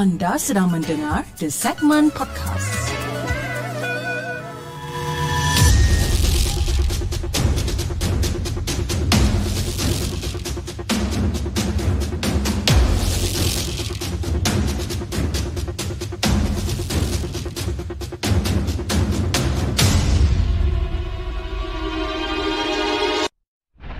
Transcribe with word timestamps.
Anda 0.00 0.36
sedang 0.36 0.68
mendengar 0.72 1.24
The 1.40 1.48
Segment 1.48 2.12
Podcast. 2.12 2.86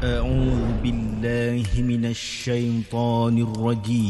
أعوذ 0.04 0.82
بالله 0.82 1.66
من 1.82 2.04
الشيطان 2.04 3.38
الرجيم 3.38 4.09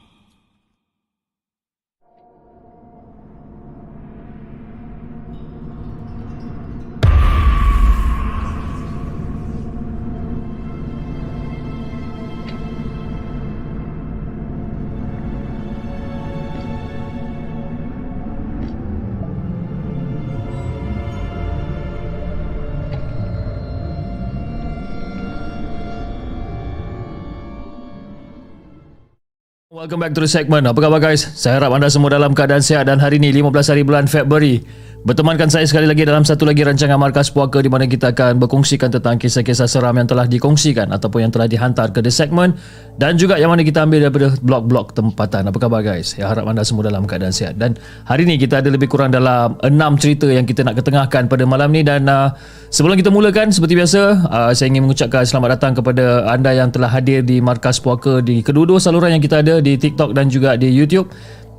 Welcome 29.91 30.07
back 30.07 30.15
to 30.15 30.23
the 30.23 30.31
segment. 30.31 30.63
Apa 30.63 30.87
khabar 30.87 31.03
guys? 31.03 31.19
Saya 31.19 31.59
harap 31.59 31.75
anda 31.75 31.91
semua 31.91 32.15
dalam 32.15 32.31
keadaan 32.31 32.63
sihat 32.63 32.87
dan 32.87 33.03
hari 33.03 33.19
ini 33.19 33.43
15 33.43 33.75
hari 33.75 33.83
bulan 33.83 34.07
Februari 34.07 34.63
Bertemankan 35.01 35.49
saya 35.49 35.65
sekali 35.65 35.89
lagi 35.89 36.05
dalam 36.05 36.21
satu 36.21 36.45
lagi 36.45 36.61
rancangan 36.61 36.93
Markas 36.93 37.33
Puaka 37.33 37.57
di 37.57 37.73
mana 37.73 37.89
kita 37.89 38.13
akan 38.13 38.37
berkongsikan 38.37 38.93
tentang 38.93 39.17
kisah-kisah 39.17 39.65
seram 39.65 39.97
yang 39.97 40.05
telah 40.05 40.29
dikongsikan 40.29 40.93
ataupun 40.93 41.25
yang 41.25 41.33
telah 41.33 41.49
dihantar 41.49 41.89
ke 41.89 42.05
The 42.05 42.13
Segment 42.13 42.53
dan 43.01 43.17
juga 43.17 43.41
yang 43.41 43.49
mana 43.49 43.65
kita 43.65 43.81
ambil 43.81 44.05
daripada 44.05 44.37
blog-blog 44.45 44.93
tempatan. 44.93 45.49
Apa 45.49 45.57
khabar 45.57 45.81
guys? 45.81 46.13
Ya 46.21 46.29
harap 46.29 46.45
anda 46.45 46.61
semua 46.61 46.85
dalam 46.85 47.09
keadaan 47.09 47.33
sihat. 47.33 47.57
Dan 47.57 47.81
hari 48.05 48.29
ini 48.29 48.37
kita 48.37 48.61
ada 48.61 48.69
lebih 48.69 48.93
kurang 48.93 49.09
dalam 49.09 49.57
6 49.65 49.73
cerita 49.97 50.29
yang 50.29 50.45
kita 50.45 50.61
nak 50.61 50.77
ketengahkan 50.77 51.25
pada 51.25 51.49
malam 51.49 51.73
ni 51.73 51.81
dan 51.81 52.05
uh, 52.05 52.37
sebelum 52.69 52.93
kita 52.93 53.09
mulakan 53.09 53.49
seperti 53.49 53.73
biasa 53.81 54.01
uh, 54.29 54.51
saya 54.53 54.69
ingin 54.69 54.85
mengucapkan 54.85 55.25
selamat 55.25 55.57
datang 55.57 55.81
kepada 55.81 56.29
anda 56.29 56.53
yang 56.53 56.69
telah 56.69 56.93
hadir 56.93 57.25
di 57.25 57.41
Markas 57.41 57.81
Puaka 57.81 58.21
di 58.21 58.45
kedua-dua 58.45 58.77
saluran 58.77 59.17
yang 59.17 59.23
kita 59.25 59.41
ada 59.41 59.65
di 59.65 59.81
TikTok 59.81 60.13
dan 60.13 60.29
juga 60.29 60.61
di 60.61 60.69
YouTube. 60.69 61.09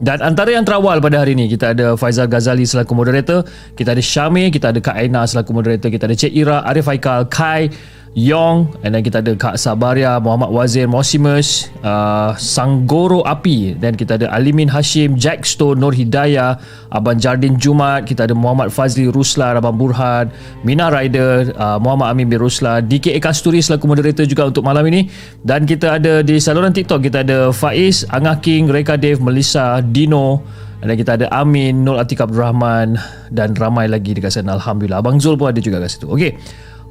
Dan 0.02 0.18
antara 0.18 0.50
yang 0.50 0.66
terawal 0.66 0.98
pada 0.98 1.22
hari 1.22 1.38
ini 1.38 1.46
kita 1.46 1.78
ada 1.78 1.94
Faizal 1.94 2.26
Ghazali 2.26 2.66
selaku 2.66 2.90
moderator, 2.90 3.46
kita 3.78 3.94
ada 3.94 4.02
Syamir, 4.02 4.50
kita 4.50 4.74
ada 4.74 4.82
Kak 4.82 4.98
Aina 4.98 5.22
selaku 5.22 5.54
moderator, 5.54 5.94
kita 5.94 6.10
ada 6.10 6.18
Cik 6.18 6.34
Ira, 6.34 6.66
Arif 6.66 6.90
Haikal, 6.90 7.30
Kai, 7.30 7.70
Yong 8.12 8.68
and 8.84 8.92
then 8.92 9.00
kita 9.00 9.24
ada 9.24 9.32
Kak 9.32 9.56
Sabaria, 9.56 10.20
Muhammad 10.20 10.52
Wazir, 10.52 10.84
Mosimus, 10.84 11.72
uh, 11.80 12.36
Sanggoro 12.36 13.24
Api 13.24 13.72
dan 13.80 13.96
kita 13.96 14.20
ada 14.20 14.28
Alimin 14.36 14.68
Hashim, 14.68 15.16
Jack 15.16 15.48
Stone, 15.48 15.80
Nur 15.80 15.96
Hidayah, 15.96 16.60
Abang 16.92 17.16
Jardin 17.16 17.56
Jumat, 17.56 18.04
kita 18.04 18.28
ada 18.28 18.36
Muhammad 18.36 18.68
Fazli 18.68 19.08
Ruslan, 19.08 19.56
Abang 19.56 19.80
Burhan, 19.80 20.28
Mina 20.60 20.92
Rider, 20.92 21.56
uh, 21.56 21.80
Muhammad 21.80 22.12
Amin 22.12 22.28
bin 22.28 22.36
Ruslan, 22.36 22.84
DKA 22.84 23.16
Kasturi 23.16 23.64
selaku 23.64 23.88
moderator 23.88 24.28
juga 24.28 24.44
untuk 24.44 24.60
malam 24.60 24.84
ini 24.92 25.08
dan 25.40 25.64
kita 25.64 25.96
ada 25.96 26.20
di 26.20 26.36
saluran 26.36 26.76
TikTok 26.76 27.00
kita 27.00 27.24
ada 27.24 27.48
Faiz, 27.48 28.04
Angah 28.12 28.36
King, 28.44 28.68
Reka 28.68 29.00
Dev, 29.00 29.24
Melissa, 29.24 29.80
Dino 29.80 30.44
dan 30.84 30.98
kita 31.00 31.16
ada 31.16 31.32
Amin, 31.32 31.80
Nur 31.80 31.96
Atik 31.96 32.20
Abdul 32.20 32.44
Rahman 32.44 32.98
dan 33.32 33.56
ramai 33.56 33.88
lagi 33.88 34.12
dekat 34.12 34.34
sana 34.34 34.58
Alhamdulillah. 34.58 35.00
Abang 35.00 35.16
Zul 35.16 35.38
pun 35.38 35.48
ada 35.48 35.62
juga 35.62 35.78
kat 35.78 35.94
situ. 35.94 36.10
Okey. 36.10 36.34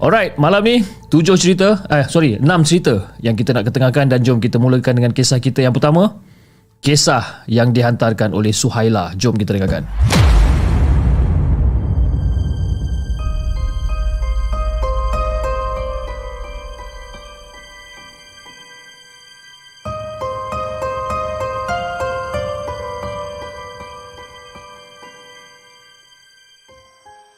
Alright, 0.02 0.34
malam 0.34 0.66
ni 0.66 0.82
tujuh 1.14 1.38
cerita, 1.38 1.86
eh 1.86 2.02
sorry, 2.10 2.34
enam 2.42 2.66
cerita 2.66 3.14
yang 3.22 3.38
kita 3.38 3.54
nak 3.54 3.70
ketengahkan 3.70 4.10
dan 4.10 4.26
jom 4.26 4.42
kita 4.42 4.58
mulakan 4.58 4.98
dengan 4.98 5.14
kisah 5.14 5.38
kita 5.38 5.62
yang 5.62 5.78
pertama. 5.78 6.18
Kisah 6.82 7.46
yang 7.46 7.70
dihantarkan 7.70 8.34
oleh 8.34 8.50
Suhaila. 8.50 9.14
Jom 9.14 9.38
kita 9.38 9.54
dengarkan. 9.54 9.86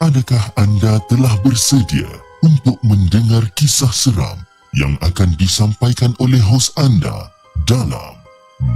Adakah 0.00 0.44
anda 0.56 0.96
telah 1.12 1.36
bersedia 1.44 2.23
untuk 2.44 2.76
mendengar 2.84 3.40
kisah 3.56 3.88
seram 3.88 4.36
yang 4.76 5.00
akan 5.00 5.32
disampaikan 5.40 6.12
oleh 6.20 6.36
hos 6.44 6.68
anda 6.76 7.32
dalam 7.64 8.20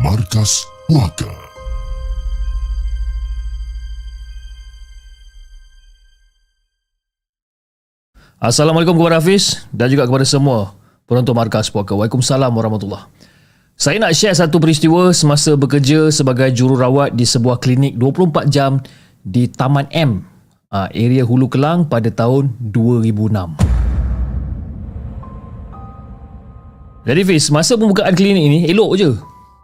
Markas 0.01 0.65
Puaka? 0.89 1.29
Assalamualaikum 8.41 8.97
kepada 8.97 9.21
Hafiz 9.21 9.69
dan 9.69 9.93
juga 9.93 10.09
kepada 10.09 10.25
semua 10.25 10.73
penonton 11.05 11.37
Markas 11.37 11.69
Puaka. 11.69 11.93
Waalaikumsalam 11.93 12.49
warahmatullahi 12.49 13.05
Saya 13.77 14.01
nak 14.01 14.17
share 14.17 14.33
satu 14.33 14.57
peristiwa 14.57 15.13
semasa 15.13 15.53
bekerja 15.61 16.09
sebagai 16.09 16.49
jururawat 16.57 17.13
di 17.13 17.29
sebuah 17.29 17.61
klinik 17.61 18.01
24 18.01 18.49
jam 18.49 18.81
di 19.21 19.45
Taman 19.45 19.93
M, 19.93 20.25
ah, 20.69 20.89
area 20.93 21.25
Hulu 21.25 21.49
Kelang 21.49 21.89
pada 21.89 22.13
tahun 22.13 22.53
2006. 22.61 23.57
Jadi 27.09 27.21
Fiz, 27.25 27.49
masa 27.49 27.73
pembukaan 27.81 28.13
klinik 28.13 28.45
ini 28.45 28.59
elok 28.69 28.93
je. 29.01 29.11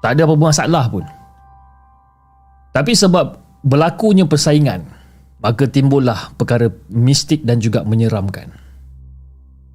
Tak 0.00 0.16
ada 0.16 0.24
apa-apa 0.24 0.48
masalah 0.48 0.84
pun. 0.88 1.04
Tapi 2.72 2.96
sebab 2.96 3.36
berlakunya 3.60 4.24
persaingan, 4.24 4.84
maka 5.44 5.68
timbullah 5.68 6.32
perkara 6.40 6.72
mistik 6.88 7.44
dan 7.44 7.60
juga 7.60 7.84
menyeramkan. 7.84 8.48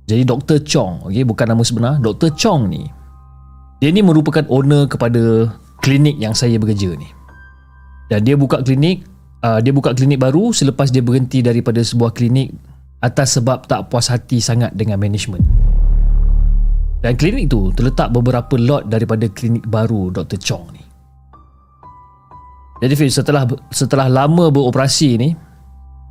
Jadi 0.10 0.26
Dr. 0.26 0.66
Chong, 0.66 1.06
okay, 1.06 1.22
bukan 1.22 1.54
nama 1.54 1.62
sebenar, 1.62 2.02
Dr. 2.02 2.34
Chong 2.34 2.74
ni, 2.74 2.90
dia 3.78 3.94
ni 3.94 4.02
merupakan 4.02 4.42
owner 4.50 4.90
kepada 4.90 5.54
klinik 5.86 6.18
yang 6.18 6.34
saya 6.34 6.58
bekerja 6.58 6.98
ni. 6.98 7.06
Dan 8.10 8.26
dia 8.26 8.34
buka 8.34 8.66
klinik, 8.66 9.06
uh, 9.44 9.60
dia 9.60 9.72
buka 9.72 9.96
klinik 9.96 10.20
baru 10.20 10.52
selepas 10.52 10.92
dia 10.92 11.04
berhenti 11.04 11.40
daripada 11.40 11.80
sebuah 11.80 12.12
klinik 12.16 12.52
atas 13.00 13.40
sebab 13.40 13.68
tak 13.68 13.88
puas 13.88 14.12
hati 14.12 14.44
sangat 14.44 14.76
dengan 14.76 15.00
management. 15.00 15.44
Dan 17.00 17.16
klinik 17.16 17.48
tu 17.48 17.72
terletak 17.72 18.12
beberapa 18.12 18.60
lot 18.60 18.92
daripada 18.92 19.24
klinik 19.32 19.64
baru 19.64 20.12
Dr. 20.12 20.36
Chong 20.36 20.68
ni. 20.76 20.84
Jadi 22.80 22.94
Fiz, 22.96 23.16
setelah 23.16 23.44
setelah 23.72 24.08
lama 24.08 24.52
beroperasi 24.52 25.10
ni, 25.20 25.32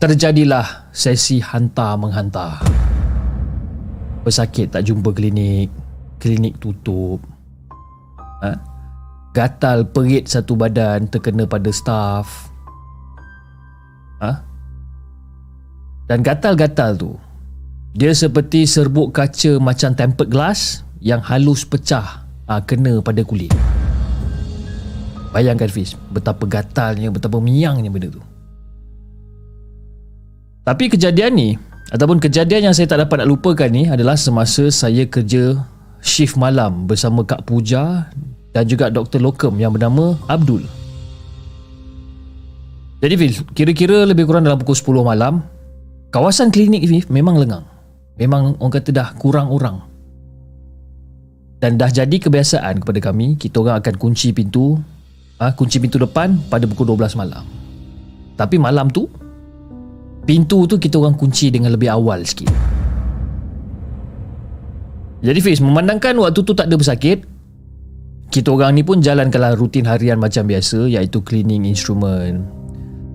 terjadilah 0.00 0.92
sesi 0.92 1.40
hantar 1.40 1.96
menghantar. 1.96 2.60
Pesakit 4.24 4.72
tak 4.72 4.84
jumpa 4.84 5.12
klinik, 5.12 5.72
klinik 6.20 6.60
tutup. 6.60 7.20
Ha? 8.44 8.52
Gatal 9.32 9.88
perit 9.88 10.28
satu 10.28 10.56
badan 10.56 11.08
terkena 11.08 11.44
pada 11.48 11.72
staff. 11.72 12.52
Ha? 14.18 14.32
Dan 16.08 16.24
gatal-gatal 16.24 16.96
tu, 16.96 17.14
dia 17.92 18.14
seperti 18.14 18.64
serbuk 18.64 19.12
kaca 19.12 19.60
macam 19.60 19.92
tempered 19.94 20.30
glass 20.32 20.82
yang 20.98 21.22
halus 21.22 21.62
pecah 21.62 22.26
ha, 22.48 22.60
kena 22.64 22.98
pada 23.04 23.22
kulit. 23.22 23.52
Bayangkan 25.32 25.68
Fiz 25.68 25.94
Betapa 26.12 26.48
gatalnya 26.48 27.12
Betapa 27.12 27.36
miangnya 27.40 27.92
benda 27.92 28.08
tu 28.08 28.22
Tapi 30.64 30.84
kejadian 30.88 31.32
ni 31.36 31.50
Ataupun 31.88 32.20
kejadian 32.20 32.72
yang 32.72 32.74
saya 32.76 32.88
tak 32.88 33.04
dapat 33.04 33.24
nak 33.24 33.28
lupakan 33.28 33.68
ni 33.68 33.88
Adalah 33.88 34.16
semasa 34.16 34.68
saya 34.72 35.04
kerja 35.08 35.56
Shift 36.00 36.36
malam 36.36 36.88
bersama 36.88 37.24
Kak 37.24 37.48
Puja 37.48 38.08
Dan 38.52 38.64
juga 38.68 38.88
Dr. 38.88 39.20
Lokem 39.20 39.56
yang 39.60 39.72
bernama 39.72 40.16
Abdul 40.28 40.77
Jadi 42.98 43.14
Fiz 43.14 43.46
Kira-kira 43.54 44.02
lebih 44.02 44.26
kurang 44.26 44.42
dalam 44.42 44.58
pukul 44.58 44.74
10 44.74 45.06
malam 45.06 45.46
Kawasan 46.10 46.50
klinik 46.50 46.82
Fiz 46.86 47.06
memang 47.06 47.38
lengang 47.38 47.62
Memang 48.18 48.58
orang 48.58 48.74
kata 48.74 48.90
dah 48.90 49.08
kurang 49.14 49.54
orang 49.54 49.88
dan 51.58 51.74
dah 51.74 51.90
jadi 51.90 52.22
kebiasaan 52.22 52.86
kepada 52.86 53.10
kami 53.10 53.34
kita 53.34 53.58
orang 53.58 53.82
akan 53.82 53.94
kunci 53.98 54.30
pintu 54.30 54.78
ha, 55.42 55.50
kunci 55.54 55.82
pintu 55.82 55.98
depan 55.98 56.38
pada 56.46 56.66
pukul 56.70 56.94
12 56.94 57.18
malam. 57.18 57.42
Tapi 58.38 58.56
malam 58.62 58.86
tu 58.90 59.10
pintu 60.22 60.70
tu 60.70 60.78
kita 60.78 61.02
orang 61.02 61.18
kunci 61.18 61.50
dengan 61.50 61.74
lebih 61.74 61.90
awal 61.90 62.22
sikit. 62.22 62.50
Jadi 65.18 65.38
Fiz, 65.42 65.58
memandangkan 65.58 66.14
waktu 66.22 66.46
tu 66.46 66.54
tak 66.54 66.70
ada 66.70 66.78
pesakit, 66.78 67.26
kita 68.30 68.54
orang 68.54 68.78
ni 68.78 68.86
pun 68.86 69.02
jalankanlah 69.02 69.58
rutin 69.58 69.82
harian 69.82 70.14
macam 70.14 70.46
biasa 70.46 70.86
iaitu 70.86 71.18
cleaning 71.26 71.66
instrument, 71.66 72.46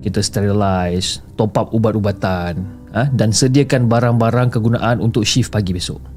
kita 0.04 0.20
sterilize, 0.20 1.24
top 1.40 1.56
up 1.56 1.72
ubat-ubatan 1.72 2.60
ha, 2.92 3.08
dan 3.08 3.32
sediakan 3.32 3.88
barang-barang 3.88 4.52
kegunaan 4.52 5.00
untuk 5.00 5.24
shift 5.24 5.48
pagi 5.48 5.72
besok. 5.72 6.12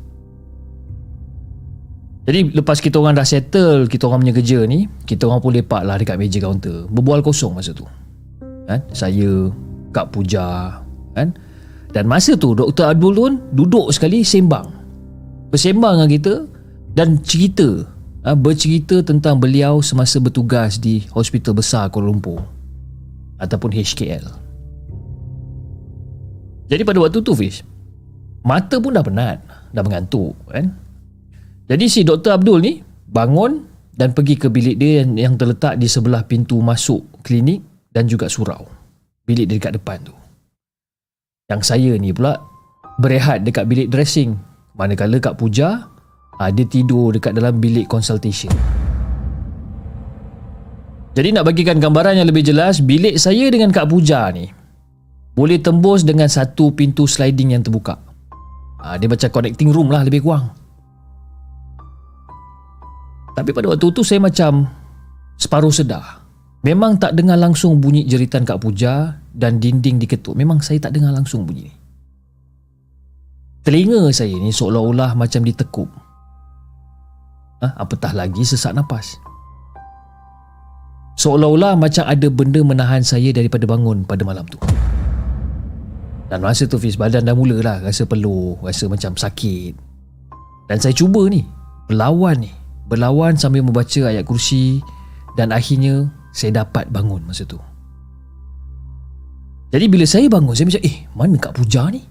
Jadi 2.28 2.52
lepas 2.52 2.84
kita 2.84 3.00
orang 3.00 3.16
dah 3.16 3.24
settle 3.24 3.88
Kita 3.88 4.12
orang 4.12 4.28
punya 4.28 4.36
kerja 4.36 4.68
ni 4.68 4.84
Kita 5.08 5.32
orang 5.32 5.40
pun 5.40 5.56
lepak 5.56 5.88
lah 5.88 5.96
dekat 5.96 6.20
meja 6.20 6.44
kaunter 6.44 6.84
Berbual 6.92 7.24
kosong 7.24 7.56
masa 7.56 7.72
tu 7.72 7.88
kan? 8.68 8.84
Saya 8.92 9.48
Kak 9.96 10.12
Puja 10.12 10.76
kan? 11.16 11.32
Dan 11.96 12.04
masa 12.04 12.36
tu 12.36 12.52
Dr. 12.52 12.92
Abdul 12.92 13.16
pun 13.16 13.34
Duduk 13.56 13.96
sekali 13.96 14.28
sembang 14.28 14.68
Bersembang 15.56 16.04
dengan 16.04 16.12
kita 16.12 16.34
Dan 16.92 17.24
cerita 17.24 17.88
ha? 18.28 18.36
Bercerita 18.36 19.00
tentang 19.08 19.40
beliau 19.40 19.80
Semasa 19.80 20.20
bertugas 20.20 20.84
di 20.84 21.08
Hospital 21.16 21.56
Besar 21.56 21.88
Kuala 21.88 22.12
Lumpur 22.12 22.57
Ataupun 23.38 23.70
HKL 23.74 24.26
Jadi 26.68 26.82
pada 26.84 27.00
waktu 27.00 27.22
tu 27.22 27.34
Fish 27.38 27.62
Mata 28.42 28.82
pun 28.82 28.92
dah 28.92 29.06
penat 29.06 29.40
Dah 29.72 29.84
mengantuk 29.86 30.34
kan 30.50 30.88
jadi 31.68 31.86
si 31.92 32.08
Dr. 32.08 32.40
Abdul 32.40 32.60
ni 32.64 32.74
bangun 33.12 33.68
dan 33.92 34.16
pergi 34.16 34.40
ke 34.40 34.48
bilik 34.48 34.80
dia 34.80 35.04
yang, 35.04 35.20
yang 35.20 35.34
terletak 35.36 35.76
di 35.76 35.92
sebelah 35.92 36.24
pintu 36.24 36.64
masuk 36.64 37.04
klinik 37.28 37.60
dan 37.92 38.08
juga 38.08 38.32
surau. 38.32 38.64
Bilik 39.28 39.52
dia 39.52 39.60
dekat 39.60 39.76
depan 39.76 40.00
tu. 40.00 40.16
Yang 41.52 41.62
saya 41.68 41.92
ni 42.00 42.16
pula 42.16 42.40
berehat 43.04 43.44
dekat 43.44 43.68
bilik 43.68 43.92
dressing. 43.92 44.40
Manakala 44.80 45.20
Kak 45.20 45.36
Puja 45.36 45.92
ada 46.40 46.64
ah, 46.64 46.70
tidur 46.70 47.12
dekat 47.12 47.36
dalam 47.36 47.60
bilik 47.60 47.92
consultation. 47.92 48.54
Jadi 51.18 51.34
nak 51.34 51.50
bagikan 51.50 51.82
gambaran 51.82 52.22
yang 52.22 52.30
lebih 52.30 52.46
jelas, 52.46 52.78
bilik 52.78 53.18
saya 53.18 53.50
dengan 53.50 53.74
Kak 53.74 53.90
Puja 53.90 54.30
ni 54.30 54.54
boleh 55.34 55.58
tembus 55.58 56.06
dengan 56.06 56.30
satu 56.30 56.78
pintu 56.78 57.10
sliding 57.10 57.58
yang 57.58 57.66
terbuka. 57.66 57.98
Ha, 58.86 59.02
dia 59.02 59.10
macam 59.10 59.26
connecting 59.34 59.74
room 59.74 59.90
lah 59.90 60.06
lebih 60.06 60.22
kurang. 60.22 60.54
Tapi 63.34 63.50
pada 63.50 63.74
waktu 63.74 63.90
tu 63.90 64.06
saya 64.06 64.22
macam 64.22 64.70
separuh 65.42 65.74
sedar. 65.74 66.22
Memang 66.62 67.02
tak 67.02 67.18
dengar 67.18 67.38
langsung 67.38 67.82
bunyi 67.82 68.06
jeritan 68.06 68.46
Kak 68.46 68.62
Puja 68.62 69.18
dan 69.34 69.58
dinding 69.58 69.98
diketuk. 69.98 70.38
Memang 70.38 70.62
saya 70.62 70.78
tak 70.82 70.98
dengar 70.98 71.14
langsung 71.18 71.50
bunyi 71.50 71.70
ni. 71.70 71.74
Telinga 73.66 74.06
saya 74.14 74.38
ni 74.38 74.54
seolah-olah 74.54 75.18
macam 75.18 75.42
ditekup. 75.42 75.90
Ha, 77.66 77.74
apatah 77.74 78.14
lagi 78.14 78.46
sesak 78.46 78.78
nafas. 78.78 79.18
Seolah-olah 81.18 81.74
macam 81.76 82.06
ada 82.06 82.28
benda 82.30 82.62
menahan 82.62 83.02
saya 83.02 83.34
daripada 83.34 83.66
bangun 83.66 84.06
pada 84.06 84.22
malam 84.22 84.46
tu. 84.46 84.62
Dan 86.28 86.44
masa 86.44 86.70
tu 86.70 86.78
Fiz 86.78 86.94
badan 87.00 87.26
dah 87.26 87.34
mulalah 87.34 87.82
rasa 87.82 88.06
peluh, 88.06 88.60
rasa 88.62 88.86
macam 88.86 89.18
sakit. 89.18 89.74
Dan 90.70 90.78
saya 90.78 90.94
cuba 90.94 91.26
ni, 91.26 91.42
berlawan 91.90 92.38
ni 92.44 92.52
berlawan 92.88 93.36
sambil 93.36 93.62
membaca 93.62 94.08
ayat 94.08 94.24
kursi 94.24 94.80
dan 95.36 95.52
akhirnya 95.52 96.08
saya 96.32 96.64
dapat 96.64 96.88
bangun 96.90 97.22
masa 97.28 97.44
tu. 97.44 97.60
Jadi 99.76 99.86
bila 99.92 100.08
saya 100.08 100.32
bangun 100.32 100.56
saya 100.56 100.72
macam 100.72 100.84
eh 100.88 100.98
mana 101.12 101.36
Kak 101.36 101.54
Puja 101.60 101.92
ni? 101.92 102.02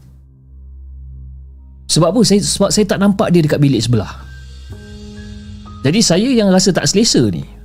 Sebab 1.88 2.12
apa? 2.12 2.20
Saya, 2.28 2.44
sebab 2.44 2.68
saya 2.68 2.84
tak 2.84 3.00
nampak 3.00 3.32
dia 3.32 3.40
dekat 3.40 3.56
bilik 3.56 3.80
sebelah. 3.80 4.12
Jadi 5.80 6.00
saya 6.04 6.28
yang 6.28 6.52
rasa 6.52 6.74
tak 6.76 6.84
selesa 6.84 7.24
ni 7.32 7.55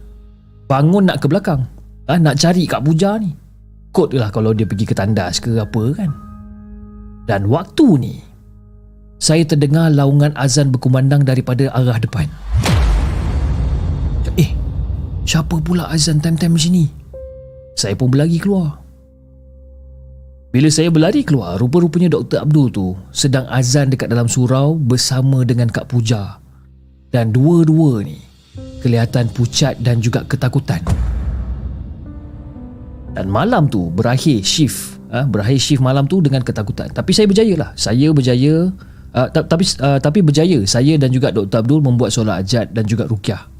bangun 0.71 1.11
nak 1.11 1.19
ke 1.19 1.27
belakang. 1.27 1.67
Ha, 2.07 2.15
nak 2.15 2.39
cari 2.39 2.63
Kak 2.63 2.87
Puja 2.87 3.19
ni. 3.19 3.35
Kot 3.91 4.15
lah 4.15 4.31
kalau 4.31 4.55
dia 4.55 4.63
pergi 4.63 4.87
ke 4.87 4.95
tandas 4.95 5.43
ke 5.43 5.59
apa 5.59 5.83
kan. 5.91 6.07
Dan 7.27 7.51
waktu 7.51 7.87
ni 7.99 8.15
saya 9.19 9.43
terdengar 9.43 9.91
laungan 9.91 10.31
azan 10.39 10.71
berkumandang 10.71 11.27
daripada 11.27 11.67
arah 11.75 11.99
depan. 11.99 12.31
Eh, 14.39 14.55
siapa 15.27 15.59
pula 15.59 15.91
azan 15.91 16.23
time-time 16.23 16.55
macam 16.55 16.71
ni? 16.71 16.87
Saya 17.75 17.99
pun 17.99 18.07
berlari 18.07 18.39
keluar. 18.39 18.79
Bila 20.55 20.67
saya 20.71 20.87
berlari 20.87 21.23
keluar, 21.27 21.59
rupa-rupanya 21.59 22.15
Dr. 22.15 22.47
Abdul 22.47 22.67
tu 22.71 22.95
sedang 23.11 23.43
azan 23.51 23.91
dekat 23.91 24.07
dalam 24.07 24.27
surau 24.27 24.79
bersama 24.79 25.43
dengan 25.43 25.67
Kak 25.67 25.91
Puja. 25.91 26.39
Dan 27.11 27.35
dua-dua 27.35 28.07
ni 28.07 28.30
kelihatan 28.83 29.31
pucat 29.31 29.77
dan 29.79 29.99
juga 30.03 30.23
ketakutan. 30.27 30.81
Dan 33.11 33.27
malam 33.27 33.67
tu 33.67 33.91
berakhir 33.91 34.43
shift. 34.43 34.99
Ha, 35.11 35.27
berakhir 35.27 35.59
shift 35.59 35.83
malam 35.83 36.07
tu 36.07 36.23
dengan 36.23 36.39
ketakutan. 36.43 36.87
Tapi 36.91 37.11
saya 37.11 37.27
berjaya 37.27 37.55
lah. 37.59 37.69
Saya 37.75 38.11
berjaya. 38.15 38.71
Uh, 39.11 39.27
tapi 39.27 39.67
uh, 39.83 39.99
tapi 39.99 40.23
berjaya 40.23 40.63
saya 40.63 40.95
dan 40.95 41.11
juga 41.11 41.35
Dr. 41.35 41.67
Abdul 41.67 41.83
membuat 41.83 42.15
solat 42.15 42.47
ajat 42.47 42.71
dan 42.71 42.87
juga 42.87 43.03
rukyah 43.11 43.51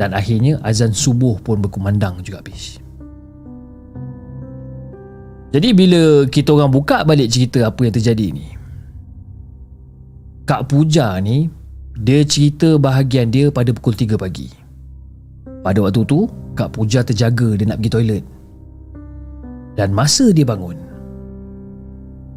dan 0.00 0.16
akhirnya 0.16 0.56
azan 0.64 0.96
subuh 0.96 1.36
pun 1.44 1.60
berkumandang 1.60 2.24
juga 2.24 2.40
habis. 2.40 2.80
Jadi 5.52 5.76
bila 5.76 6.24
kita 6.24 6.56
orang 6.56 6.72
buka 6.72 7.04
balik 7.04 7.28
cerita 7.28 7.68
apa 7.68 7.84
yang 7.84 7.92
terjadi 7.92 8.26
ni. 8.32 8.48
Kak 10.48 10.72
Puja 10.72 11.20
ni 11.20 11.52
dia 12.00 12.24
cerita 12.24 12.80
bahagian 12.80 13.28
dia 13.28 13.52
pada 13.52 13.76
pukul 13.76 13.92
3 13.92 14.16
pagi. 14.16 14.48
Pada 15.60 15.84
waktu 15.84 16.00
tu 16.08 16.24
Kak 16.56 16.72
Puja 16.72 17.04
terjaga 17.04 17.60
dia 17.60 17.68
nak 17.68 17.84
pergi 17.84 17.92
toilet. 17.92 18.24
Dan 19.76 19.92
masa 19.92 20.32
dia 20.32 20.48
bangun 20.48 20.90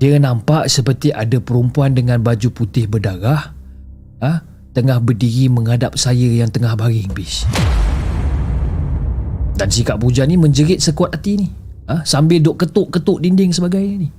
dia 0.03 0.19
nampak 0.19 0.67
seperti 0.67 1.15
ada 1.15 1.39
perempuan 1.39 1.95
dengan 1.95 2.19
baju 2.19 2.51
putih 2.51 2.91
berdarah 2.91 3.55
ha? 4.19 4.43
tengah 4.75 4.99
berdiri 4.99 5.47
menghadap 5.47 5.95
saya 5.95 6.27
yang 6.27 6.51
tengah 6.51 6.75
baring 6.75 7.07
bis. 7.15 7.47
Dan 9.55 9.71
si 9.71 9.87
Kak 9.87 10.03
Puja 10.03 10.27
ni 10.27 10.35
menjerit 10.35 10.83
sekuat 10.83 11.15
hati 11.15 11.39
ni. 11.39 11.47
ha? 11.87 12.03
Sambil 12.03 12.43
duk 12.43 12.59
ketuk-ketuk 12.59 13.23
dinding 13.23 13.55
sebagainya 13.55 13.95
ni 14.03 14.09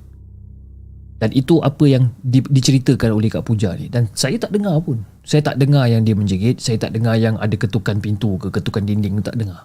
Dan 1.25 1.33
itu 1.33 1.57
apa 1.65 1.89
yang 1.89 2.13
di, 2.21 2.45
diceritakan 2.45 3.17
oleh 3.17 3.33
Kak 3.33 3.49
Puja 3.49 3.73
ni 3.81 3.89
Dan 3.89 4.13
saya 4.13 4.37
tak 4.37 4.53
dengar 4.53 4.77
pun 4.85 5.01
Saya 5.25 5.41
tak 5.41 5.57
dengar 5.57 5.89
yang 5.89 6.05
dia 6.05 6.13
menjerit 6.13 6.61
Saya 6.61 6.77
tak 6.77 6.93
dengar 6.93 7.17
yang 7.17 7.41
ada 7.41 7.57
ketukan 7.57 7.97
pintu 7.97 8.37
ke 8.37 8.53
ketukan 8.53 8.85
dinding 8.85 9.25
Tak 9.25 9.33
dengar 9.41 9.65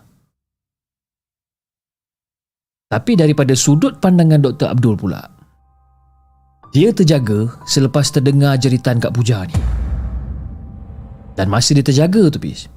Tapi 2.88 3.20
daripada 3.20 3.52
sudut 3.60 4.00
pandangan 4.00 4.40
Dr. 4.40 4.72
Abdul 4.72 4.96
pula 4.96 5.20
Dia 6.72 6.96
terjaga 6.96 7.52
selepas 7.68 8.08
terdengar 8.08 8.56
jeritan 8.56 9.04
Kak 9.04 9.12
Puja 9.12 9.44
ni 9.44 9.60
Dan 11.36 11.52
masa 11.52 11.76
dia 11.76 11.84
terjaga 11.84 12.32
tu 12.32 12.40
Pis 12.40 12.72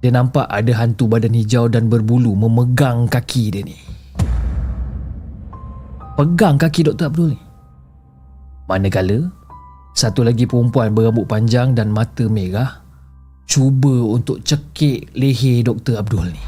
dia 0.00 0.08
nampak 0.08 0.48
ada 0.48 0.72
hantu 0.80 1.12
badan 1.12 1.36
hijau 1.36 1.68
dan 1.68 1.92
berbulu 1.92 2.32
memegang 2.32 3.04
kaki 3.04 3.52
dia 3.52 3.60
ni. 3.60 3.76
Pegang 6.16 6.56
kaki 6.56 6.88
Dr. 6.88 7.12
Abdul 7.12 7.36
ni. 7.36 7.49
Manakala, 8.70 9.26
satu 9.98 10.22
lagi 10.22 10.46
perempuan 10.46 10.94
berambut 10.94 11.26
panjang 11.26 11.74
dan 11.74 11.90
mata 11.90 12.30
merah 12.30 12.86
cuba 13.50 13.90
untuk 13.90 14.46
cekik 14.46 15.10
leher 15.18 15.66
Dr. 15.66 15.98
Abdul 15.98 16.30
ni. 16.30 16.42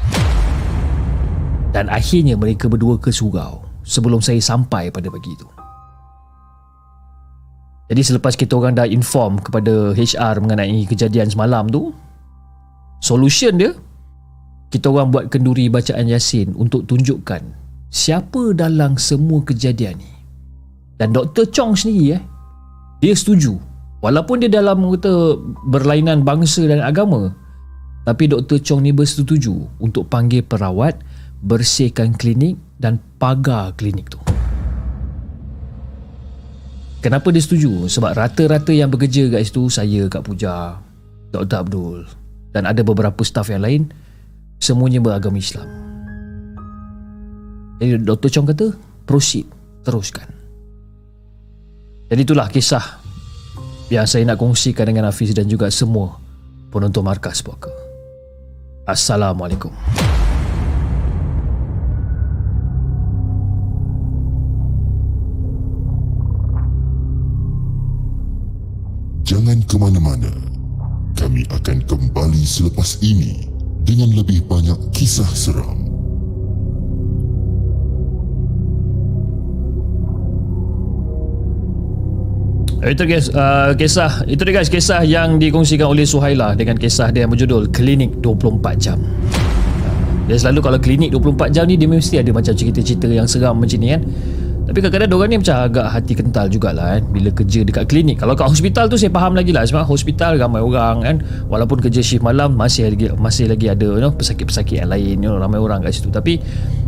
Dan 1.75 1.91
akhirnya 1.91 2.39
mereka 2.39 2.71
berdua 2.71 2.95
ke 2.95 3.11
surau 3.11 3.67
sebelum 3.83 4.23
saya 4.23 4.39
sampai 4.39 4.87
pada 4.87 5.11
pagi 5.11 5.35
itu. 5.35 5.43
Jadi 7.91 8.01
selepas 8.07 8.39
kita 8.39 8.55
orang 8.55 8.79
dah 8.79 8.87
inform 8.87 9.43
kepada 9.43 9.91
HR 9.91 10.39
mengenai 10.39 10.87
kejadian 10.87 11.27
semalam 11.27 11.67
tu, 11.67 11.91
Solution 13.03 13.59
dia 13.59 13.75
kita 14.71 14.87
orang 14.87 15.11
buat 15.11 15.27
kenduri 15.27 15.67
bacaan 15.67 16.07
Yasin 16.07 16.55
untuk 16.55 16.87
tunjukkan 16.87 17.43
siapa 17.91 18.55
dalam 18.55 18.95
semua 18.95 19.43
kejadian 19.43 19.99
ni. 19.99 20.12
Dan 21.01 21.11
Dr. 21.11 21.49
Chong 21.49 21.73
sendiri 21.73 22.17
eh 22.17 22.23
dia 23.03 23.13
setuju 23.17 23.59
walaupun 23.99 24.39
dia 24.39 24.47
dalam 24.47 24.87
kata 24.87 25.35
berlainan 25.67 26.23
bangsa 26.23 26.63
dan 26.63 26.79
agama 26.79 27.35
tapi 28.03 28.27
Dr. 28.27 28.59
Chong 28.59 28.83
ni 28.83 28.91
bersetuju 28.91 29.79
untuk 29.79 30.07
panggil 30.11 30.43
perawat 30.43 30.99
bersihkan 31.43 32.15
klinik 32.15 32.55
dan 32.79 32.99
pagar 33.19 33.75
klinik 33.75 34.11
tu. 34.11 34.19
Kenapa 37.03 37.31
dia 37.35 37.43
setuju? 37.43 37.87
Sebab 37.91 38.15
rata-rata 38.15 38.71
yang 38.71 38.87
bekerja 38.87 39.27
kat 39.27 39.43
situ 39.43 39.67
saya 39.67 40.07
Kak 40.07 40.23
Puja, 40.23 40.79
Dr. 41.35 41.67
Abdul, 41.67 42.07
dan 42.55 42.63
ada 42.63 42.79
beberapa 42.79 43.19
staff 43.27 43.51
yang 43.51 43.63
lain 43.63 43.91
semuanya 44.63 45.03
beragama 45.03 45.35
Islam. 45.35 45.67
Jadi 47.83 48.07
Dr. 48.07 48.29
Chong 48.31 48.47
kata, 48.47 48.71
proceed, 49.03 49.47
teruskan. 49.83 50.32
Jadi 52.13 52.29
itulah 52.29 52.45
kisah 52.45 53.01
yang 53.89 54.05
saya 54.05 54.21
nak 54.21 54.37
kongsikan 54.37 54.85
dengan 54.85 55.09
Hafiz 55.09 55.33
dan 55.33 55.49
juga 55.49 55.65
semua 55.73 56.21
penonton 56.69 57.01
markas 57.01 57.41
puaka. 57.41 57.73
Assalamualaikum. 58.85 59.73
Jangan 69.25 69.65
ke 69.65 69.75
mana-mana. 69.81 70.29
Kami 71.17 71.49
akan 71.49 71.81
kembali 71.89 72.45
selepas 72.45 73.01
ini 73.01 73.49
dengan 73.89 74.13
lebih 74.13 74.45
banyak 74.45 74.77
kisah 74.93 75.33
seram. 75.33 75.92
Itu 82.83 83.07
guys, 83.07 83.31
uh, 83.31 83.71
kisah 83.79 84.27
itu 84.27 84.43
dia 84.43 84.53
guys 84.59 84.67
kisah 84.67 85.07
yang 85.07 85.39
dikongsikan 85.39 85.87
oleh 85.87 86.03
Suhaila 86.03 86.51
dengan 86.51 86.75
kisah 86.75 87.15
dia 87.15 87.23
yang 87.23 87.31
berjudul 87.31 87.71
Klinik 87.71 88.19
24 88.19 88.75
Jam. 88.75 88.99
Dia 90.23 90.39
selalu 90.39 90.59
kalau 90.63 90.79
klinik 90.79 91.11
24 91.11 91.51
jam 91.51 91.67
ni 91.67 91.75
dia 91.75 91.83
mesti 91.83 92.15
ada 92.15 92.31
macam 92.31 92.55
cerita-cerita 92.55 93.11
yang 93.11 93.27
seram 93.27 93.59
macam 93.59 93.75
ni 93.75 93.91
kan. 93.91 94.01
Tapi 94.63 94.79
kadang-kadang 94.79 95.09
diorang 95.11 95.29
ni 95.35 95.37
macam 95.43 95.55
agak 95.59 95.87
hati 95.91 96.13
kental 96.15 96.47
jugalah 96.47 96.95
kan? 96.95 97.03
Bila 97.11 97.29
kerja 97.35 97.67
dekat 97.67 97.91
klinik. 97.91 98.23
Kalau 98.23 98.31
kat 98.31 98.47
hospital 98.47 98.87
tu 98.87 98.95
saya 98.95 99.11
faham 99.11 99.35
lagi 99.35 99.51
lah. 99.51 99.67
Sebab 99.67 99.83
hospital 99.83 100.39
ramai 100.39 100.63
orang 100.63 101.03
kan? 101.03 101.15
Walaupun 101.51 101.83
kerja 101.83 101.99
shift 101.99 102.23
malam 102.23 102.55
Masih 102.55 102.87
lagi 102.87 103.11
masih 103.19 103.51
lagi 103.51 103.67
ada 103.67 103.83
you 103.83 103.99
know, 103.99 104.15
pesakit-pesakit 104.15 104.79
yang 104.79 104.87
lain 104.87 105.19
you 105.19 105.27
know, 105.27 105.35
Ramai 105.35 105.59
orang 105.59 105.83
kat 105.83 105.99
situ. 105.99 106.07
Tapi 106.07 106.39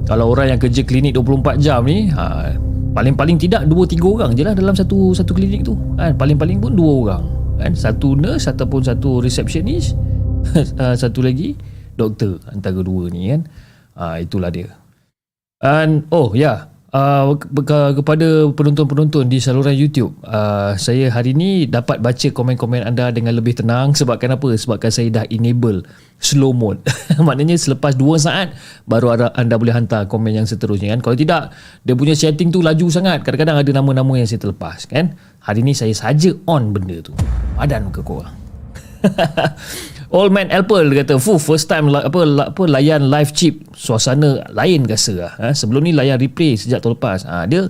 Kalau 0.08 0.32
orang 0.32 0.56
yang 0.56 0.60
kerja 0.64 0.88
klinik 0.88 1.12
24 1.20 1.60
jam 1.60 1.84
ni 1.84 2.08
ha, 2.16 2.56
Paling-paling 2.96 3.36
tidak 3.36 3.68
2-3 3.68 4.00
orang 4.08 4.32
je 4.34 4.44
lah 4.48 4.56
Dalam 4.56 4.72
satu 4.72 5.12
satu 5.12 5.36
klinik 5.36 5.68
tu. 5.68 5.76
Kan? 6.00 6.16
Paling-paling 6.16 6.64
pun 6.64 6.72
2 6.74 7.02
orang. 7.04 7.24
Kan? 7.60 7.76
Satu 7.76 8.16
nurse 8.16 8.48
Ataupun 8.48 8.82
satu 8.88 9.20
receptionist 9.20 10.00
Satu 11.04 11.20
lagi 11.20 11.60
Doktor 11.96 12.40
Antara 12.52 12.80
dua 12.80 13.12
ni 13.12 13.32
kan? 13.32 13.48
Ha, 13.96 14.20
Itulah 14.24 14.52
dia. 14.52 14.72
And, 15.64 16.08
Oh 16.12 16.32
ya. 16.36 16.40
yeah 16.40 16.75
uh, 16.96 17.36
kepada 17.92 18.28
penonton-penonton 18.56 19.28
di 19.28 19.44
saluran 19.44 19.76
YouTube 19.76 20.16
uh, 20.24 20.80
saya 20.80 21.12
hari 21.12 21.36
ini 21.36 21.68
dapat 21.68 22.00
baca 22.00 22.28
komen-komen 22.32 22.88
anda 22.88 23.12
dengan 23.12 23.36
lebih 23.36 23.60
tenang 23.60 23.92
sebab 23.92 24.16
kenapa 24.16 24.56
sebabkan 24.56 24.92
saya 24.92 25.12
dah 25.12 25.26
enable 25.28 25.84
slow 26.16 26.56
mode. 26.56 26.80
Maknanya 27.28 27.60
selepas 27.60 28.00
2 28.00 28.24
saat 28.24 28.56
baru 28.88 29.12
ada, 29.12 29.26
anda 29.36 29.60
boleh 29.60 29.76
hantar 29.76 30.08
komen 30.08 30.32
yang 30.32 30.48
seterusnya 30.48 30.96
kan? 30.96 31.04
Kalau 31.04 31.18
tidak 31.20 31.52
dia 31.84 31.94
punya 31.94 32.16
setting 32.16 32.56
tu 32.56 32.64
laju 32.64 32.88
sangat. 32.88 33.22
Kadang-kadang 33.28 33.60
ada 33.60 33.72
nama-nama 33.76 34.16
yang 34.16 34.28
saya 34.28 34.40
terlepas 34.40 34.88
kan? 34.88 35.20
Hari 35.44 35.60
ini 35.62 35.76
saya 35.76 35.92
saja 35.92 36.32
on 36.48 36.72
benda 36.72 37.04
tu. 37.04 37.12
Padan 37.60 37.92
ke 37.92 38.00
korang 38.00 38.46
Old 40.16 40.32
Man 40.32 40.48
Apple 40.48 40.88
dia 40.88 41.04
kata 41.04 41.20
Fuh 41.20 41.36
first 41.36 41.68
time 41.68 41.92
la, 41.92 42.08
apa, 42.08 42.24
la, 42.24 42.48
apa 42.48 42.64
layan 42.64 43.12
live 43.12 43.36
chip 43.36 43.60
Suasana 43.76 44.48
lain 44.56 44.88
rasa 44.88 45.12
lah 45.12 45.34
ha? 45.36 45.48
Sebelum 45.52 45.84
ni 45.84 45.92
layan 45.92 46.16
replay 46.16 46.56
sejak 46.56 46.80
tahun 46.80 46.96
lepas 46.96 47.28
ha, 47.28 47.44
Dia 47.44 47.68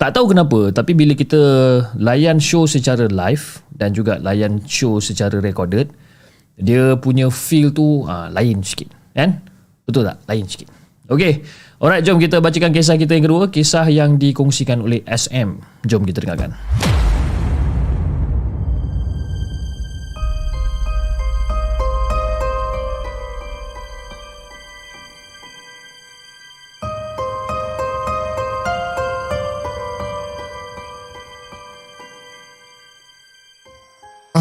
tak 0.00 0.16
tahu 0.16 0.32
kenapa 0.32 0.72
Tapi 0.72 0.96
bila 0.96 1.12
kita 1.12 1.36
layan 2.00 2.40
show 2.40 2.64
secara 2.64 3.04
live 3.12 3.60
Dan 3.68 3.92
juga 3.92 4.16
layan 4.16 4.64
show 4.64 4.96
secara 4.96 5.44
recorded 5.44 5.92
Dia 6.56 6.96
punya 6.96 7.28
feel 7.28 7.68
tu 7.68 8.08
ha, 8.08 8.32
lain 8.32 8.64
sikit 8.64 8.88
Kan? 9.12 9.44
Betul 9.84 10.08
tak? 10.08 10.24
Lain 10.24 10.48
sikit 10.48 10.72
Okay 11.04 11.44
Alright 11.84 12.00
jom 12.00 12.16
kita 12.16 12.40
bacakan 12.40 12.72
kisah 12.72 12.96
kita 12.96 13.12
yang 13.12 13.28
kedua 13.28 13.52
Kisah 13.52 13.84
yang 13.92 14.16
dikongsikan 14.16 14.80
oleh 14.80 15.04
SM 15.04 15.60
Jom 15.84 16.08
kita 16.08 16.24
dengarkan 16.24 16.56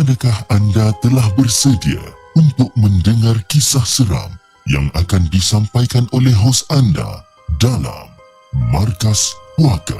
Adakah 0.04 0.36
anda 0.52 0.92
telah 1.00 1.24
bersedia 1.40 2.04
untuk 2.36 2.68
mendengar 2.76 3.40
kisah 3.48 3.88
seram 3.88 4.36
yang 4.68 4.92
akan 5.00 5.32
disampaikan 5.32 6.12
oleh 6.12 6.36
hos 6.36 6.68
anda 6.68 7.24
dalam 7.56 8.12
Markas 8.68 9.32
Puaka? 9.56 9.96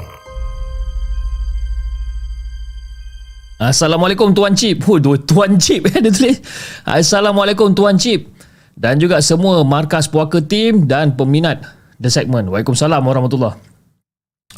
Assalamualaikum 3.56 4.36
Tuan 4.36 4.52
Cip. 4.52 4.84
Oh, 4.84 5.00
Tuan 5.00 5.56
Cip 5.56 5.88
dia 5.88 6.12
tulis. 6.12 6.36
Assalamualaikum 6.84 7.72
Tuan 7.72 7.96
Cip. 7.96 8.28
Dan 8.76 9.00
juga 9.00 9.24
semua 9.24 9.64
Markas 9.64 10.04
Puaka 10.04 10.44
team 10.44 10.84
dan 10.84 11.16
peminat 11.16 11.64
The 11.96 12.12
Segment. 12.12 12.52
Waalaikumsalam 12.52 13.00
warahmatullahi 13.00 13.56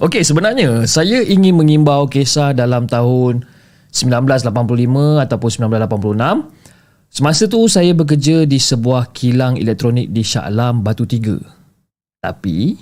Okey, 0.03 0.27
sebenarnya 0.27 0.91
saya 0.91 1.23
ingin 1.23 1.55
mengimbau 1.55 2.11
kisah 2.11 2.51
dalam 2.51 2.91
tahun 2.91 3.47
1985 3.97 5.25
ataupun 5.25 5.49
1986 5.73 6.67
Semasa 7.07 7.49
tu 7.49 7.65
saya 7.71 7.97
bekerja 7.97 8.45
di 8.45 8.59
sebuah 8.61 9.15
kilang 9.15 9.57
elektronik 9.57 10.13
di 10.13 10.21
Shah 10.21 10.45
Alam 10.51 10.85
Batu 10.85 11.07
Tiga. 11.09 11.39
Tapi 12.21 12.77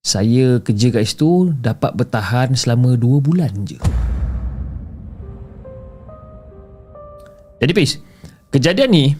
saya 0.00 0.56
kerja 0.62 0.88
kat 0.88 1.04
situ 1.04 1.52
dapat 1.60 1.92
bertahan 1.92 2.56
selama 2.56 2.96
2 2.96 3.20
bulan 3.20 3.52
je. 3.66 3.76
Jadi 7.60 7.72
Pis, 7.76 8.00
kejadian 8.50 8.90
ni 8.90 9.14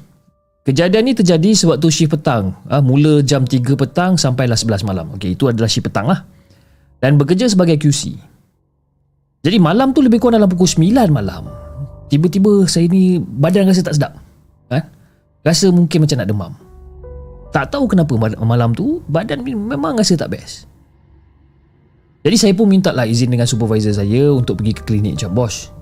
kejadian 0.65 1.07
ni 1.07 1.13
terjadi 1.13 1.53
sewaktu 1.53 1.93
shift 1.93 2.17
petang. 2.17 2.57
Ha, 2.73 2.81
mula 2.81 3.21
jam 3.21 3.45
3 3.45 3.63
petang 3.77 4.17
sampailah 4.17 4.57
11 4.57 4.87
malam. 4.87 5.13
Okey, 5.19 5.37
itu 5.37 5.45
adalah 5.51 5.69
shift 5.69 5.93
petang 5.93 6.09
lah. 6.09 6.25
Dan 7.05 7.19
bekerja 7.19 7.53
sebagai 7.53 7.77
QC. 7.77 8.17
Jadi 9.43 9.59
malam 9.59 9.91
tu 9.91 10.01
lebih 10.03 10.23
kurang 10.23 10.39
dalam 10.39 10.51
pukul 10.51 10.71
9 10.71 11.11
malam. 11.11 11.51
Tiba-tiba 12.07 12.63
saya 12.71 12.87
ni 12.87 13.19
badan 13.19 13.67
rasa 13.67 13.83
tak 13.83 13.99
sedap. 13.99 14.13
Ha? 14.71 14.79
Rasa 15.43 15.67
mungkin 15.75 16.07
macam 16.07 16.17
nak 16.23 16.29
demam. 16.31 16.53
Tak 17.51 17.75
tahu 17.75 17.91
kenapa 17.91 18.15
malam 18.39 18.71
tu 18.73 19.03
badan 19.11 19.43
memang 19.43 19.99
rasa 19.99 20.15
tak 20.15 20.31
best. 20.33 20.71
Jadi 22.23 22.37
saya 22.39 22.53
pun 22.55 22.71
minta 22.71 22.95
lah 22.95 23.03
izin 23.03 23.35
dengan 23.35 23.51
supervisor 23.51 23.91
saya 23.91 24.31
untuk 24.31 24.63
pergi 24.63 24.79
ke 24.79 24.83
klinik 24.87 25.19
macam 25.19 25.35
bos. 25.35 25.75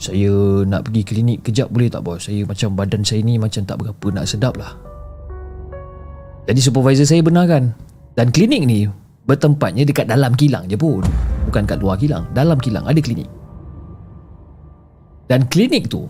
Saya 0.00 0.64
nak 0.64 0.88
pergi 0.88 1.04
klinik 1.04 1.44
kejap 1.44 1.68
boleh 1.68 1.92
tak 1.92 2.00
bos? 2.00 2.24
Saya 2.26 2.48
macam 2.48 2.72
badan 2.72 3.04
saya 3.04 3.20
ni 3.20 3.36
macam 3.36 3.60
tak 3.68 3.76
berapa 3.76 4.06
nak 4.08 4.24
sedap 4.24 4.56
lah. 4.56 4.72
Jadi 6.48 6.60
supervisor 6.64 7.04
saya 7.04 7.20
benarkan. 7.20 7.76
Dan 8.16 8.32
klinik 8.32 8.64
ni 8.64 8.88
bertempatnya 9.26 9.86
dekat 9.86 10.10
dalam 10.10 10.34
kilang 10.34 10.66
je 10.66 10.76
pun. 10.76 11.04
Bukan 11.46 11.64
kat 11.66 11.78
luar 11.78 11.98
kilang. 11.98 12.26
Dalam 12.34 12.58
kilang 12.58 12.86
ada 12.86 12.98
klinik. 12.98 13.28
Dan 15.30 15.48
klinik 15.48 15.88
tu 15.88 16.04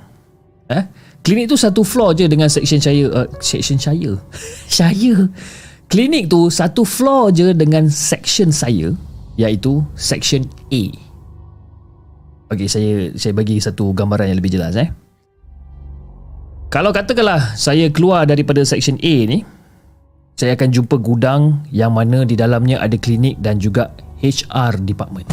eh, 0.67 0.83
Klinik 1.23 1.47
tu 1.47 1.55
satu 1.55 1.87
floor 1.87 2.19
je 2.19 2.27
dengan 2.27 2.51
section 2.51 2.83
saya 2.83 3.07
uh, 3.13 3.29
Section 3.39 3.79
saya 3.79 4.19
Saya 4.83 5.31
Klinik 5.87 6.27
tu 6.27 6.51
satu 6.51 6.83
floor 6.83 7.31
je 7.31 7.55
dengan 7.55 7.87
section 7.87 8.51
saya 8.51 8.91
Iaitu 9.39 9.85
section 9.95 10.43
A 10.73 10.85
Okey, 12.53 12.69
saya 12.69 13.09
saya 13.17 13.33
bagi 13.33 13.57
satu 13.57 13.97
gambaran 13.97 14.29
yang 14.29 14.37
lebih 14.37 14.53
jelas 14.53 14.77
eh. 14.77 14.93
Kalau 16.69 16.93
katakanlah 16.93 17.57
saya 17.57 17.89
keluar 17.89 18.29
daripada 18.29 18.61
section 18.61 19.01
A 19.01 19.15
ni, 19.25 19.41
saya 20.37 20.57
akan 20.57 20.69
jumpa 20.73 20.97
gudang 20.99 21.63
yang 21.71 21.93
mana 21.93 22.25
di 22.25 22.35
dalamnya 22.35 22.81
ada 22.81 22.97
klinik 22.97 23.39
dan 23.39 23.61
juga 23.61 23.93
HR 24.25 24.81
department. 24.83 25.29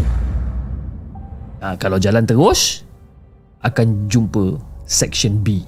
Ha, 1.60 1.76
kalau 1.76 2.00
jalan 2.00 2.24
terus, 2.24 2.84
akan 3.64 4.08
jumpa 4.08 4.60
section 4.88 5.40
B. 5.44 5.62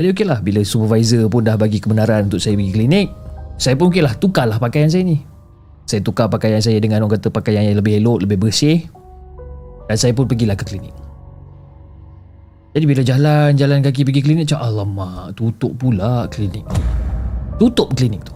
Jadi 0.00 0.16
okeylah 0.16 0.40
bila 0.40 0.64
supervisor 0.64 1.28
pun 1.28 1.44
dah 1.44 1.60
bagi 1.60 1.76
kebenaran 1.76 2.32
untuk 2.32 2.40
saya 2.40 2.56
pergi 2.56 2.72
klinik, 2.72 3.08
saya 3.60 3.76
pun 3.76 3.92
okeylah 3.92 4.16
tukarlah 4.16 4.56
pakaian 4.56 4.88
saya 4.88 5.04
ni. 5.04 5.20
Saya 5.84 6.06
tukar 6.06 6.30
pakaian 6.30 6.62
saya 6.62 6.78
dengan 6.78 7.02
orang 7.02 7.18
kata 7.18 7.34
pakaian 7.34 7.66
yang 7.66 7.82
lebih 7.82 7.98
elok, 7.98 8.22
lebih 8.22 8.38
bersih. 8.46 8.86
Dan 9.90 9.98
saya 9.98 10.14
pun 10.14 10.30
pergilah 10.30 10.54
ke 10.54 10.62
klinik. 10.62 10.94
Jadi 12.70 12.84
bila 12.86 13.02
jalan-jalan 13.02 13.82
kaki 13.82 14.06
pergi 14.06 14.22
klinik, 14.22 14.46
cak 14.46 14.62
alamak, 14.62 15.34
tutup 15.34 15.74
pula 15.74 16.30
klinik 16.30 16.62
ni. 16.62 16.82
Tutup 17.58 17.90
klinik 17.98 18.22
tu. 18.22 18.34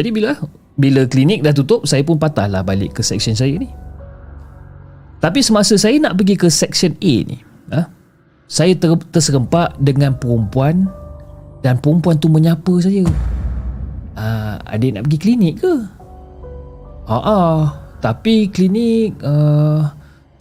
Jadi 0.00 0.08
bila 0.08 0.32
bila 0.80 1.04
klinik 1.04 1.44
dah 1.44 1.52
tutup, 1.52 1.84
saya 1.84 2.00
pun 2.00 2.16
patahlah 2.16 2.64
balik 2.64 2.96
ke 2.96 3.02
section 3.04 3.36
saya 3.36 3.52
ni. 3.60 3.68
Tapi 5.20 5.44
semasa 5.44 5.76
saya 5.76 6.00
nak 6.00 6.16
pergi 6.18 6.34
ke 6.34 6.48
section 6.48 6.96
A 6.98 7.14
ni, 7.22 7.38
ha, 7.70 7.86
saya 8.50 8.74
ter, 8.74 8.90
terserempak 9.14 9.78
dengan 9.78 10.16
perempuan 10.18 10.90
dan 11.62 11.78
perempuan 11.78 12.18
tu 12.18 12.26
menyapa 12.26 12.74
saya 12.82 13.06
uh, 14.18 14.56
adik 14.66 14.98
nak 14.98 15.06
pergi 15.06 15.18
klinik 15.22 15.54
ke? 15.62 15.74
Haa, 17.06 17.22
uh, 17.22 17.60
tapi 18.02 18.50
klinik 18.50 19.14
uh, 19.22 19.86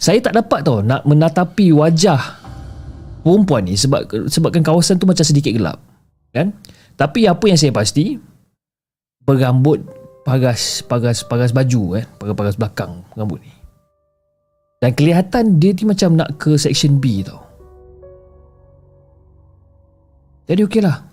saya 0.02 0.18
tak 0.18 0.34
dapat 0.34 0.66
tau 0.66 0.82
nak 0.82 1.06
menatapi 1.06 1.70
wajah 1.70 2.42
perempuan 3.22 3.70
ni 3.70 3.78
sebab 3.78 4.10
sebabkan 4.26 4.66
kawasan 4.66 4.98
tu 4.98 5.06
macam 5.06 5.22
sedikit 5.22 5.54
gelap. 5.54 5.78
Kan? 6.34 6.58
Tapi 6.98 7.30
apa 7.30 7.46
yang 7.46 7.60
saya 7.62 7.70
pasti 7.70 8.18
berambut 9.22 9.86
paras 10.26 10.82
paras 10.82 11.22
paras 11.22 11.54
baju 11.54 12.02
eh, 12.02 12.06
paras 12.18 12.34
paras 12.34 12.56
belakang 12.58 13.06
rambut 13.14 13.46
ni. 13.46 13.54
Dan 14.82 14.98
kelihatan 14.98 15.62
dia 15.62 15.78
ni 15.78 15.86
macam 15.86 16.18
nak 16.18 16.42
ke 16.42 16.58
section 16.58 16.98
B 16.98 17.22
tau. 17.22 17.46
Jadi 20.50 20.66
okeylah. 20.66 20.98
lah 20.98 21.12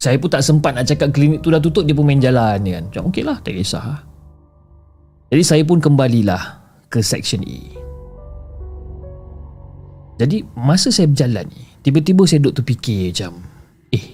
saya 0.00 0.16
pun 0.16 0.32
tak 0.32 0.40
sempat 0.40 0.72
nak 0.72 0.88
cakap 0.88 1.12
klinik 1.12 1.44
tu 1.44 1.52
dah 1.52 1.60
tutup 1.60 1.84
Dia 1.84 1.92
pun 1.92 2.08
main 2.08 2.16
jalan 2.16 2.56
kan 2.64 2.84
Macam 2.88 3.12
okey 3.12 3.20
lah 3.20 3.36
tak 3.44 3.52
kisah. 3.52 4.00
Jadi 5.28 5.42
saya 5.44 5.62
pun 5.62 5.78
kembalilah 5.78 6.59
ke 6.90 7.00
section 7.00 7.40
E 7.46 7.72
Jadi 10.18 10.42
masa 10.58 10.90
saya 10.90 11.08
berjalan 11.08 11.46
ni 11.48 11.62
Tiba-tiba 11.86 12.26
saya 12.26 12.42
duduk 12.42 12.60
terfikir 12.60 13.14
macam 13.14 13.40
Eh 13.94 14.04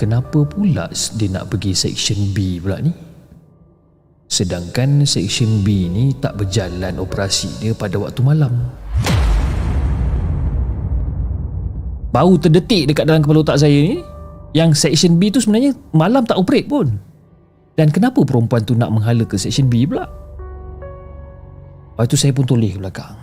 Kenapa 0.00 0.46
pula 0.46 0.88
dia 1.18 1.28
nak 1.28 1.50
pergi 1.50 1.74
section 1.74 2.32
B 2.32 2.62
pula 2.62 2.80
ni 2.80 2.94
Sedangkan 4.30 5.04
section 5.04 5.66
B 5.66 5.90
ni 5.90 6.14
tak 6.16 6.38
berjalan 6.38 6.96
operasi 7.02 7.50
dia 7.60 7.74
pada 7.74 7.98
waktu 7.98 8.22
malam 8.22 8.70
Bau 12.14 12.32
terdetik 12.40 12.88
dekat 12.88 13.04
dalam 13.04 13.20
kepala 13.20 13.44
otak 13.44 13.60
saya 13.60 13.76
ni 13.76 14.00
yang 14.56 14.72
section 14.72 15.20
B 15.20 15.28
tu 15.28 15.36
sebenarnya 15.36 15.76
malam 15.92 16.24
tak 16.24 16.40
operate 16.40 16.64
pun. 16.64 16.96
Dan 17.76 17.92
kenapa 17.92 18.24
perempuan 18.24 18.64
tu 18.64 18.72
nak 18.72 18.88
menghala 18.88 19.28
ke 19.28 19.36
section 19.36 19.68
B 19.68 19.84
pula? 19.84 20.08
Lepas 21.96 22.12
tu 22.12 22.20
saya 22.20 22.36
pun 22.36 22.44
toleh 22.44 22.76
ke 22.76 22.78
belakang. 22.78 23.16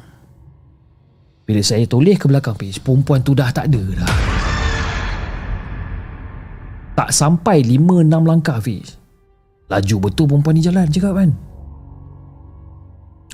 Bila 1.46 1.62
saya 1.62 1.86
toleh 1.86 2.18
ke 2.18 2.26
belakang 2.26 2.58
page, 2.58 2.82
perempuan 2.82 3.22
tu 3.22 3.38
dah 3.38 3.54
tak 3.54 3.70
ada 3.70 4.02
dah. 4.02 4.12
Tak 6.98 7.14
sampai 7.14 7.62
5-6 7.62 8.10
langkah 8.26 8.58
Fiz. 8.58 8.98
Laju 9.70 10.10
betul 10.10 10.26
perempuan 10.26 10.58
ni 10.58 10.66
jalan 10.66 10.90
cakap 10.90 11.14
kan. 11.14 11.30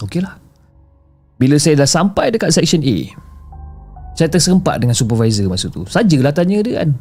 Okey 0.03 0.19
lah. 0.19 0.35
Bila 1.39 1.55
saya 1.55 1.79
dah 1.79 1.87
sampai 1.87 2.35
dekat 2.35 2.51
section 2.51 2.83
A, 2.83 2.97
saya 4.19 4.27
terserempak 4.27 4.83
dengan 4.83 4.91
supervisor 4.91 5.47
masa 5.47 5.71
tu. 5.71 5.87
Sajalah 5.87 6.35
tanya 6.35 6.59
dia 6.59 6.83
kan. 6.83 6.99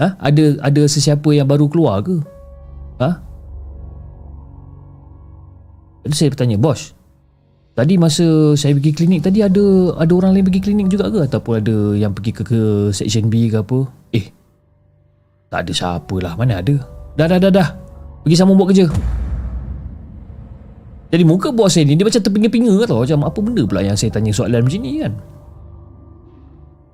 Ha? 0.00 0.16
Ada 0.24 0.64
ada 0.64 0.82
sesiapa 0.88 1.28
yang 1.36 1.44
baru 1.44 1.68
keluar 1.68 2.00
ke? 2.00 2.16
Ha? 3.04 3.10
Jadi 6.08 6.14
saya 6.16 6.32
bertanya, 6.32 6.56
bos. 6.56 6.96
Tadi 7.78 7.94
masa 7.94 8.58
saya 8.58 8.74
pergi 8.74 8.90
klinik 8.90 9.22
tadi 9.22 9.38
ada 9.38 9.94
ada 9.94 10.10
orang 10.10 10.34
lain 10.34 10.50
pergi 10.50 10.66
klinik 10.66 10.90
juga 10.90 11.14
ke 11.14 11.30
ataupun 11.30 11.62
ada 11.62 11.76
yang 11.94 12.10
pergi 12.10 12.34
ke, 12.34 12.42
ke 12.42 12.60
section 12.90 13.30
B 13.30 13.54
ke 13.54 13.62
apa? 13.62 13.86
Eh. 14.10 14.34
Tak 15.46 15.62
ada 15.62 15.70
siapa 15.70 16.14
lah, 16.18 16.34
mana 16.34 16.58
ada? 16.58 16.74
Dah 17.14 17.30
dah 17.30 17.38
dah 17.38 17.54
dah. 17.54 17.68
Pergi 18.26 18.34
sama 18.34 18.58
buat 18.58 18.74
kerja. 18.74 18.90
Jadi 21.14 21.22
muka 21.22 21.54
bos 21.54 21.70
saya 21.70 21.86
ni 21.86 21.94
dia 21.94 22.02
macam 22.02 22.18
terpinga-pinga 22.18 22.82
tau 22.82 23.06
macam 23.06 23.22
apa 23.22 23.38
benda 23.38 23.62
pula 23.62 23.86
yang 23.86 23.94
saya 23.94 24.10
tanya 24.10 24.34
soalan 24.34 24.66
macam 24.66 24.82
ni 24.82 24.98
kan? 24.98 25.14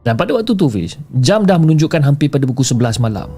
Dan 0.04 0.20
pada 0.20 0.36
waktu 0.36 0.52
tu 0.52 0.68
Fiz, 0.68 1.00
jam 1.16 1.48
dah 1.48 1.56
menunjukkan 1.56 2.04
hampir 2.04 2.28
pada 2.28 2.44
pukul 2.44 2.60
11 2.60 3.00
malam. 3.00 3.32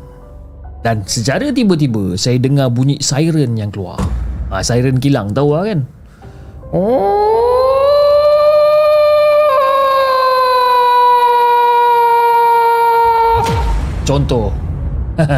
Dan 0.82 1.06
secara 1.06 1.54
tiba-tiba 1.54 2.18
saya 2.18 2.42
dengar 2.42 2.74
bunyi 2.74 2.98
siren 2.98 3.54
yang 3.54 3.70
keluar. 3.70 4.02
Ha, 4.50 4.66
siren 4.66 4.98
kilang 4.98 5.30
tahu 5.30 5.54
lah 5.54 5.62
kan? 5.62 5.86
Contoh. 14.06 14.52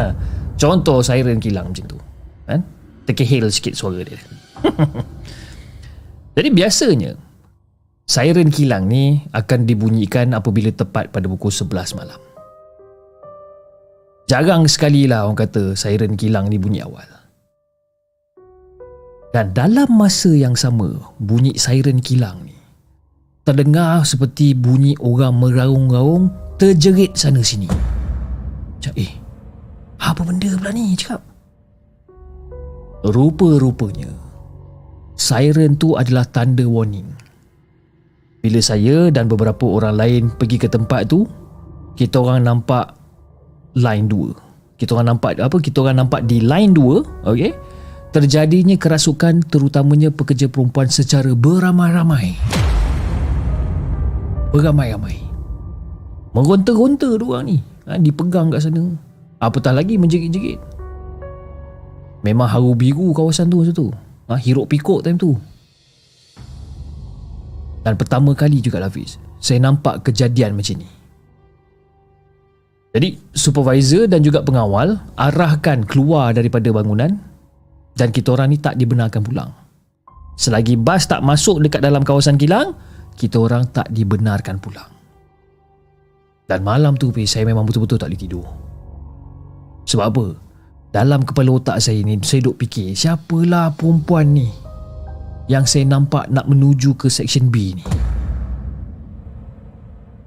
Contoh 0.61 0.99
siren 1.01 1.39
kilang 1.39 1.71
macam 1.71 1.85
tu. 1.87 1.97
Kan? 2.45 2.61
Terkehil 3.07 3.47
sikit 3.49 3.73
suara 3.73 4.03
dia. 4.03 4.19
Jadi 6.35 6.49
biasanya 6.51 7.11
Siren 8.09 8.49
kilang 8.49 8.89
ni 8.89 9.21
akan 9.37 9.69
dibunyikan 9.69 10.33
apabila 10.33 10.73
tepat 10.73 11.13
pada 11.13 11.29
pukul 11.29 11.53
11 11.53 11.93
malam. 11.93 12.17
Jarang 14.25 14.65
sekali 14.65 15.05
lah 15.05 15.29
orang 15.29 15.37
kata 15.37 15.77
siren 15.77 16.17
kilang 16.17 16.49
ni 16.49 16.57
bunyi 16.57 16.81
awal. 16.81 17.05
Dan 19.29 19.53
dalam 19.53 19.89
masa 19.93 20.33
yang 20.33 20.57
sama, 20.57 20.89
bunyi 21.21 21.53
siren 21.53 22.01
kilang 22.01 22.45
ni 22.45 22.57
terdengar 23.45 24.05
seperti 24.05 24.53
bunyi 24.53 24.93
orang 25.01 25.37
meraung-raung 25.41 26.29
terjerit 26.61 27.17
sana 27.17 27.41
sini. 27.41 27.65
Macam 27.65 28.93
eh, 28.93 29.13
apa 29.97 30.21
benda 30.21 30.53
pula 30.53 30.69
ni 30.69 30.93
cakap? 30.93 31.21
Rupa-rupanya, 33.05 34.11
siren 35.17 35.77
tu 35.81 35.97
adalah 35.97 36.29
tanda 36.29 36.67
warning 36.67 37.19
bila 38.39 38.59
saya 38.63 39.11
dan 39.11 39.27
beberapa 39.27 39.67
orang 39.67 39.95
lain 39.99 40.23
pergi 40.31 40.55
ke 40.55 40.67
tempat 40.71 41.11
tu, 41.11 41.27
kita 41.99 42.23
orang 42.23 42.47
nampak 42.47 42.95
line 43.75 44.07
2. 44.07 44.79
Kita 44.79 44.95
orang 44.95 45.15
nampak 45.15 45.43
apa? 45.43 45.59
Kita 45.59 45.83
orang 45.83 46.07
nampak 46.07 46.23
di 46.23 46.39
line 46.39 46.71
2, 46.71 47.27
okey? 47.35 47.51
Terjadinya 48.09 48.73
kerasukan 48.73 49.45
terutamanya 49.45 50.09
pekerja 50.09 50.49
perempuan 50.49 50.89
secara 50.89 51.29
beramai-ramai. 51.37 52.33
Beramai-ramai. 54.49 55.17
Meronta-ronta 56.33 57.09
dua 57.21 57.45
ni. 57.45 57.61
Ha, 57.85 58.01
dipegang 58.01 58.49
kat 58.49 58.65
sana. 58.65 58.97
Apatah 59.37 59.77
lagi 59.77 60.01
menjerit-jerit. 60.01 60.57
Memang 62.25 62.49
haru 62.49 62.73
biru 62.73 63.13
kawasan 63.13 63.45
tu 63.45 63.61
masa 63.61 63.71
tu. 63.71 63.93
Ha, 64.25 64.41
hiruk 64.41 64.65
pikuk 64.73 65.05
time 65.05 65.21
tu. 65.21 65.37
Dan 67.83 67.95
pertama 67.95 68.35
kali 68.35 68.59
juga 68.59 68.83
Hafiz 68.83 69.15
Saya 69.39 69.63
nampak 69.63 70.03
kejadian 70.03 70.55
macam 70.55 70.83
ni 70.83 70.89
Jadi 72.91 73.09
supervisor 73.31 74.09
dan 74.09 74.19
juga 74.25 74.43
pengawal 74.43 74.99
arahkan 75.15 75.87
keluar 75.87 76.35
daripada 76.35 76.67
bangunan 76.73 77.28
dan 77.95 78.09
kita 78.13 78.35
orang 78.35 78.53
ni 78.53 78.57
tak 78.61 78.75
dibenarkan 78.77 79.21
pulang. 79.23 79.51
Selagi 80.39 80.79
bas 80.79 81.03
tak 81.03 81.19
masuk 81.19 81.59
dekat 81.59 81.83
dalam 81.83 82.03
kawasan 82.03 82.39
kilang, 82.39 82.75
kita 83.19 83.35
orang 83.39 83.67
tak 83.75 83.91
dibenarkan 83.91 84.55
pulang. 84.63 84.87
Dan 86.49 86.65
malam 86.65 86.97
tu 86.97 87.13
saya 87.27 87.45
memang 87.45 87.67
betul-betul 87.67 88.01
tak 88.01 88.09
boleh 88.09 88.21
tidur. 88.23 88.45
Sebab 89.85 90.05
apa? 90.09 90.25
Dalam 90.89 91.21
kepala 91.21 91.61
otak 91.61 91.77
saya 91.77 92.01
ni, 92.01 92.17
saya 92.25 92.49
duk 92.49 92.57
fikir, 92.57 92.97
siapalah 92.97 93.77
perempuan 93.77 94.33
ni 94.33 94.49
yang 95.45 95.69
saya 95.69 95.85
nampak 95.85 96.25
nak 96.33 96.49
menuju 96.49 96.97
ke 96.97 97.05
section 97.11 97.53
B 97.53 97.77
ni? 97.77 97.85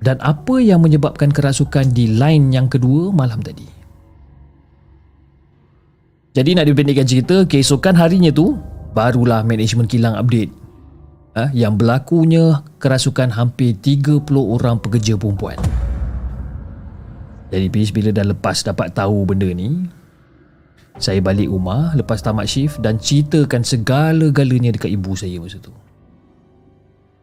Dan 0.03 0.19
apa 0.23 0.59
yang 0.59 0.83
menyebabkan 0.83 1.31
kerasukan 1.31 1.95
di 1.95 2.15
line 2.15 2.55
yang 2.55 2.67
kedua 2.71 3.11
malam 3.11 3.43
tadi? 3.43 3.82
Jadi 6.33 6.57
nak 6.57 6.65
dipendekkan 6.65 7.05
cerita, 7.05 7.45
keesokan 7.45 7.93
harinya 7.93 8.33
tu, 8.33 8.57
barulah 8.97 9.45
management 9.45 9.93
kilang 9.93 10.17
update. 10.17 10.49
Ha, 11.33 11.53
yang 11.53 11.77
berlakunya 11.77 12.61
kerasukan 12.77 13.33
hampir 13.33 13.77
30 13.77 14.25
orang 14.33 14.81
pekerja 14.81 15.17
perempuan. 15.17 15.57
Jadi 17.53 17.69
bis 17.69 17.93
bila 17.93 18.13
dah 18.13 18.25
lepas 18.25 18.65
dapat 18.65 18.97
tahu 18.97 19.29
benda 19.29 19.49
ni, 19.53 19.89
saya 20.97 21.21
balik 21.21 21.53
rumah 21.53 21.93
lepas 21.97 22.21
tamat 22.21 22.49
shift 22.49 22.81
dan 22.81 22.97
ceritakan 23.01 23.65
segala-galanya 23.65 24.77
dekat 24.77 24.93
ibu 24.93 25.13
saya 25.17 25.37
masa 25.41 25.61
tu. 25.61 25.73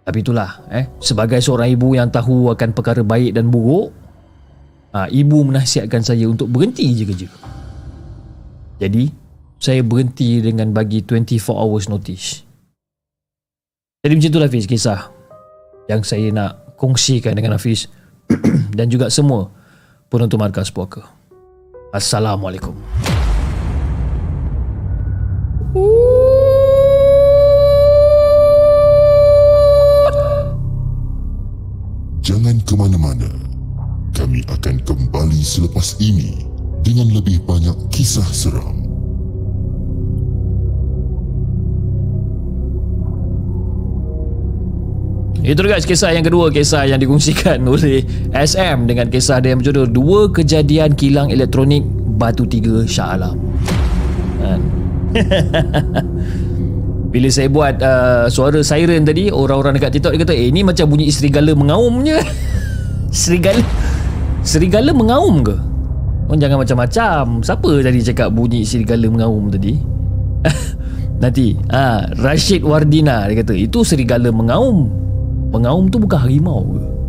Tapi 0.05 0.25
itulah 0.25 0.65
eh 0.73 0.89
sebagai 1.01 1.37
seorang 1.37 1.69
ibu 1.69 1.93
yang 1.93 2.09
tahu 2.09 2.49
akan 2.49 2.73
perkara 2.73 3.01
baik 3.05 3.37
dan 3.37 3.49
buruk, 3.49 3.93
ha, 4.93 5.05
ibu 5.09 5.37
menasihatkan 5.45 6.01
saya 6.01 6.29
untuk 6.29 6.49
berhenti 6.49 6.93
je 6.93 7.05
kerja. 7.09 7.29
Jadi 8.79 9.11
saya 9.59 9.83
berhenti 9.83 10.39
dengan 10.39 10.71
bagi 10.71 11.03
24 11.03 11.51
hours 11.51 11.91
notice. 11.91 12.47
Jadi 13.99 14.13
macam 14.15 14.29
itulah 14.31 14.47
Hafiz 14.47 14.63
kisah 14.63 15.11
yang 15.91 15.99
saya 16.07 16.31
nak 16.31 16.79
kongsikan 16.79 17.35
dengan 17.35 17.59
Hafiz 17.59 17.91
dan 18.77 18.87
juga 18.87 19.11
semua 19.11 19.51
penonton 20.07 20.39
markas 20.39 20.71
puaka. 20.71 21.03
Assalamualaikum. 21.91 22.71
Jangan 32.23 32.55
ke 32.63 32.73
mana-mana. 32.79 33.27
Kami 34.15 34.39
akan 34.47 34.75
kembali 34.87 35.41
selepas 35.43 35.99
ini 35.99 36.48
dengan 36.81 37.07
lebih 37.11 37.43
banyak 37.43 37.75
kisah 37.91 38.27
seram. 38.31 38.79
Itu 45.39 45.63
guys 45.63 45.87
kisah 45.87 46.11
yang 46.11 46.27
kedua 46.27 46.51
Kisah 46.51 46.83
yang 46.85 46.99
dikongsikan 46.99 47.63
oleh 47.71 48.03
SM 48.35 48.85
Dengan 48.85 49.07
kisah 49.07 49.39
dia 49.39 49.55
yang 49.55 49.63
berjudul 49.63 49.87
Dua 49.87 50.27
kejadian 50.29 50.93
kilang 50.99 51.31
elektronik 51.31 51.81
Batu 52.19 52.43
Tiga 52.43 52.83
Shah 52.83 53.15
Alam 53.15 53.39
kan? 54.43 54.59
Bila 57.15 57.27
saya 57.33 57.49
buat 57.49 57.81
uh, 57.81 58.27
suara 58.29 58.61
siren 58.61 59.07
tadi 59.07 59.31
Orang-orang 59.31 59.79
dekat 59.79 59.97
TikTok 59.97 60.13
dia 60.13 60.21
kata 60.27 60.35
Eh 60.35 60.51
ni 60.51 60.61
macam 60.61 60.85
bunyi 60.91 61.09
serigala 61.09 61.55
mengaum 61.55 62.03
je 62.03 62.19
Serigala 63.25 63.63
Serigala 64.43 64.91
mengaum 64.91 65.41
ke? 65.41 65.68
Oh, 66.29 66.37
jangan 66.37 66.61
macam-macam 66.61 67.41
Siapa 67.41 67.71
tadi 67.81 67.99
cakap 68.05 68.29
bunyi 68.29 68.61
serigala 68.61 69.09
mengaum 69.09 69.49
tadi? 69.49 69.73
Nanti 71.25 71.57
ah, 71.73 72.05
Rashid 72.21 72.61
Wardina 72.61 73.25
dia 73.25 73.41
kata 73.41 73.57
Itu 73.57 73.81
serigala 73.81 74.29
mengaum 74.29 74.93
Mengaum 75.49 75.89
tu 75.89 75.97
bukan 75.97 76.21
harimau 76.21 76.61
ke? 76.77 76.99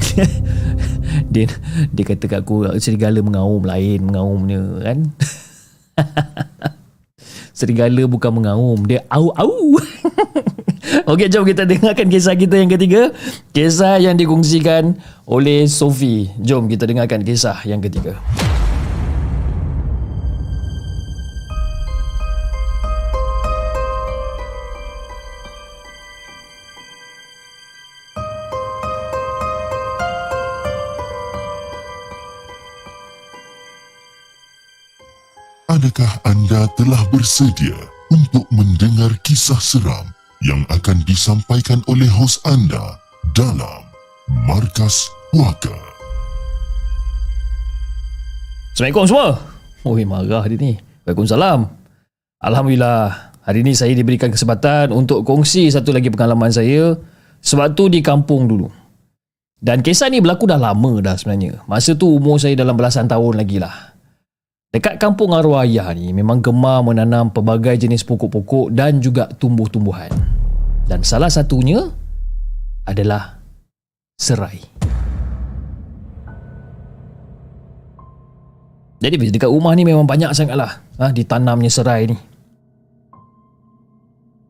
dia, 0.00 0.24
dia, 1.32 1.44
dia 1.90 2.04
kata 2.04 2.24
kat 2.28 2.40
aku 2.44 2.68
serigala 2.78 3.20
mengaum 3.24 3.62
lain 3.64 4.04
mengaumnya 4.04 4.60
kan 4.84 4.98
serigala 7.58 8.02
bukan 8.08 8.32
mengaum 8.40 8.78
dia 8.84 9.04
au 9.08 9.32
au 9.34 9.76
Okey 11.10 11.26
jom 11.26 11.42
kita 11.42 11.66
dengarkan 11.66 12.06
kisah 12.06 12.38
kita 12.38 12.54
yang 12.54 12.70
ketiga. 12.70 13.10
Kisah 13.50 13.98
yang 13.98 14.14
dikongsikan 14.14 14.94
oleh 15.26 15.66
Sophie. 15.66 16.30
Jom 16.38 16.70
kita 16.70 16.86
dengarkan 16.86 17.26
kisah 17.26 17.58
yang 17.66 17.82
ketiga. 17.82 18.14
Adakah 35.66 36.22
anda 36.22 36.70
telah 36.78 37.02
bersedia 37.10 37.74
untuk 38.14 38.46
mendengar 38.54 39.10
kisah 39.26 39.58
seram 39.58 40.06
yang 40.40 40.64
akan 40.72 41.04
disampaikan 41.04 41.84
oleh 41.84 42.08
hos 42.08 42.40
anda 42.48 42.96
dalam 43.36 43.84
Markas 44.48 45.12
Puaka? 45.28 45.76
Assalamualaikum 48.72 49.04
semua. 49.04 49.28
Oi 49.84 50.08
marah 50.08 50.44
dia 50.48 50.56
ni. 50.56 50.72
Waalaikumsalam. 51.04 51.68
Alhamdulillah 52.40 53.32
Hari 53.44 53.60
ni 53.60 53.76
saya 53.76 53.92
diberikan 53.92 54.32
kesempatan 54.32 54.96
Untuk 54.96 55.28
kongsi 55.28 55.68
satu 55.68 55.92
lagi 55.92 56.08
pengalaman 56.08 56.48
saya 56.48 56.96
Sebab 57.44 57.76
tu 57.76 57.92
di 57.92 58.00
kampung 58.00 58.48
dulu. 58.48 58.72
Dan 59.60 59.84
kisah 59.84 60.08
ni 60.08 60.24
berlaku 60.24 60.48
dah 60.48 60.56
lama 60.56 61.04
dah 61.04 61.20
sebenarnya. 61.20 61.60
Masa 61.68 61.92
tu 61.92 62.16
umur 62.16 62.40
saya 62.40 62.56
dalam 62.56 62.80
belasan 62.80 63.04
tahun 63.04 63.36
lagi 63.36 63.60
lah 63.60 63.89
Dekat 64.70 65.02
kampung 65.02 65.34
arwah 65.34 65.66
ayah 65.66 65.90
ni 65.98 66.14
memang 66.14 66.38
gemar 66.38 66.78
menanam 66.86 67.26
pelbagai 67.26 67.74
jenis 67.74 68.06
pokok-pokok 68.06 68.70
dan 68.70 69.02
juga 69.02 69.26
tumbuh-tumbuhan. 69.26 70.14
Dan 70.86 71.02
salah 71.02 71.26
satunya 71.26 71.90
adalah 72.86 73.42
serai. 74.14 74.62
Jadi 79.02 79.34
dekat 79.34 79.50
rumah 79.50 79.74
ni 79.74 79.82
memang 79.82 80.06
banyak 80.06 80.30
sangatlah 80.38 80.78
ha, 81.02 81.10
ditanamnya 81.10 81.72
serai 81.72 82.06
ni. 82.06 82.16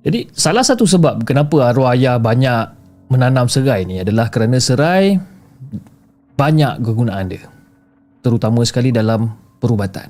Jadi 0.04 0.28
salah 0.36 0.60
satu 0.60 0.84
sebab 0.84 1.24
kenapa 1.24 1.72
arwah 1.72 1.96
ayah 1.96 2.20
banyak 2.20 2.76
menanam 3.08 3.48
serai 3.48 3.88
ni 3.88 4.04
adalah 4.04 4.28
kerana 4.28 4.60
serai 4.60 5.16
banyak 6.36 6.76
kegunaan 6.84 7.24
dia. 7.24 7.48
Terutama 8.20 8.60
sekali 8.68 8.92
dalam 8.92 9.39
perubatan. 9.60 10.08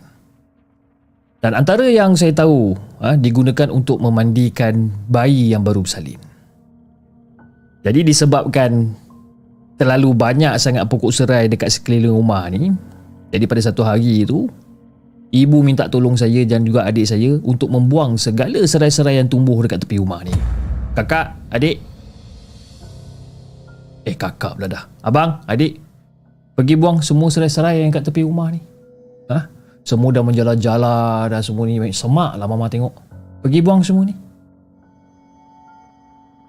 Dan 1.41 1.57
antara 1.57 1.89
yang 1.89 2.15
saya 2.15 2.37
tahu 2.37 2.77
ha, 3.01 3.17
digunakan 3.17 3.73
untuk 3.73 3.99
memandikan 3.99 4.93
bayi 5.09 5.51
yang 5.51 5.65
baru 5.65 5.83
bersalin. 5.83 6.21
Jadi 7.81 8.01
disebabkan 8.05 8.93
terlalu 9.81 10.13
banyak 10.13 10.53
sangat 10.61 10.85
pokok 10.85 11.09
serai 11.09 11.49
dekat 11.49 11.73
sekeliling 11.73 12.13
rumah 12.13 12.45
ni, 12.53 12.69
jadi 13.33 13.47
pada 13.47 13.63
satu 13.65 13.81
hari 13.81 14.29
itu, 14.29 14.51
ibu 15.31 15.59
minta 15.63 15.87
tolong 15.87 16.19
saya 16.19 16.43
dan 16.45 16.67
juga 16.67 16.85
adik 16.85 17.07
saya 17.07 17.39
untuk 17.41 17.71
membuang 17.73 18.19
segala 18.19 18.61
serai-serai 18.61 19.23
yang 19.23 19.31
tumbuh 19.31 19.57
dekat 19.63 19.87
tepi 19.87 19.97
rumah 20.03 20.21
ni. 20.27 20.35
Kakak, 20.93 21.39
adik. 21.55 21.79
Eh 24.05 24.13
kakak 24.19 24.59
pula 24.59 24.67
dah. 24.67 24.85
Abang, 25.01 25.41
adik. 25.47 25.79
Pergi 26.59 26.75
buang 26.77 27.01
semua 27.01 27.33
serai-serai 27.33 27.81
yang 27.81 27.95
kat 27.95 28.05
tepi 28.05 28.27
rumah 28.27 28.51
ni. 28.51 28.61
Ha? 29.31 29.39
Semua 29.87 30.11
dah 30.13 30.21
menjala-jala 30.27 31.31
dah 31.31 31.41
semua 31.41 31.65
ni 31.65 31.79
semak 31.95 32.37
lah 32.37 32.45
mama 32.51 32.67
tengok. 32.67 32.93
Pergi 33.47 33.59
buang 33.65 33.81
semua 33.81 34.05
ni. 34.05 34.15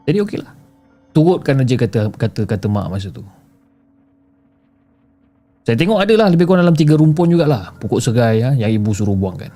Jadi 0.10 0.18
okeylah. 0.20 0.54
Turutkan 1.12 1.62
aja 1.62 1.76
kata 1.76 2.00
kata 2.12 2.42
kata 2.48 2.66
mak 2.68 2.92
masa 2.92 3.14
tu. 3.14 3.24
Saya 5.62 5.78
tengok 5.78 6.02
ada 6.02 6.14
lah 6.18 6.28
lebih 6.34 6.50
kurang 6.50 6.66
dalam 6.66 6.74
tiga 6.74 6.98
rumpun 6.98 7.30
jugalah 7.30 7.78
pokok 7.78 8.02
serai 8.02 8.42
ha, 8.42 8.50
yang 8.58 8.72
ibu 8.74 8.92
suruh 8.98 9.14
buangkan. 9.14 9.54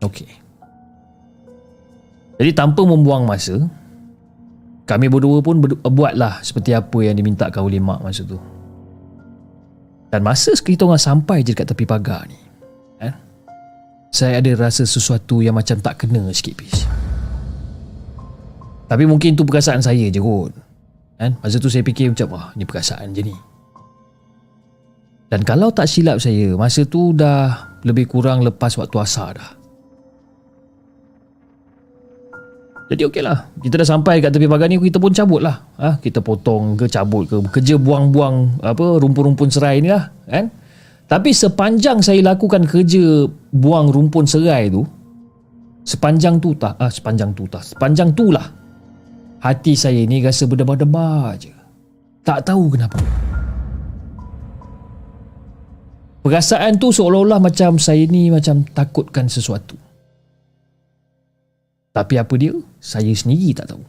Okey. 0.00 0.30
Jadi 2.40 2.50
tanpa 2.56 2.82
membuang 2.82 3.28
masa, 3.28 3.68
kami 4.88 5.06
berdua 5.06 5.38
pun 5.44 5.60
buatlah 5.62 6.42
seperti 6.42 6.74
apa 6.74 6.98
yang 7.04 7.14
dimintakan 7.14 7.62
oleh 7.62 7.78
mak 7.78 8.00
masa 8.02 8.24
tu. 8.26 8.40
Dan 10.14 10.22
masa 10.22 10.54
kita 10.54 10.86
orang 10.86 11.02
sampai 11.02 11.42
je 11.42 11.50
dekat 11.50 11.74
tepi 11.74 11.82
pagar 11.90 12.30
ni 12.30 12.38
eh, 13.02 13.10
Saya 14.14 14.38
ada 14.38 14.54
rasa 14.54 14.86
sesuatu 14.86 15.42
yang 15.42 15.58
macam 15.58 15.74
tak 15.82 16.06
kena 16.06 16.30
sikit 16.30 16.54
pis. 16.54 16.86
Tapi 18.86 19.10
mungkin 19.10 19.34
tu 19.34 19.42
perasaan 19.42 19.82
saya 19.82 20.06
je 20.06 20.22
kot. 20.22 20.54
Eh, 21.18 21.34
Masa 21.42 21.58
tu 21.58 21.66
saya 21.66 21.82
fikir 21.82 22.14
macam 22.14 22.30
Wah 22.30 22.46
ni 22.54 22.62
perasaan 22.62 23.10
je 23.10 23.26
ni. 23.26 23.34
Dan 25.34 25.42
kalau 25.42 25.74
tak 25.74 25.90
silap 25.90 26.22
saya, 26.22 26.54
masa 26.54 26.86
tu 26.86 27.10
dah 27.10 27.74
lebih 27.82 28.06
kurang 28.06 28.46
lepas 28.46 28.70
waktu 28.78 28.94
asar 29.02 29.34
dah. 29.34 29.50
Jadi 32.84 33.02
okey 33.08 33.22
lah 33.24 33.48
Kita 33.64 33.80
dah 33.80 33.88
sampai 33.88 34.20
kat 34.20 34.28
tepi 34.28 34.44
pagar 34.44 34.68
ni 34.68 34.76
Kita 34.76 35.00
pun 35.00 35.08
cabut 35.08 35.40
lah 35.40 35.56
ha? 35.80 35.96
Kita 35.96 36.20
potong 36.20 36.76
ke 36.76 36.84
cabut 36.84 37.24
ke 37.24 37.36
Kerja 37.48 37.80
buang-buang 37.80 38.60
apa 38.60 39.00
Rumpun-rumpun 39.00 39.48
serai 39.48 39.80
ni 39.80 39.88
lah 39.88 40.12
kan? 40.28 40.52
Tapi 41.08 41.32
sepanjang 41.32 42.04
saya 42.04 42.20
lakukan 42.20 42.68
kerja 42.68 43.24
Buang 43.56 43.88
rumpun 43.88 44.28
serai 44.28 44.68
tu 44.68 44.84
Sepanjang 45.84 46.40
tu 46.40 46.52
tak 46.56 46.76
ah, 46.76 46.92
Sepanjang 46.92 47.32
tu 47.32 47.48
tak 47.48 47.64
Sepanjang 47.64 48.12
tu 48.12 48.28
lah 48.28 48.44
Hati 49.40 49.72
saya 49.76 50.04
ni 50.04 50.20
rasa 50.20 50.44
berdebar-debar 50.44 51.40
je 51.40 51.52
Tak 52.20 52.48
tahu 52.48 52.72
kenapa 52.72 53.00
Perasaan 56.24 56.80
tu 56.80 56.88
seolah-olah 56.88 57.36
macam 57.36 57.76
saya 57.76 58.08
ni 58.08 58.32
macam 58.32 58.64
takutkan 58.64 59.28
sesuatu. 59.28 59.76
Tapi 61.94 62.18
apa 62.18 62.34
dia? 62.34 62.50
Saya 62.82 63.14
sendiri 63.14 63.54
tak 63.54 63.70
tahu. 63.70 63.82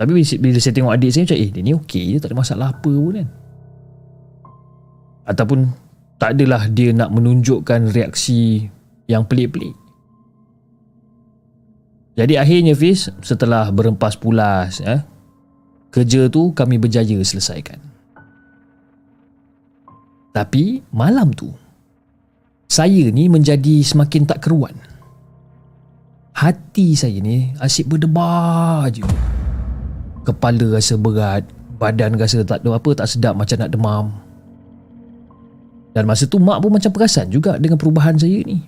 Tapi 0.00 0.10
bila 0.40 0.58
saya 0.58 0.74
tengok 0.74 0.90
adik 0.96 1.12
saya 1.14 1.22
macam 1.28 1.38
eh 1.38 1.50
dia 1.54 1.62
ni 1.62 1.72
okey 1.76 2.04
je 2.10 2.18
tak 2.18 2.32
ada 2.32 2.40
masalah 2.40 2.66
apa 2.72 2.90
pun 2.90 3.14
kan. 3.14 3.28
Ataupun 5.28 5.58
tak 6.18 6.34
adalah 6.34 6.66
dia 6.66 6.90
nak 6.96 7.12
menunjukkan 7.12 7.92
reaksi 7.92 8.66
yang 9.06 9.28
pelik-pelik. 9.28 9.76
Jadi 12.14 12.34
akhirnya 12.38 12.74
Fiz 12.78 13.10
setelah 13.22 13.70
berempas 13.74 14.14
pulas 14.18 14.78
eh, 14.82 15.02
kerja 15.92 16.26
tu 16.30 16.54
kami 16.56 16.80
berjaya 16.80 17.20
selesaikan. 17.20 17.78
Tapi 20.34 20.82
malam 20.90 21.30
tu 21.30 21.54
saya 22.66 23.12
ni 23.14 23.30
menjadi 23.30 23.84
semakin 23.86 24.26
tak 24.26 24.42
keruan. 24.42 24.74
Hati 26.34 26.98
saya 26.98 27.14
ni 27.22 27.54
asyik 27.62 27.94
berdebar 27.94 28.90
je. 28.90 29.06
Kepala 30.26 30.74
rasa 30.74 30.98
berat, 30.98 31.46
badan 31.78 32.18
rasa 32.18 32.42
tak 32.42 32.66
ada 32.66 32.74
apa 32.74 32.90
tak 32.90 33.06
sedap 33.06 33.38
macam 33.38 33.56
nak 33.62 33.70
demam. 33.70 34.04
Dan 35.94 36.10
masa 36.10 36.26
tu 36.26 36.42
mak 36.42 36.58
pun 36.58 36.74
macam 36.74 36.90
perasan 36.90 37.30
juga 37.30 37.54
dengan 37.54 37.78
perubahan 37.78 38.18
saya 38.18 38.42
ni. 38.42 38.58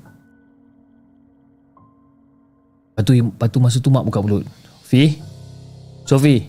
Lepas 2.95 3.03
tu, 3.03 3.13
lepas 3.19 3.49
tu 3.51 3.59
masa 3.59 3.77
tu 3.83 3.91
mak 3.91 4.07
buka 4.07 4.23
mulut. 4.23 4.47
Fi? 4.87 5.19
Sofi? 6.07 6.47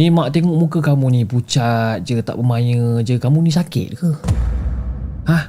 Ni 0.00 0.08
mak 0.08 0.32
tengok 0.32 0.56
muka 0.56 0.80
kamu 0.80 1.06
ni 1.12 1.20
pucat 1.28 2.00
je, 2.08 2.16
tak 2.24 2.40
bermaya 2.40 3.04
je. 3.04 3.20
Kamu 3.20 3.44
ni 3.44 3.52
sakit 3.52 3.88
ke? 4.00 4.10
Hah? 5.28 5.44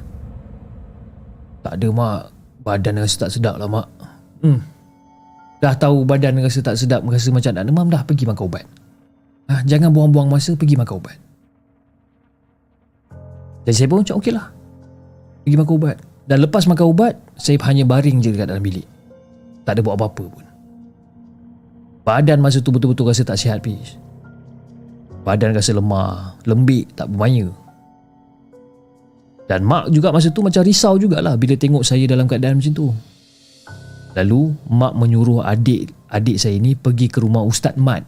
Tak 1.64 1.80
ada 1.80 1.88
mak. 1.88 2.22
Badan 2.68 3.00
rasa 3.00 3.26
tak 3.26 3.32
sedap 3.32 3.56
lah 3.56 3.72
mak. 3.72 3.88
Hmm. 4.44 4.60
Dah 5.60 5.76
tahu 5.76 6.08
badan 6.08 6.40
rasa 6.40 6.64
tak 6.64 6.80
sedap, 6.80 7.04
rasa 7.04 7.36
macam 7.36 7.52
nak 7.52 7.66
demam 7.68 7.88
dah 7.92 8.02
pergi 8.08 8.24
makan 8.24 8.48
ubat. 8.48 8.66
Ha, 9.52 9.66
jangan 9.68 9.92
buang-buang 9.92 10.32
masa 10.32 10.56
pergi 10.56 10.80
makan 10.80 10.96
ubat. 11.04 11.18
Dan 13.68 13.74
saya 13.76 13.92
pun 13.92 14.00
macam 14.02 14.16
okey 14.24 14.32
lah. 14.32 14.48
Pergi 15.44 15.58
makan 15.60 15.74
ubat. 15.76 15.98
Dan 16.30 16.38
lepas 16.48 16.64
makan 16.64 16.86
ubat, 16.88 17.14
saya 17.36 17.60
hanya 17.68 17.84
baring 17.84 18.24
je 18.24 18.32
dekat 18.32 18.48
dalam 18.48 18.64
bilik. 18.64 18.88
Tak 19.68 19.76
ada 19.76 19.82
buat 19.84 20.00
apa-apa 20.00 20.24
pun. 20.32 20.46
Badan 22.08 22.40
masa 22.40 22.64
tu 22.64 22.72
betul-betul 22.72 23.12
rasa 23.12 23.28
tak 23.28 23.36
sihat, 23.36 23.60
Peace. 23.60 24.00
Badan 25.28 25.52
rasa 25.52 25.76
lemah, 25.76 26.40
lembik, 26.48 26.88
tak 26.96 27.12
bermaya. 27.12 27.52
Dan 29.50 29.66
mak 29.66 29.90
juga 29.90 30.14
masa 30.14 30.30
tu 30.30 30.46
macam 30.46 30.62
risau 30.62 30.96
jugalah 31.02 31.34
bila 31.34 31.58
tengok 31.58 31.82
saya 31.82 32.06
dalam 32.06 32.30
keadaan 32.30 32.62
macam 32.62 32.70
tu. 32.70 32.94
Lalu 34.18 34.56
mak 34.70 34.98
menyuruh 34.98 35.46
adik 35.46 35.94
adik 36.10 36.42
saya 36.42 36.58
ni 36.58 36.74
pergi 36.74 37.06
ke 37.06 37.22
rumah 37.22 37.46
Ustaz 37.46 37.78
Mat 37.78 38.02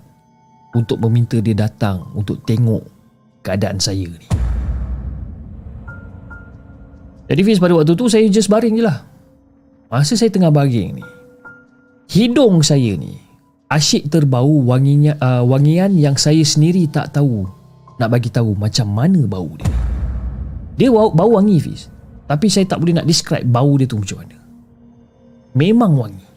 untuk 0.74 0.98
meminta 1.06 1.38
dia 1.38 1.54
datang 1.54 2.10
untuk 2.18 2.42
tengok 2.48 2.82
keadaan 3.46 3.78
saya 3.78 4.10
ni. 4.10 4.28
Jadi 7.32 7.42
Fiz 7.48 7.62
pada 7.62 7.78
waktu 7.78 7.96
tu 7.96 8.12
saya 8.12 8.28
just 8.28 8.52
baring 8.52 8.76
je 8.76 8.84
lah. 8.84 9.08
Masa 9.88 10.20
saya 10.20 10.32
tengah 10.32 10.52
baring 10.52 11.00
ni, 11.00 11.06
hidung 12.12 12.64
saya 12.64 12.96
ni 12.96 13.20
asyik 13.72 14.12
terbau 14.12 14.68
wanginya 14.68 15.16
uh, 15.20 15.44
wangian 15.48 15.96
yang 15.96 16.20
saya 16.20 16.44
sendiri 16.44 16.92
tak 16.92 17.16
tahu 17.16 17.48
nak 17.96 18.12
bagi 18.12 18.28
tahu 18.28 18.52
macam 18.58 18.92
mana 18.92 19.24
bau 19.30 19.48
dia. 19.56 19.72
Dia 20.76 20.90
bau, 20.92 21.14
bau 21.14 21.38
wangi 21.40 21.62
Fiz. 21.62 21.88
Tapi 22.26 22.48
saya 22.50 22.68
tak 22.68 22.84
boleh 22.84 23.00
nak 23.00 23.08
describe 23.08 23.48
bau 23.48 23.76
dia 23.80 23.88
tu 23.88 24.00
macam 24.02 24.26
mana. 24.26 24.40
Memang 25.52 25.94
wangi. 26.00 26.28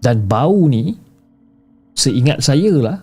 Dan 0.00 0.24
bau 0.24 0.64
ni 0.70 0.96
seingat 1.92 2.40
saya 2.40 2.72
lah 2.80 2.98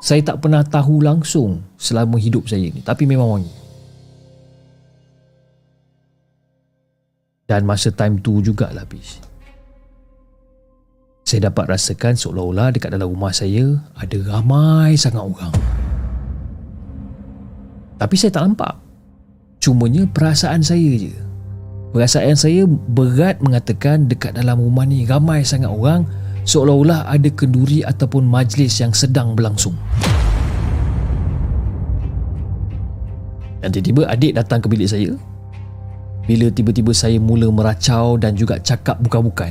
saya 0.00 0.20
tak 0.20 0.44
pernah 0.44 0.60
tahu 0.60 1.00
langsung 1.00 1.64
selama 1.80 2.20
hidup 2.20 2.44
saya 2.44 2.68
ni 2.68 2.84
tapi 2.84 3.08
memang 3.08 3.40
wangi. 3.40 3.54
Dan 7.48 7.66
masa 7.66 7.90
time 7.90 8.20
tu 8.20 8.44
jugalah 8.44 8.84
Fiz 8.84 9.30
saya 11.30 11.46
dapat 11.46 11.70
rasakan 11.70 12.18
seolah-olah 12.18 12.74
dekat 12.74 12.90
dalam 12.90 13.14
rumah 13.14 13.30
saya 13.30 13.78
ada 13.94 14.18
ramai 14.26 14.98
sangat 14.98 15.22
orang. 15.22 15.54
Tapi 18.02 18.14
saya 18.18 18.34
tak 18.34 18.50
nampak. 18.50 18.74
Cumanya 19.62 20.10
perasaan 20.10 20.66
saya 20.66 20.90
je. 20.98 21.14
Perasaan 21.90 22.38
saya 22.38 22.70
berat 22.70 23.42
mengatakan 23.42 24.06
dekat 24.06 24.38
dalam 24.38 24.62
rumah 24.62 24.86
ni 24.86 25.02
ramai 25.02 25.42
sangat 25.42 25.74
orang 25.74 26.06
seolah-olah 26.46 27.10
ada 27.10 27.26
kenduri 27.34 27.82
ataupun 27.82 28.30
majlis 28.30 28.78
yang 28.78 28.94
sedang 28.94 29.34
berlangsung. 29.34 29.74
Dan 33.58 33.74
tiba-tiba 33.74 34.06
adik 34.06 34.38
datang 34.38 34.62
ke 34.62 34.70
bilik 34.70 34.86
saya. 34.86 35.10
Bila 36.30 36.46
tiba-tiba 36.54 36.94
saya 36.94 37.18
mula 37.18 37.50
meracau 37.50 38.14
dan 38.14 38.38
juga 38.38 38.62
cakap 38.62 39.02
bukan-bukan. 39.02 39.50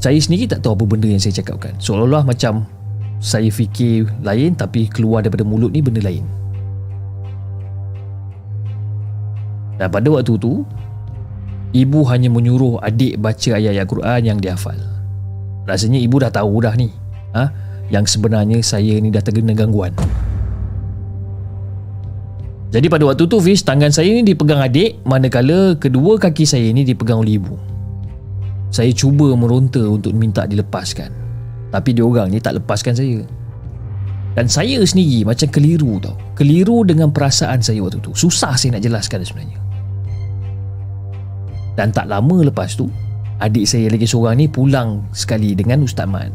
Saya 0.00 0.16
sendiri 0.16 0.46
tak 0.46 0.62
tahu 0.62 0.78
apa 0.78 0.84
benda 0.96 1.12
yang 1.12 1.20
saya 1.20 1.44
cakapkan 1.44 1.76
Seolah-olah 1.76 2.24
macam 2.24 2.64
Saya 3.20 3.52
fikir 3.52 4.08
lain 4.24 4.56
Tapi 4.56 4.88
keluar 4.88 5.20
daripada 5.20 5.44
mulut 5.44 5.76
ni 5.76 5.84
benda 5.84 6.00
lain 6.00 6.24
Dan 9.80 9.88
pada 9.88 10.12
waktu 10.12 10.36
tu 10.36 10.62
Ibu 11.72 12.04
hanya 12.12 12.28
menyuruh 12.28 12.82
adik 12.84 13.16
baca 13.16 13.56
ayat-ayat 13.56 13.86
Quran 13.88 14.20
yang 14.20 14.38
dia 14.42 14.52
hafal 14.58 14.76
Rasanya 15.64 15.96
ibu 16.02 16.20
dah 16.20 16.28
tahu 16.28 16.60
dah 16.60 16.76
ni 16.76 16.92
ha? 17.32 17.48
Yang 17.88 18.18
sebenarnya 18.18 18.60
saya 18.60 19.00
ni 19.00 19.08
dah 19.08 19.24
terkena 19.24 19.56
gangguan 19.56 19.96
Jadi 22.68 22.86
pada 22.92 23.08
waktu 23.08 23.24
tu 23.24 23.40
Fish 23.40 23.64
Tangan 23.64 23.88
saya 23.88 24.12
ni 24.12 24.20
dipegang 24.20 24.60
adik 24.60 25.00
Manakala 25.08 25.78
kedua 25.80 26.20
kaki 26.20 26.44
saya 26.44 26.68
ni 26.74 26.84
dipegang 26.84 27.22
oleh 27.22 27.40
ibu 27.40 27.70
saya 28.70 28.94
cuba 28.94 29.34
meronta 29.34 29.82
untuk 29.82 30.14
minta 30.14 30.46
dilepaskan. 30.46 31.10
Tapi 31.74 31.90
dia 31.90 32.06
orang 32.06 32.30
ni 32.30 32.38
tak 32.38 32.62
lepaskan 32.62 32.94
saya. 32.94 33.20
Dan 34.38 34.46
saya 34.46 34.78
sendiri 34.86 35.26
macam 35.26 35.50
keliru 35.50 35.98
tau. 35.98 36.14
Keliru 36.38 36.86
dengan 36.86 37.10
perasaan 37.10 37.58
saya 37.58 37.82
waktu 37.82 37.98
tu. 37.98 38.14
Susah 38.14 38.54
saya 38.54 38.78
nak 38.78 38.86
jelaskan 38.86 39.26
sebenarnya. 39.26 39.58
Dan 41.78 41.94
tak 41.94 42.10
lama 42.10 42.46
lepas 42.46 42.74
tu, 42.74 42.90
adik 43.38 43.64
saya 43.66 43.90
lagi 43.90 44.06
seorang 44.06 44.40
ni 44.40 44.46
pulang 44.50 45.06
sekali 45.14 45.54
dengan 45.54 45.86
Ustaz 45.86 46.08
Man. 46.08 46.32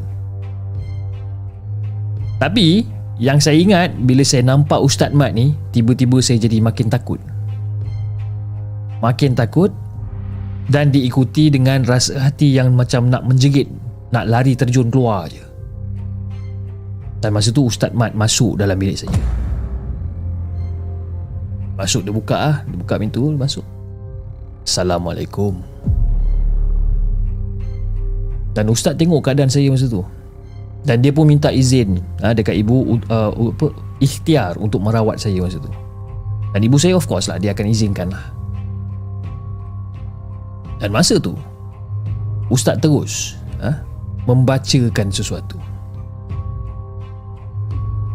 Tapi, 2.40 2.84
yang 3.16 3.40
saya 3.40 3.56
ingat 3.56 3.96
bila 4.04 4.24
saya 4.28 4.44
nampak 4.44 4.80
Ustaz 4.84 5.16
Mat 5.16 5.32
ni, 5.32 5.56
tiba-tiba 5.72 6.20
saya 6.20 6.40
jadi 6.40 6.60
makin 6.60 6.92
takut. 6.92 7.20
Makin 9.00 9.38
takut 9.38 9.72
dan 10.66 10.90
diikuti 10.90 11.54
dengan 11.54 11.86
rasa 11.86 12.18
hati 12.18 12.58
yang 12.58 12.74
macam 12.74 13.10
nak 13.10 13.22
menjerit 13.26 13.70
nak 14.10 14.26
lari 14.26 14.58
terjun 14.58 14.90
keluar 14.90 15.30
je 15.30 15.44
dan 17.22 17.34
masa 17.34 17.50
tu 17.54 17.66
Ustaz 17.66 17.94
Mat 17.94 18.14
masuk 18.18 18.58
dalam 18.58 18.78
bilik 18.78 18.98
saya 18.98 19.14
masuk 21.78 22.02
dia 22.06 22.14
buka 22.14 22.36
ah 22.38 22.58
dia 22.66 22.78
buka 22.78 22.96
pintu 22.98 23.30
dia 23.30 23.38
masuk 23.38 23.66
Assalamualaikum. 24.66 25.62
Dan 28.58 28.66
Ustaz 28.74 28.98
tengok 28.98 29.22
keadaan 29.22 29.54
saya 29.54 29.70
masa 29.70 29.86
tu. 29.86 30.02
Dan 30.86 31.06
dia 31.06 31.14
pun 31.14 31.30
minta 31.30 31.54
izin 31.54 32.02
ha, 32.26 32.34
dekat 32.34 32.58
ibu 32.58 32.98
uh, 33.10 33.30
apa, 33.30 33.68
ikhtiar 34.02 34.58
untuk 34.58 34.82
merawat 34.82 35.22
saya 35.22 35.38
masa 35.38 35.62
tu. 35.62 35.70
Dan 36.54 36.66
ibu 36.66 36.82
saya 36.82 36.98
of 36.98 37.06
course 37.06 37.30
lah 37.30 37.38
dia 37.38 37.54
akan 37.54 37.70
izinkan 37.70 38.10
lah. 38.10 38.26
Dan 40.82 40.90
masa 40.92 41.22
tu 41.22 41.38
Ustaz 42.52 42.78
terus 42.84 43.40
ha, 43.64 43.82
Membacakan 44.28 45.08
sesuatu 45.14 45.58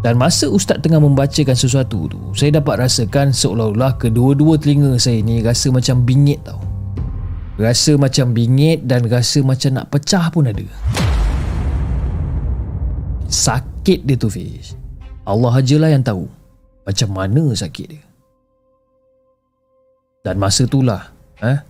Dan 0.00 0.16
masa 0.16 0.48
ustaz 0.48 0.80
tengah 0.80 0.96
membacakan 0.96 1.52
sesuatu 1.52 2.08
tu, 2.08 2.20
saya 2.32 2.56
dapat 2.56 2.88
rasakan 2.88 3.36
seolah-olah 3.36 4.00
kedua-dua 4.00 4.56
telinga 4.56 4.96
saya 4.96 5.20
ni 5.20 5.44
rasa 5.44 5.68
macam 5.68 6.00
bingit 6.08 6.40
tau. 6.40 6.56
Rasa 7.60 8.00
macam 8.00 8.32
bingit 8.32 8.88
dan 8.88 9.04
rasa 9.04 9.44
macam 9.44 9.76
nak 9.76 9.92
pecah 9.92 10.32
pun 10.32 10.48
ada. 10.48 10.64
Sakit 13.28 14.08
dia 14.08 14.16
tu 14.16 14.32
Fiz. 14.32 14.72
Allah 15.28 15.60
ajalah 15.60 15.92
yang 15.92 16.00
tahu 16.00 16.24
macam 16.88 17.08
mana 17.12 17.52
sakit 17.52 17.86
dia. 17.92 18.02
Dan 20.24 20.40
masa 20.40 20.64
itulah, 20.64 21.12
eh, 21.44 21.60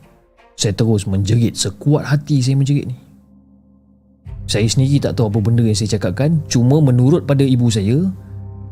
saya 0.55 0.71
terus 0.71 1.11
menjerit 1.11 1.59
sekuat 1.59 2.07
hati 2.07 2.39
saya 2.39 2.55
menjerit 2.55 2.87
ni. 2.87 3.10
Saya 4.51 4.67
sendiri 4.67 4.99
tak 4.99 5.15
tahu 5.15 5.31
apa 5.31 5.39
benda 5.47 5.63
yang 5.63 5.79
saya 5.79 5.95
cakapkan. 5.95 6.43
Cuma 6.51 6.83
menurut 6.83 7.23
pada 7.23 7.47
ibu 7.47 7.71
saya 7.71 8.11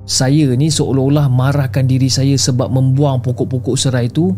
Saya 0.02 0.50
ni 0.58 0.74
seolah-olah 0.74 1.30
marahkan 1.30 1.86
diri 1.86 2.10
saya 2.10 2.34
Sebab 2.34 2.66
membuang 2.66 3.22
pokok-pokok 3.22 3.78
serai 3.78 4.10
itu 4.10 4.34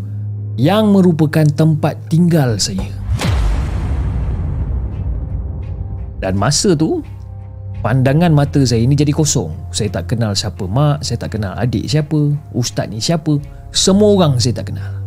Yang 0.61 1.01
merupakan 1.01 1.49
tempat 1.49 1.97
tinggal 2.13 2.61
saya. 2.61 2.85
Dan 6.21 6.37
masa 6.37 6.77
tu 6.77 7.01
Pandangan 7.81 8.37
mata 8.37 8.61
saya 8.61 8.85
ni 8.85 8.93
jadi 8.93 9.17
kosong. 9.17 9.57
Saya 9.73 9.89
tak 9.89 10.13
kenal 10.13 10.37
siapa 10.37 10.69
mak 10.69 11.01
Saya 11.01 11.25
tak 11.25 11.41
kenal 11.41 11.57
adik 11.57 11.89
siapa 11.89 12.37
Ustaz 12.53 12.93
ni 12.93 13.01
siapa 13.01 13.41
Semua 13.73 14.13
orang 14.13 14.37
saya 14.37 14.61
tak 14.61 14.77
kenal 14.77 15.00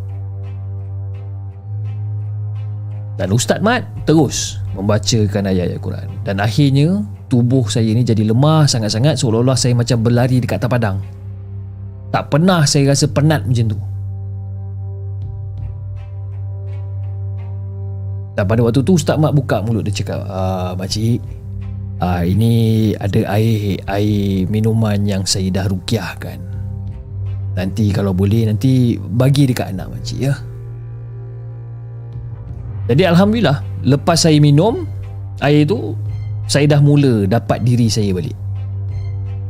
Dan 3.14 3.30
Ustaz 3.30 3.62
Mat 3.62 3.86
terus 4.10 4.58
membacakan 4.74 5.46
ayat-ayat 5.46 5.80
Quran. 5.80 6.08
Dan 6.26 6.42
akhirnya 6.42 7.06
tubuh 7.30 7.70
saya 7.70 7.94
ni 7.94 8.02
jadi 8.02 8.26
lemah 8.26 8.66
sangat-sangat 8.66 9.22
seolah-olah 9.22 9.58
saya 9.58 9.78
macam 9.78 10.02
berlari 10.02 10.42
dekat 10.42 10.58
atas 10.62 10.72
padang. 10.72 10.98
Tak 12.10 12.34
pernah 12.34 12.66
saya 12.66 12.94
rasa 12.94 13.06
penat 13.10 13.46
macam 13.46 13.74
tu. 13.74 13.80
Dan 18.34 18.50
pada 18.50 18.66
waktu 18.66 18.82
tu 18.82 18.98
Ustaz 18.98 19.22
Mat 19.22 19.38
buka 19.38 19.62
mulut 19.62 19.86
dia 19.86 19.94
cakap, 19.94 20.26
ah, 20.26 20.74
Makcik, 20.74 21.22
ah, 22.02 22.26
ini 22.26 22.94
ada 22.98 23.30
air 23.30 23.78
air 23.86 24.50
minuman 24.50 24.98
yang 25.06 25.22
saya 25.30 25.54
dah 25.54 25.70
rukiahkan. 25.70 26.42
Nanti 27.54 27.94
kalau 27.94 28.18
boleh 28.18 28.50
nanti 28.50 28.98
bagi 28.98 29.46
dekat 29.46 29.78
anak 29.78 29.94
makcik 29.94 30.20
ya. 30.26 30.34
Jadi 32.88 33.08
Alhamdulillah 33.08 33.64
Lepas 33.88 34.28
saya 34.28 34.40
minum 34.44 34.84
Air 35.40 35.68
tu 35.68 35.96
Saya 36.48 36.68
dah 36.68 36.82
mula 36.84 37.24
dapat 37.24 37.64
diri 37.64 37.88
saya 37.88 38.12
balik. 38.12 38.36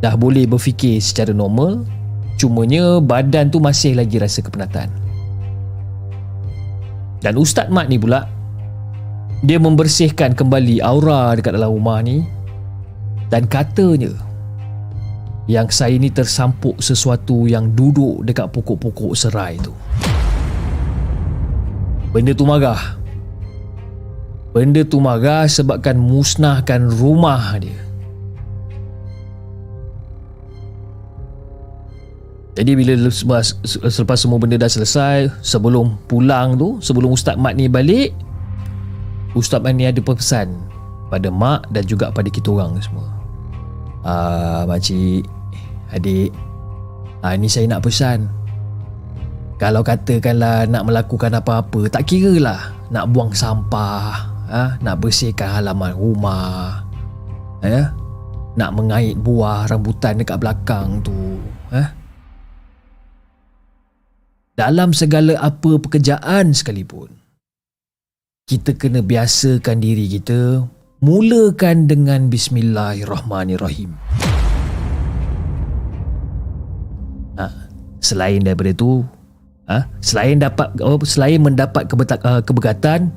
Dah 0.05 0.13
boleh 0.13 0.45
berfikir 0.45 1.01
secara 1.01 1.33
normal 1.33 1.85
Cumanya 2.37 3.01
badan 3.01 3.53
tu 3.53 3.61
masih 3.61 3.93
lagi 3.93 4.17
rasa 4.17 4.41
kepenatan. 4.41 4.89
Dan 7.21 7.33
Ustaz 7.37 7.69
Mat 7.69 7.89
ni 7.89 7.97
pula 7.97 8.29
Dia 9.41 9.57
membersihkan 9.57 10.37
kembali 10.37 10.81
aura 10.83 11.33
dekat 11.33 11.57
dalam 11.57 11.73
rumah 11.73 12.03
ni 12.05 12.21
Dan 13.31 13.49
katanya 13.49 14.13
Yang 15.49 15.67
saya 15.73 15.95
ni 15.97 16.13
tersampuk 16.13 16.77
sesuatu 16.83 17.49
yang 17.49 17.73
duduk 17.73 18.23
dekat 18.23 18.47
pokok-pokok 18.53 19.11
serai 19.11 19.59
tu. 19.59 19.75
Benda 22.15 22.31
tu 22.31 22.47
marah 22.47 23.02
Benda 24.53 24.85
tu 24.85 25.01
marah 25.01 25.49
sebabkan 25.49 25.97
musnahkan 25.97 26.85
rumah 26.93 27.57
dia. 27.57 27.73
Jadi 32.53 32.77
bila 32.77 32.93
selepas, 33.09 34.13
semua 34.13 34.37
benda 34.37 34.61
dah 34.61 34.69
selesai, 34.69 35.25
sebelum 35.41 35.97
pulang 36.05 36.53
tu, 36.53 36.77
sebelum 36.85 37.17
Ustaz 37.17 37.33
Mat 37.33 37.57
ni 37.57 37.65
balik, 37.65 38.13
Ustaz 39.33 39.57
Mat 39.57 39.73
ni 39.73 39.89
ada 39.89 39.97
pesan 39.97 40.53
pada 41.09 41.33
mak 41.33 41.65
dan 41.73 41.81
juga 41.89 42.13
pada 42.13 42.29
kita 42.29 42.53
orang 42.53 42.77
semua. 42.77 43.09
Ah, 44.05 44.69
makcik, 44.69 45.25
adik, 45.97 46.29
ah, 47.25 47.33
ni 47.33 47.49
saya 47.49 47.65
nak 47.65 47.89
pesan. 47.89 48.29
Kalau 49.57 49.81
katakanlah 49.81 50.69
nak 50.69 50.85
melakukan 50.85 51.33
apa-apa, 51.33 51.89
tak 51.89 52.05
kira 52.05 52.37
lah 52.37 52.69
nak 52.93 53.09
buang 53.09 53.33
sampah, 53.33 54.32
ha, 54.49 54.79
nak 54.81 54.95
bersihkan 54.99 55.49
halaman 55.61 55.93
rumah. 55.95 56.83
Ya? 57.63 57.93
Nak 58.59 58.71
mengait 58.75 59.15
buah 59.17 59.67
rambutan 59.67 60.19
dekat 60.19 60.39
belakang 60.39 60.99
tu. 61.03 61.39
Ha? 61.73 62.03
dalam 64.53 64.93
segala 64.93 65.33
apa 65.41 65.81
pekerjaan 65.81 66.53
sekalipun 66.53 67.09
kita 68.45 68.77
kena 68.77 69.01
biasakan 69.01 69.81
diri 69.81 70.05
kita 70.19 70.67
mulakan 71.01 71.89
dengan 71.89 72.29
bismillahirrahmanirrahim. 72.29 73.91
Ha, 77.33 77.49
selain 77.97 78.45
daripada 78.45 78.71
itu 78.75 79.01
ha, 79.65 79.89
selain 80.05 80.37
dapat 80.37 80.69
selain 81.07 81.41
mendapat 81.41 81.89
keberkatan 82.45 83.09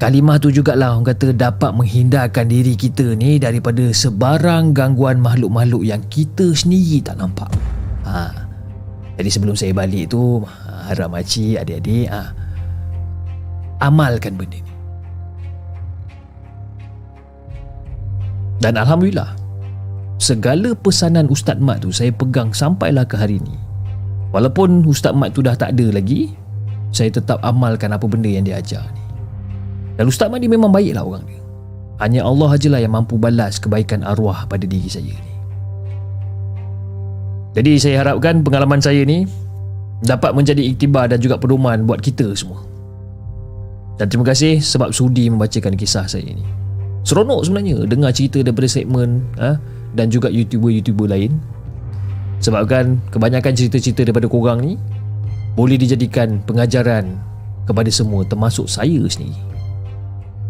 Kalimah 0.00 0.40
tu 0.40 0.48
jugalah 0.48 0.96
orang 0.96 1.12
kata 1.12 1.36
dapat 1.36 1.76
menghindarkan 1.76 2.48
diri 2.48 2.72
kita 2.72 3.12
ni 3.12 3.36
daripada 3.36 3.84
sebarang 3.92 4.72
gangguan 4.72 5.20
makhluk-makhluk 5.20 5.84
yang 5.84 6.00
kita 6.08 6.56
sendiri 6.56 7.04
tak 7.04 7.20
nampak. 7.20 7.52
Ha. 8.08 8.32
Jadi 9.20 9.28
sebelum 9.28 9.52
saya 9.52 9.76
balik 9.76 10.08
tu, 10.08 10.40
ha, 10.40 10.88
harap 10.88 11.12
makcik, 11.12 11.60
adik-adik, 11.60 12.08
ha, 12.08 12.32
amalkan 13.84 14.40
benda 14.40 14.56
ni. 14.56 14.72
Dan 18.64 18.80
Alhamdulillah, 18.80 19.36
segala 20.16 20.72
pesanan 20.80 21.28
Ustaz 21.28 21.60
Mat 21.60 21.84
tu 21.84 21.92
saya 21.92 22.08
pegang 22.08 22.56
sampailah 22.56 23.04
ke 23.04 23.20
hari 23.20 23.36
ni. 23.36 23.52
Walaupun 24.32 24.80
Ustaz 24.88 25.12
Mat 25.12 25.36
tu 25.36 25.44
dah 25.44 25.52
tak 25.52 25.76
ada 25.76 25.92
lagi, 25.92 26.32
saya 26.88 27.12
tetap 27.12 27.36
amalkan 27.44 27.92
apa 27.92 28.08
benda 28.08 28.32
yang 28.32 28.48
dia 28.48 28.56
ajar 28.56 28.88
ni. 28.96 28.99
Dan 29.98 30.10
Ustaz 30.10 30.30
Madi 30.30 30.46
memang 30.46 30.70
baiklah 30.70 31.02
orang 31.06 31.24
dia. 31.26 31.42
Hanya 32.00 32.24
Allah 32.24 32.56
ajalah 32.56 32.80
yang 32.80 32.96
mampu 32.96 33.20
balas 33.20 33.60
kebaikan 33.60 34.00
arwah 34.06 34.48
pada 34.48 34.64
diri 34.64 34.88
saya 34.88 35.12
ni. 35.12 35.34
Jadi 37.50 37.72
saya 37.82 38.06
harapkan 38.06 38.46
pengalaman 38.46 38.78
saya 38.78 39.02
ni 39.02 39.26
dapat 40.06 40.32
menjadi 40.32 40.62
iktibar 40.64 41.10
dan 41.10 41.20
juga 41.20 41.36
pedoman 41.36 41.84
buat 41.84 42.00
kita 42.00 42.32
semua. 42.32 42.62
Dan 44.00 44.08
terima 44.08 44.32
kasih 44.32 44.64
sebab 44.64 44.96
sudi 44.96 45.28
membacakan 45.28 45.76
kisah 45.76 46.08
saya 46.08 46.24
ini. 46.24 46.40
Seronok 47.04 47.44
sebenarnya 47.44 47.84
dengar 47.84 48.16
cerita 48.16 48.40
daripada 48.40 48.68
segmen 48.70 49.20
ha, 49.36 49.60
dan 49.92 50.08
juga 50.08 50.32
YouTuber-YouTuber 50.32 51.04
lain. 51.10 51.36
Sebabkan 52.40 52.96
kebanyakan 53.12 53.52
cerita-cerita 53.52 54.08
daripada 54.08 54.24
korang 54.24 54.64
ni 54.64 54.80
boleh 55.52 55.76
dijadikan 55.76 56.40
pengajaran 56.48 57.12
kepada 57.68 57.92
semua 57.92 58.24
termasuk 58.24 58.64
saya 58.64 59.04
sendiri. 59.04 59.49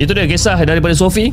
Itu 0.00 0.16
dia 0.16 0.24
kisah 0.24 0.56
daripada 0.64 0.96
Sofi 0.96 1.28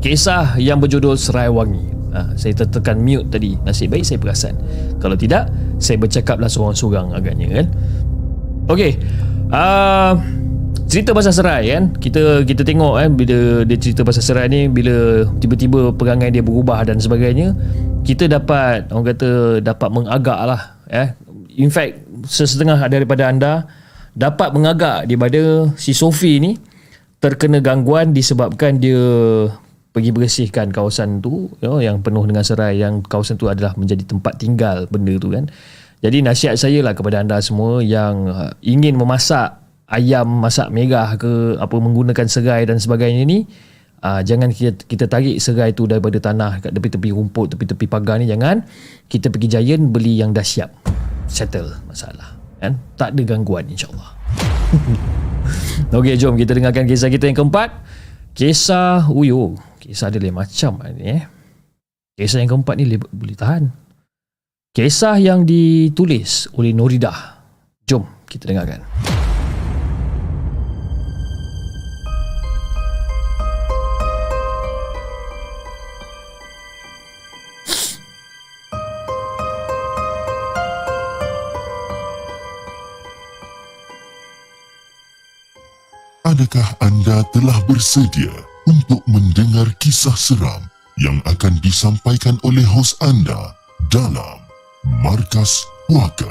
Kisah 0.00 0.56
yang 0.56 0.80
berjudul 0.80 1.20
Serai 1.20 1.52
Wangi. 1.52 1.84
Ha, 2.16 2.32
Saya 2.32 2.64
tertekan 2.64 2.96
mute 2.96 3.28
tadi. 3.28 3.60
Nasib 3.60 3.92
baik 3.92 4.08
saya 4.08 4.16
perasan. 4.16 4.54
Kalau 4.96 5.20
tidak 5.20 5.52
Saya 5.76 6.00
bercakaplah 6.00 6.48
seorang-seorang 6.48 7.12
agaknya 7.12 7.60
kan? 7.60 7.66
Okey. 8.72 8.96
Uh, 9.52 10.16
Cerita 10.86 11.12
pasal 11.12 11.34
serai 11.34 11.66
kan? 11.68 11.92
Kita 11.98 12.46
kita 12.46 12.62
tengok 12.62 12.94
kan 12.96 13.10
Bila 13.18 13.66
dia 13.68 13.76
cerita 13.76 14.00
pasal 14.06 14.22
serai 14.22 14.46
ni 14.48 14.70
Bila 14.70 15.26
tiba-tiba 15.42 15.92
perangai 15.92 16.30
dia 16.30 16.40
berubah 16.40 16.86
dan 16.86 17.02
sebagainya 17.02 17.52
Kita 18.06 18.30
dapat 18.30 18.88
Orang 18.94 19.12
kata 19.12 19.60
Dapat 19.60 19.88
mengagak 19.92 20.40
lah 20.46 20.78
eh. 20.88 21.12
In 21.58 21.68
fact 21.74 22.06
Sesetengah 22.30 22.86
daripada 22.88 23.28
anda 23.28 23.66
dapat 24.16 24.48
mengagak 24.56 25.04
di 25.04 25.12
mana 25.12 25.68
si 25.76 25.92
Sofi 25.92 26.40
ni 26.40 26.56
terkena 27.20 27.64
gangguan 27.64 28.12
disebabkan 28.12 28.78
dia 28.78 29.00
pergi 29.96 30.12
bersihkan 30.12 30.68
kawasan 30.68 31.24
tu 31.24 31.48
you 31.56 31.64
know, 31.64 31.80
yang 31.80 32.04
penuh 32.04 32.20
dengan 32.28 32.44
serai 32.44 32.76
yang 32.76 33.00
kawasan 33.00 33.40
tu 33.40 33.48
adalah 33.48 33.72
menjadi 33.80 34.04
tempat 34.04 34.36
tinggal 34.36 34.84
benda 34.92 35.16
tu 35.16 35.32
kan. 35.32 35.48
Jadi 36.04 36.20
nasihat 36.20 36.60
saya 36.60 36.84
lah 36.84 36.92
kepada 36.92 37.24
anda 37.24 37.40
semua 37.40 37.80
yang 37.80 38.28
uh, 38.28 38.52
ingin 38.60 39.00
memasak 39.00 39.56
ayam 39.88 40.28
masak 40.28 40.68
megah 40.68 41.16
ke 41.16 41.56
apa 41.56 41.76
menggunakan 41.80 42.28
serai 42.28 42.68
dan 42.68 42.76
sebagainya 42.76 43.24
ni 43.24 43.48
uh, 44.04 44.20
jangan 44.20 44.52
kita, 44.52 44.84
kita 44.84 45.08
tarik 45.08 45.40
serai 45.40 45.72
tu 45.72 45.88
daripada 45.88 46.20
tanah 46.20 46.60
kat 46.60 46.76
tepi-tepi 46.76 47.16
rumput 47.16 47.56
tepi-tepi 47.56 47.88
pagar 47.88 48.20
ni 48.20 48.28
jangan. 48.28 48.60
Kita 49.08 49.32
pergi 49.32 49.56
Giant 49.56 49.88
beli 49.88 50.20
yang 50.20 50.36
dah 50.36 50.44
siap. 50.44 50.76
Settle 51.24 51.72
masalah 51.88 52.36
kan. 52.60 52.76
Tak 53.00 53.16
ada 53.16 53.22
gangguan 53.24 53.64
insyaallah 53.72 54.12
Okey, 55.86 56.18
jom 56.18 56.34
kita 56.34 56.50
dengarkan 56.58 56.82
kisah 56.82 57.06
kita 57.06 57.30
yang 57.30 57.38
keempat. 57.38 57.70
Kisah 58.34 59.06
Uyo. 59.06 59.54
Kisah 59.78 60.10
dia 60.10 60.18
lain 60.18 60.34
macam 60.34 60.82
ni 60.98 61.14
eh. 61.14 61.22
Kisah 62.18 62.42
yang 62.42 62.58
keempat 62.58 62.74
ni 62.74 62.98
boleh 62.98 63.36
tahan. 63.38 63.70
Kisah 64.74 65.14
yang 65.22 65.46
ditulis 65.46 66.50
oleh 66.58 66.74
Noridah. 66.74 67.38
Jom 67.86 68.02
kita 68.26 68.50
dengarkan. 68.50 68.82
Adakah 86.36 86.68
anda 86.84 87.24
telah 87.32 87.56
bersedia 87.64 88.28
untuk 88.68 89.00
mendengar 89.08 89.72
kisah 89.80 90.12
seram 90.12 90.68
yang 91.00 91.16
akan 91.24 91.56
disampaikan 91.64 92.36
oleh 92.44 92.60
hos 92.60 92.92
anda 93.00 93.56
dalam 93.88 94.44
Markas 95.00 95.64
Puaka? 95.88 96.28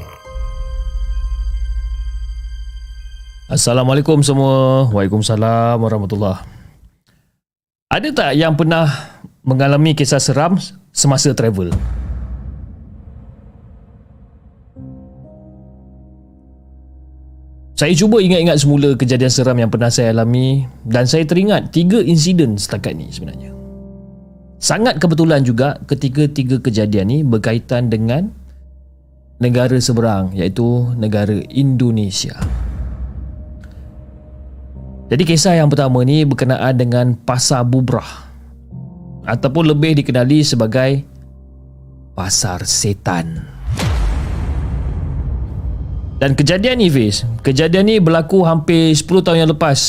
Assalamualaikum 3.50 4.22
semua. 4.22 4.86
Waalaikumsalam 4.94 5.82
warahmatullahi 5.82 6.46
Ada 7.90 8.14
tak 8.14 8.32
yang 8.38 8.54
pernah 8.54 8.86
mengalami 9.42 9.98
kisah 9.98 10.22
seram 10.22 10.62
semasa 10.94 11.34
travel? 11.34 11.74
Saya 17.76 17.92
cuba 17.92 18.24
ingat-ingat 18.24 18.64
semula 18.64 18.96
kejadian 18.96 19.28
seram 19.28 19.60
yang 19.60 19.68
pernah 19.68 19.92
saya 19.92 20.16
alami 20.16 20.64
dan 20.88 21.04
saya 21.04 21.28
teringat 21.28 21.76
tiga 21.76 22.00
insiden 22.00 22.56
setakat 22.56 22.96
ni 22.96 23.12
sebenarnya. 23.12 23.52
Sangat 24.64 24.96
kebetulan 24.96 25.44
juga 25.44 25.76
ketika 25.84 26.24
tiga 26.32 26.56
kejadian 26.64 27.12
ni 27.12 27.20
berkaitan 27.28 27.92
dengan 27.92 28.32
negara 29.44 29.76
seberang 29.76 30.32
iaitu 30.32 30.96
negara 30.96 31.36
Indonesia. 31.52 32.40
Jadi 35.12 35.24
kisah 35.28 35.60
yang 35.60 35.68
pertama 35.68 36.00
ni 36.08 36.24
berkenaan 36.24 36.80
dengan 36.80 37.12
Pasar 37.28 37.68
Bubrah 37.68 38.24
ataupun 39.28 39.76
lebih 39.76 40.00
dikenali 40.00 40.48
sebagai 40.48 41.04
Pasar 42.16 42.64
Setan. 42.64 43.55
Dan 46.16 46.32
kejadian 46.32 46.80
ni 46.80 46.88
Fiz 46.88 47.28
Kejadian 47.44 47.92
ni 47.92 47.96
berlaku 48.00 48.48
hampir 48.48 48.96
10 48.96 49.04
tahun 49.04 49.38
yang 49.44 49.52
lepas 49.52 49.80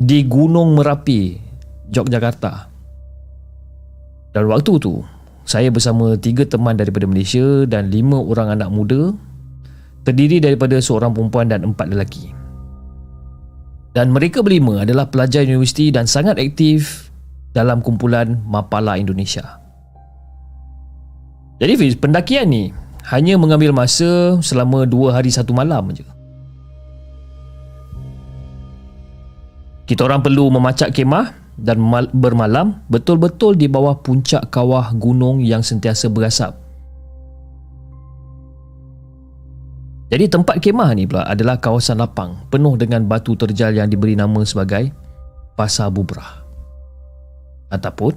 Di 0.00 0.24
Gunung 0.24 0.80
Merapi 0.80 1.36
Yogyakarta. 1.92 2.72
Dan 4.32 4.48
waktu 4.48 4.80
tu 4.80 5.04
Saya 5.44 5.68
bersama 5.68 6.16
tiga 6.16 6.48
teman 6.48 6.80
daripada 6.80 7.04
Malaysia 7.04 7.68
Dan 7.68 7.92
lima 7.92 8.16
orang 8.16 8.56
anak 8.56 8.72
muda 8.72 9.12
Terdiri 10.08 10.40
daripada 10.40 10.80
seorang 10.80 11.12
perempuan 11.12 11.50
dan 11.50 11.66
empat 11.66 11.90
lelaki. 11.90 12.30
Dan 13.90 14.14
mereka 14.14 14.38
berlima 14.38 14.86
adalah 14.86 15.10
pelajar 15.12 15.44
universiti 15.44 15.92
Dan 15.92 16.08
sangat 16.08 16.40
aktif 16.40 17.12
Dalam 17.52 17.84
kumpulan 17.84 18.40
Mapala 18.48 18.96
Indonesia. 18.96 19.60
Jadi 21.56 21.72
Fiz, 21.76 21.96
pendakian 21.96 22.52
ni 22.52 22.68
hanya 23.06 23.38
mengambil 23.38 23.70
masa 23.70 24.38
selama 24.42 24.82
dua 24.82 25.14
hari 25.14 25.30
satu 25.30 25.54
malam 25.54 25.94
saja. 25.94 26.10
Kita 29.86 30.02
orang 30.02 30.26
perlu 30.26 30.50
memacak 30.50 30.90
kemah 30.90 31.30
dan 31.54 31.78
bermalam 32.10 32.82
betul-betul 32.90 33.54
di 33.54 33.70
bawah 33.70 33.94
puncak 34.02 34.50
kawah 34.50 34.90
gunung 34.98 35.38
yang 35.38 35.62
sentiasa 35.62 36.10
berasap. 36.10 36.58
Jadi 40.10 40.26
tempat 40.26 40.58
kemah 40.58 40.90
ni 40.94 41.06
pula 41.06 41.26
adalah 41.26 41.58
kawasan 41.62 42.02
lapang 42.02 42.46
penuh 42.50 42.74
dengan 42.74 43.06
batu 43.06 43.38
terjal 43.38 43.74
yang 43.74 43.90
diberi 43.90 44.18
nama 44.18 44.42
sebagai 44.42 44.90
Pasar 45.54 45.90
Bubrah 45.94 46.42
ataupun 47.70 48.14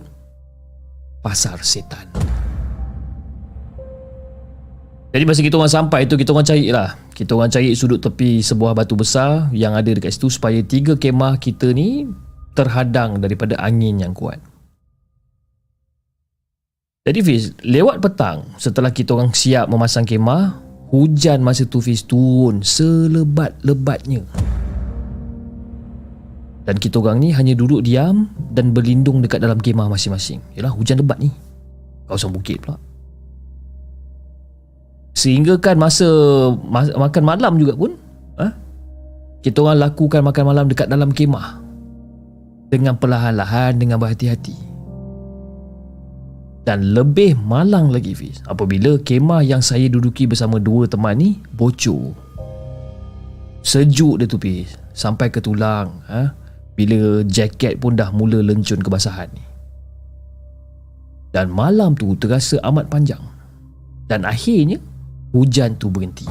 Pasar 1.21 1.61
Setan. 1.61 2.09
Jadi 5.09 5.23
masa 5.25 5.41
kita 5.41 5.57
orang 5.57 5.73
sampai 5.73 6.05
tu 6.05 6.13
kita 6.13 6.29
orang 6.29 6.45
cari 6.45 6.69
lah. 6.69 6.93
Kita 7.17 7.33
orang 7.33 7.49
cari 7.49 7.73
sudut 7.73 7.97
tepi 7.97 8.45
sebuah 8.45 8.77
batu 8.77 8.93
besar 8.93 9.49
Yang 9.49 9.73
ada 9.73 9.89
dekat 9.97 10.11
situ 10.13 10.29
supaya 10.29 10.61
tiga 10.61 10.93
kemah 10.93 11.41
kita 11.41 11.73
ni 11.73 12.05
Terhadang 12.53 13.17
daripada 13.17 13.57
angin 13.57 13.97
yang 13.97 14.13
kuat. 14.13 14.37
Jadi 17.09 17.19
Fiz, 17.25 17.57
lewat 17.65 18.05
petang 18.05 18.53
Setelah 18.61 18.93
kita 18.93 19.17
orang 19.17 19.33
siap 19.33 19.65
memasang 19.65 20.05
kemah 20.05 20.61
Hujan 20.93 21.41
masa 21.41 21.65
tu 21.65 21.81
Fiz 21.81 22.05
turun 22.05 22.61
selebat-lebatnya. 22.61 24.25
Dan 26.69 26.75
kita 26.77 27.01
orang 27.01 27.17
ni 27.17 27.33
hanya 27.33 27.57
duduk 27.57 27.81
diam 27.81 28.29
Dan 28.53 28.77
berlindung 28.77 29.25
dekat 29.25 29.41
dalam 29.41 29.57
kemah 29.57 29.89
masing-masing. 29.89 30.37
Yalah 30.53 30.69
hujan 30.69 31.01
lebat 31.01 31.17
ni. 31.17 31.33
Kawasan 32.05 32.29
bukit 32.29 32.61
pula 32.61 32.88
Sehingga 35.13 35.59
kan 35.59 35.75
masa 35.75 36.07
ma- 36.63 36.95
makan 37.09 37.23
malam 37.25 37.59
juga 37.59 37.75
pun 37.75 37.91
ha? 38.39 38.55
Kita 39.39 39.63
orang 39.63 39.83
lakukan 39.89 40.21
makan 40.23 40.43
malam 40.47 40.65
dekat 40.67 40.87
dalam 40.87 41.11
kemah. 41.11 41.59
Dengan 42.69 42.95
perlahan-lahan, 43.01 43.81
dengan 43.81 43.97
berhati-hati. 43.97 44.53
Dan 46.67 46.93
lebih 46.93 47.33
malang 47.33 47.89
lagi 47.89 48.13
Fiz. 48.13 48.45
Apabila 48.45 48.99
kemah 49.01 49.41
yang 49.41 49.63
saya 49.63 49.89
duduki 49.89 50.29
bersama 50.29 50.61
dua 50.61 50.85
teman 50.85 51.17
ni 51.17 51.41
bocor. 51.57 52.13
Sejuk 53.65 54.21
dia 54.21 54.29
tu 54.29 54.37
Fiz. 54.37 54.77
Sampai 54.93 55.33
ke 55.33 55.41
tulang 55.41 56.03
ha? 56.05 56.35
Bila 56.77 57.25
jaket 57.25 57.81
pun 57.81 57.97
dah 57.97 58.13
mula 58.13 58.39
lencun 58.39 58.79
kebasahan 58.79 59.27
ni. 59.33 59.43
Dan 61.33 61.49
malam 61.49 61.93
tu 61.97 62.13
terasa 62.17 62.61
amat 62.65 62.89
panjang. 62.89 63.21
Dan 64.09 64.25
akhirnya 64.25 64.77
hujan 65.33 65.77
tu 65.77 65.89
berhenti. 65.89 66.25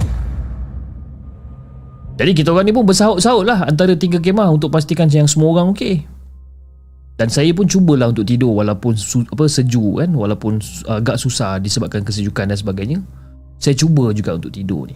Jadi 2.19 2.35
kita 2.35 2.51
orang 2.51 2.67
ni 2.67 2.75
pun 2.75 2.83
bersahut-sahut 2.83 3.47
lah 3.47 3.63
antara 3.63 3.95
tiga 3.95 4.19
kemah 4.19 4.51
untuk 4.51 4.75
pastikan 4.75 5.07
yang 5.07 5.31
semua 5.31 5.55
orang 5.55 5.71
okey. 5.71 6.03
Dan 7.19 7.31
saya 7.31 7.51
pun 7.55 7.67
cubalah 7.67 8.11
untuk 8.11 8.27
tidur 8.27 8.59
walaupun 8.59 8.95
su- 8.99 9.27
apa 9.27 9.47
sejuk 9.47 10.03
kan, 10.03 10.11
walaupun 10.11 10.59
agak 10.87 11.19
susah 11.19 11.59
disebabkan 11.63 12.03
kesejukan 12.03 12.51
dan 12.51 12.59
sebagainya. 12.59 12.99
Saya 13.59 13.75
cuba 13.75 14.11
juga 14.15 14.39
untuk 14.39 14.55
tidur 14.55 14.87
ni. 14.87 14.95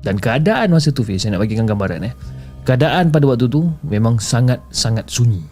Dan 0.00 0.16
keadaan 0.16 0.72
masa 0.72 0.92
tu 0.92 1.04
Fiz, 1.04 1.24
saya 1.24 1.36
nak 1.36 1.44
bagikan 1.44 1.68
gambaran 1.68 2.08
eh. 2.08 2.14
Keadaan 2.64 3.12
pada 3.12 3.24
waktu 3.28 3.48
tu 3.48 3.68
memang 3.84 4.20
sangat-sangat 4.20 5.08
sunyi. 5.08 5.44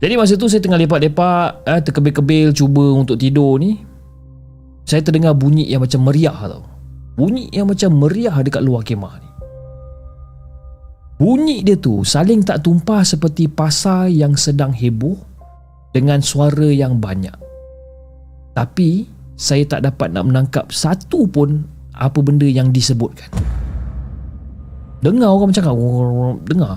Jadi 0.00 0.12
masa 0.16 0.36
tu 0.36 0.48
saya 0.48 0.60
tengah 0.60 0.80
lepak-lepak, 0.80 1.68
eh, 1.68 1.80
terkebil-kebil 1.84 2.52
cuba 2.52 2.84
untuk 2.96 3.16
tidur 3.16 3.60
ni 3.60 3.91
saya 4.82 5.00
terdengar 5.02 5.38
bunyi 5.38 5.66
yang 5.70 5.82
macam 5.82 6.02
meriah 6.02 6.34
tau. 6.34 6.66
Bunyi 7.14 7.52
yang 7.52 7.68
macam 7.68 7.92
meriah 7.96 8.34
dekat 8.40 8.62
luar 8.64 8.82
kemah 8.82 9.14
ni. 9.20 9.30
Bunyi 11.22 11.62
dia 11.62 11.78
tu 11.78 12.02
saling 12.02 12.42
tak 12.42 12.66
tumpah 12.66 13.06
seperti 13.06 13.46
pasar 13.46 14.10
yang 14.10 14.34
sedang 14.34 14.74
heboh 14.74 15.14
dengan 15.94 16.18
suara 16.18 16.66
yang 16.66 16.98
banyak. 16.98 17.36
Tapi 18.58 19.06
saya 19.38 19.62
tak 19.64 19.86
dapat 19.86 20.10
nak 20.12 20.24
menangkap 20.28 20.66
satu 20.74 21.30
pun 21.30 21.62
apa 21.94 22.18
benda 22.24 22.48
yang 22.48 22.74
disebutkan. 22.74 23.30
Dengar 24.98 25.30
orang 25.30 25.54
macam 25.54 25.64
dengar. 26.50 26.76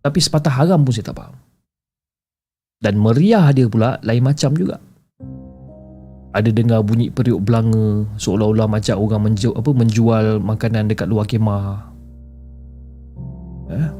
Tapi 0.00 0.16
sepatah 0.16 0.54
haram 0.64 0.80
pun 0.80 0.96
saya 0.96 1.12
tak 1.12 1.20
faham. 1.20 1.36
Dan 2.80 2.96
meriah 2.96 3.52
dia 3.52 3.68
pula 3.68 4.00
lain 4.00 4.24
macam 4.24 4.56
juga 4.56 4.80
ada 6.30 6.50
dengar 6.54 6.86
bunyi 6.86 7.10
periuk 7.10 7.42
belanga 7.42 8.06
seolah-olah 8.14 8.70
macam 8.70 8.94
orang 9.02 9.30
menjual, 9.30 9.54
apa, 9.58 9.70
menjual 9.74 10.24
makanan 10.38 10.86
dekat 10.86 11.10
luar 11.10 11.26
kemah. 11.26 11.90
Eh? 13.70 13.90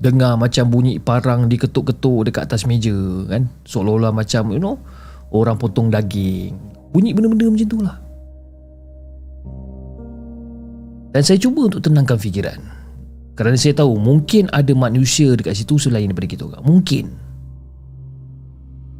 Dengar 0.00 0.36
macam 0.36 0.68
bunyi 0.68 1.00
parang 1.00 1.48
diketuk-ketuk 1.48 2.32
dekat 2.32 2.48
atas 2.48 2.64
meja 2.64 2.96
kan. 3.28 3.48
Seolah-olah 3.68 4.12
macam 4.12 4.52
you 4.52 4.60
know 4.60 4.80
orang 5.32 5.60
potong 5.60 5.92
daging. 5.92 6.56
Bunyi 6.92 7.12
benda-benda 7.12 7.52
macam 7.52 7.68
tu 7.68 7.80
lah. 7.84 7.96
Dan 11.12 11.24
saya 11.24 11.40
cuba 11.40 11.68
untuk 11.68 11.80
tenangkan 11.80 12.20
fikiran. 12.20 12.60
Kerana 13.36 13.56
saya 13.56 13.76
tahu 13.76 14.00
mungkin 14.00 14.48
ada 14.52 14.72
manusia 14.72 15.32
dekat 15.36 15.56
situ 15.56 15.76
selain 15.76 16.08
daripada 16.08 16.28
kita 16.28 16.42
orang. 16.48 16.64
Mungkin. 16.64 17.25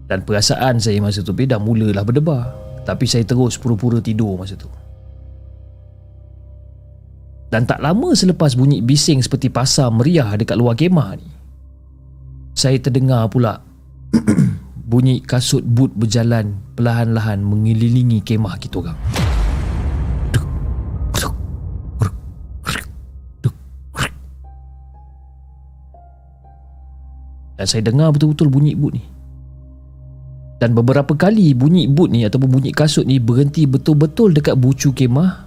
Dan 0.06 0.22
perasaan 0.22 0.78
saya 0.78 1.02
masa 1.02 1.26
tu 1.26 1.34
dah 1.34 1.58
mulalah 1.58 2.06
berdebar. 2.06 2.54
Tapi 2.86 3.04
saya 3.10 3.26
terus 3.26 3.58
pura-pura 3.58 3.98
tidur 3.98 4.38
masa 4.38 4.54
tu. 4.54 4.70
Dan 7.46 7.62
tak 7.62 7.78
lama 7.78 8.10
selepas 8.10 8.58
bunyi 8.58 8.82
bising 8.82 9.22
seperti 9.22 9.46
pasar 9.54 9.94
meriah 9.94 10.34
dekat 10.34 10.58
luar 10.58 10.74
kemah 10.74 11.14
ni 11.14 11.30
Saya 12.58 12.74
terdengar 12.82 13.30
pula 13.30 13.62
Bunyi 14.90 15.22
kasut 15.22 15.62
boot 15.62 15.94
berjalan 15.94 16.58
perlahan-lahan 16.74 17.42
mengelilingi 17.42 18.22
kemah 18.22 18.58
kita 18.58 18.82
orang 18.82 18.98
Dan 27.56 27.64
saya 27.64 27.82
dengar 27.88 28.12
betul-betul 28.12 28.52
bunyi 28.52 28.76
boot 28.76 29.00
ni 29.00 29.15
dan 30.56 30.72
beberapa 30.72 31.12
kali 31.12 31.52
bunyi 31.52 31.84
boot 31.84 32.08
ni 32.08 32.24
ataupun 32.24 32.48
bunyi 32.48 32.70
kasut 32.72 33.04
ni 33.04 33.20
berhenti 33.20 33.68
betul-betul 33.68 34.32
dekat 34.32 34.56
bucu 34.56 34.96
kemah 34.96 35.44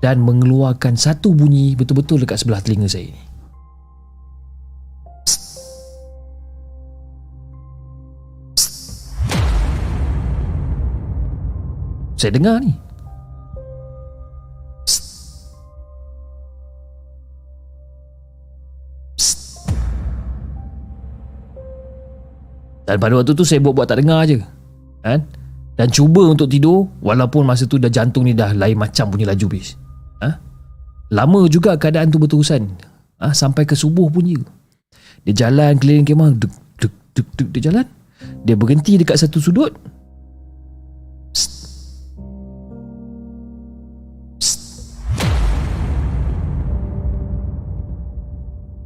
dan 0.00 0.24
mengeluarkan 0.24 0.96
satu 0.96 1.36
bunyi 1.36 1.76
betul-betul 1.76 2.24
dekat 2.24 2.40
sebelah 2.40 2.62
telinga 2.64 2.88
saya 2.88 3.12
ni. 3.12 3.22
Saya 12.18 12.34
dengar 12.34 12.58
ni. 12.58 12.87
Dan 22.88 22.96
pada 22.96 23.20
waktu 23.20 23.36
tu 23.36 23.44
saya 23.44 23.60
buat-buat 23.60 23.84
tak 23.84 24.00
dengar 24.00 24.24
je. 24.24 24.40
Kan? 25.04 25.28
Dan 25.76 25.92
cuba 25.92 26.24
untuk 26.24 26.48
tidur 26.48 26.88
walaupun 27.04 27.44
masa 27.44 27.68
tu 27.68 27.76
dah 27.76 27.92
jantung 27.92 28.24
ni 28.24 28.32
dah 28.32 28.56
lain 28.56 28.80
macam 28.80 29.12
punya 29.12 29.28
laju 29.28 29.46
bis. 29.52 29.76
Ha? 30.24 30.32
Lama 31.12 31.44
juga 31.52 31.76
keadaan 31.76 32.08
tu 32.08 32.16
berterusan. 32.16 32.64
Ha? 33.20 33.36
Sampai 33.36 33.68
ke 33.68 33.76
subuh 33.76 34.08
punya. 34.08 34.40
Dia 35.28 35.36
jalan 35.36 35.76
keliling 35.76 36.08
kemah. 36.08 36.32
Dia 37.52 37.60
jalan. 37.68 37.84
Dia 38.48 38.56
berhenti 38.56 38.96
dekat 38.96 39.20
satu 39.20 39.36
sudut. 39.36 39.76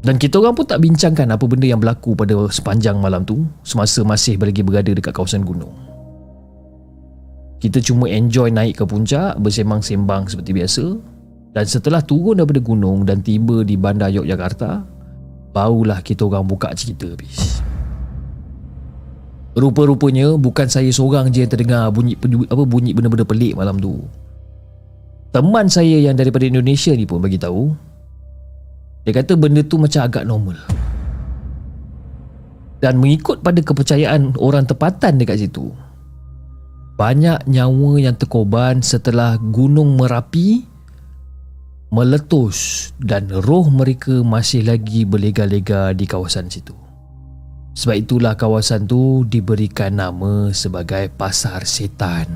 Dan 0.02 0.18
kita 0.18 0.42
orang 0.42 0.58
pun 0.58 0.66
tak 0.66 0.82
bincangkan 0.82 1.30
apa 1.30 1.46
benda 1.46 1.66
yang 1.70 1.78
berlaku 1.78 2.18
pada 2.18 2.34
sepanjang 2.50 2.98
malam 2.98 3.22
tu 3.22 3.46
semasa 3.62 4.02
masih 4.02 4.34
lagi 4.34 4.66
berada 4.66 4.90
dekat 4.90 5.14
kawasan 5.14 5.46
gunung. 5.46 5.70
Kita 7.62 7.78
cuma 7.78 8.10
enjoy 8.10 8.50
naik 8.50 8.82
ke 8.82 8.84
puncak 8.84 9.38
bersembang-sembang 9.38 10.26
seperti 10.26 10.50
biasa 10.50 10.84
dan 11.54 11.64
setelah 11.70 12.02
turun 12.02 12.42
daripada 12.42 12.58
gunung 12.58 13.06
dan 13.06 13.22
tiba 13.22 13.62
di 13.62 13.78
bandar 13.78 14.10
Yogyakarta, 14.10 14.82
barulah 15.54 16.02
kita 16.02 16.26
orang 16.26 16.50
buka 16.50 16.74
cerita 16.74 17.06
habis. 17.06 17.62
Rupa-rupanya 19.52 20.34
bukan 20.34 20.66
saya 20.66 20.88
seorang 20.88 21.28
je 21.28 21.44
yang 21.44 21.52
terdengar 21.52 21.92
bunyi 21.92 22.16
apa 22.48 22.64
bunyi 22.64 22.96
benda-benda 22.96 23.28
pelik 23.28 23.52
malam 23.54 23.78
tu. 23.78 24.00
Teman 25.30 25.68
saya 25.68 26.02
yang 26.02 26.16
daripada 26.16 26.48
Indonesia 26.48 26.90
ni 26.96 27.04
pun 27.04 27.20
bagi 27.20 27.36
tahu. 27.36 27.91
Dia 29.02 29.12
kata 29.18 29.34
benda 29.34 29.66
tu 29.66 29.78
macam 29.82 30.00
agak 30.06 30.24
normal. 30.26 30.58
Dan 32.82 32.98
mengikut 32.98 33.42
pada 33.42 33.62
kepercayaan 33.62 34.38
orang 34.42 34.66
tempatan 34.66 35.18
dekat 35.18 35.46
situ, 35.46 35.70
banyak 36.98 37.46
nyawa 37.46 37.98
yang 37.98 38.14
terkorban 38.18 38.82
setelah 38.82 39.38
gunung 39.38 39.94
Merapi 39.98 40.66
meletus 41.92 42.90
dan 42.96 43.28
roh 43.28 43.68
mereka 43.68 44.24
masih 44.24 44.64
lagi 44.64 45.04
berlega-lega 45.04 45.92
di 45.92 46.08
kawasan 46.08 46.48
situ. 46.48 46.72
Sebab 47.72 47.96
itulah 47.96 48.32
kawasan 48.32 48.88
tu 48.88 49.28
diberikan 49.28 50.00
nama 50.00 50.48
sebagai 50.56 51.12
Pasar 51.12 51.68
Setan. 51.68 52.28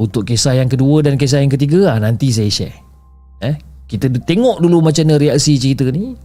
Untuk 0.00 0.24
kisah 0.24 0.56
yang 0.56 0.72
kedua 0.72 1.04
dan 1.04 1.20
kisah 1.20 1.44
yang 1.44 1.52
ketiga, 1.52 1.92
ah, 1.92 2.00
nanti 2.00 2.32
saya 2.32 2.48
share. 2.48 2.72
Eh, 3.44 3.60
kita 3.84 4.08
tengok 4.08 4.64
dulu 4.64 4.80
macam 4.80 5.04
mana 5.04 5.20
reaksi 5.20 5.60
cerita 5.60 5.84
ni. 5.92 6.16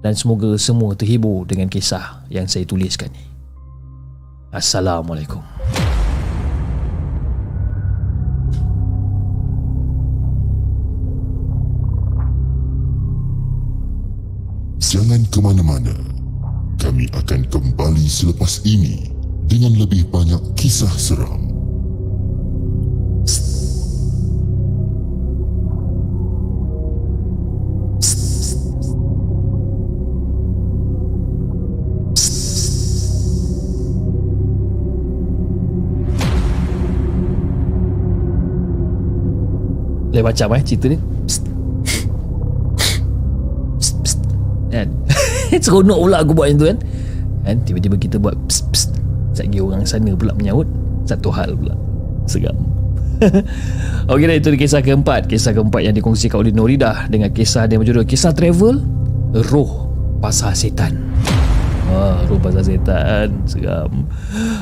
Dan 0.00 0.16
semoga 0.16 0.56
semua 0.56 0.96
terhibur 0.96 1.44
dengan 1.44 1.68
kisah 1.68 2.24
yang 2.32 2.48
saya 2.48 2.64
tuliskan 2.64 3.12
ni. 3.12 3.20
Assalamualaikum. 4.56 5.44
Jangan 14.80 15.20
ke 15.28 15.38
mana-mana. 15.44 15.92
Kami 16.80 17.04
akan 17.12 17.52
kembali 17.52 18.06
selepas 18.08 18.64
ini 18.64 19.12
dengan 19.44 19.76
lebih 19.76 20.08
banyak 20.08 20.40
kisah 20.56 20.94
seram. 20.96 21.57
Lain 40.18 40.26
macam 40.26 40.50
eh 40.58 40.62
cerita 40.66 40.90
ni. 40.90 40.98
Kan? 44.74 44.90
Seronok 45.62 45.98
pula 46.02 46.16
aku 46.26 46.34
buat 46.34 46.50
yang 46.50 46.58
tu 46.58 46.66
kan. 46.66 46.78
Kan 47.46 47.56
tiba-tiba 47.62 47.94
kita 47.94 48.16
buat 48.18 48.34
psst, 48.50 48.66
psst. 48.74 48.90
Sekejap 49.38 49.62
orang 49.62 49.86
sana 49.86 50.10
pula 50.18 50.34
menyahut. 50.34 50.66
Satu 51.06 51.30
hal 51.30 51.54
pula. 51.54 51.78
Seram. 52.26 52.58
Okey 54.10 54.26
dah 54.30 54.36
itu 54.38 54.54
kisah 54.54 54.78
keempat 54.78 55.26
Kisah 55.26 55.50
keempat 55.50 55.82
yang 55.82 55.90
dikongsikan 55.98 56.38
oleh 56.38 56.54
Noridah 56.54 57.10
Dengan 57.10 57.34
kisah 57.34 57.66
dia 57.66 57.74
berjudul 57.74 58.06
Kisah 58.06 58.30
travel 58.30 58.78
Roh 59.50 59.90
Pasar 60.22 60.54
Setan 60.54 60.94
Roh 62.28 62.36
pasar 62.40 62.60
setan 62.60 63.32
Seram 63.48 64.04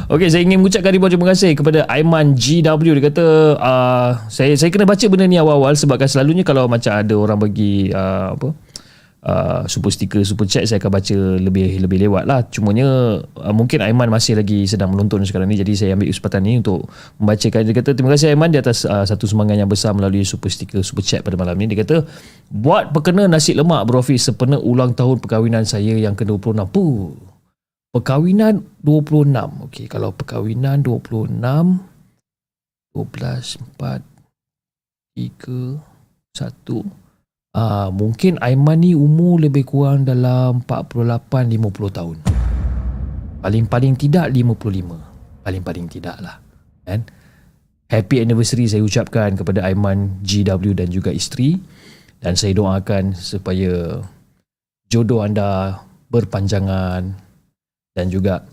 Okey, 0.06 0.30
saya 0.30 0.46
ingin 0.46 0.62
mengucapkan 0.62 0.94
ribuan 0.94 1.10
terima 1.10 1.26
kasih 1.34 1.58
kepada 1.58 1.82
Aiman 1.90 2.38
GW 2.38 2.80
Dia 2.96 3.02
kata 3.10 3.26
uh, 3.58 4.10
saya, 4.30 4.54
saya 4.54 4.70
kena 4.70 4.86
baca 4.86 5.02
benda 5.10 5.26
ni 5.26 5.34
awal-awal 5.34 5.74
Sebabkan 5.74 6.06
selalunya 6.06 6.46
kalau 6.46 6.70
macam 6.70 6.94
ada 6.94 7.14
orang 7.18 7.38
bagi 7.42 7.90
uh, 7.90 8.38
Apa 8.38 8.54
Uh, 9.26 9.66
super 9.66 9.90
sticker, 9.90 10.22
super 10.22 10.46
chat 10.46 10.70
saya 10.70 10.78
akan 10.78 11.02
baca 11.02 11.18
lebih 11.42 11.82
lebih 11.82 11.98
lewat 12.06 12.30
lah. 12.30 12.46
Cumanya 12.46 12.86
uh, 13.26 13.50
mungkin 13.50 13.82
Aiman 13.82 14.06
masih 14.06 14.38
lagi 14.38 14.70
sedang 14.70 14.94
menonton 14.94 15.26
sekarang 15.26 15.50
ni 15.50 15.58
jadi 15.58 15.74
saya 15.74 15.98
ambil 15.98 16.14
kesempatan 16.14 16.46
ni 16.46 16.62
untuk 16.62 16.86
membacakan. 17.18 17.66
Dia 17.66 17.74
kata 17.74 17.98
terima 17.98 18.14
kasih 18.14 18.30
Aiman 18.30 18.54
di 18.54 18.62
atas 18.62 18.86
uh, 18.86 19.02
satu 19.02 19.26
sumbangan 19.26 19.66
yang 19.66 19.66
besar 19.66 19.98
melalui 19.98 20.22
super 20.22 20.46
sticker, 20.46 20.78
super 20.86 21.02
chat 21.02 21.26
pada 21.26 21.34
malam 21.34 21.58
ni. 21.58 21.66
Dia 21.66 21.82
kata 21.82 22.06
buat 22.54 22.94
perkena 22.94 23.26
nasi 23.26 23.58
lemak 23.58 23.82
bro 23.90 23.98
Hafiz 23.98 24.30
sepena 24.30 24.62
ulang 24.62 24.94
tahun 24.94 25.18
perkahwinan 25.18 25.66
saya 25.66 25.98
yang 25.98 26.14
ke-26. 26.14 26.62
Puh. 26.70 27.18
perkahwinan 27.90 28.62
26 28.86 29.66
ok 29.66 29.90
kalau 29.90 30.14
perkahwinan 30.14 30.86
26 30.86 31.34
12 32.94 33.58
4 33.74 34.06
3 35.18 35.82
1 36.36 37.05
Uh, 37.56 37.88
mungkin 37.88 38.36
Aiman 38.44 38.84
ni 38.84 38.92
umur 38.92 39.40
lebih 39.40 39.64
kurang 39.64 40.04
dalam 40.04 40.60
48-50 40.68 41.88
tahun. 41.88 42.16
Paling-paling 43.40 43.96
tidak 43.96 44.28
55. 44.28 45.40
Paling-paling 45.40 45.86
tidak 45.88 46.20
lah. 46.20 46.36
Kan? 46.84 47.08
Happy 47.88 48.20
anniversary 48.20 48.68
saya 48.68 48.84
ucapkan 48.84 49.40
kepada 49.40 49.64
Aiman 49.64 50.20
GW 50.20 50.76
dan 50.76 50.92
juga 50.92 51.08
isteri. 51.08 51.56
Dan 52.20 52.36
saya 52.36 52.52
doakan 52.52 53.16
supaya 53.16 54.04
jodoh 54.92 55.24
anda 55.24 55.80
berpanjangan 56.12 57.16
dan 57.96 58.06
juga 58.12 58.44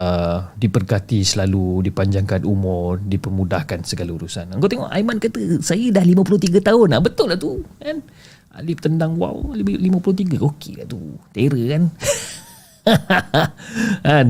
uh, 0.00 0.50
diberkati 0.56 1.22
selalu, 1.22 1.84
dipanjangkan 1.92 2.42
umur, 2.48 2.98
dipermudahkan 2.98 3.84
segala 3.84 4.16
urusan. 4.16 4.56
Kau 4.56 4.66
tengok 4.66 4.90
Aiman 4.90 5.20
kata 5.20 5.60
saya 5.60 5.92
dah 5.92 6.02
53 6.02 6.58
tahun. 6.64 6.96
Ah 6.96 7.02
betul 7.04 7.30
lah 7.30 7.38
tu, 7.38 7.60
kan? 7.78 8.00
Alif 8.50 8.82
tendang 8.82 9.14
wow 9.14 9.54
53 9.54 10.42
okey 10.42 10.72
lah 10.82 10.86
tu. 10.88 10.98
Terror 11.30 11.64
kan? 11.70 11.82
kan? 14.08 14.26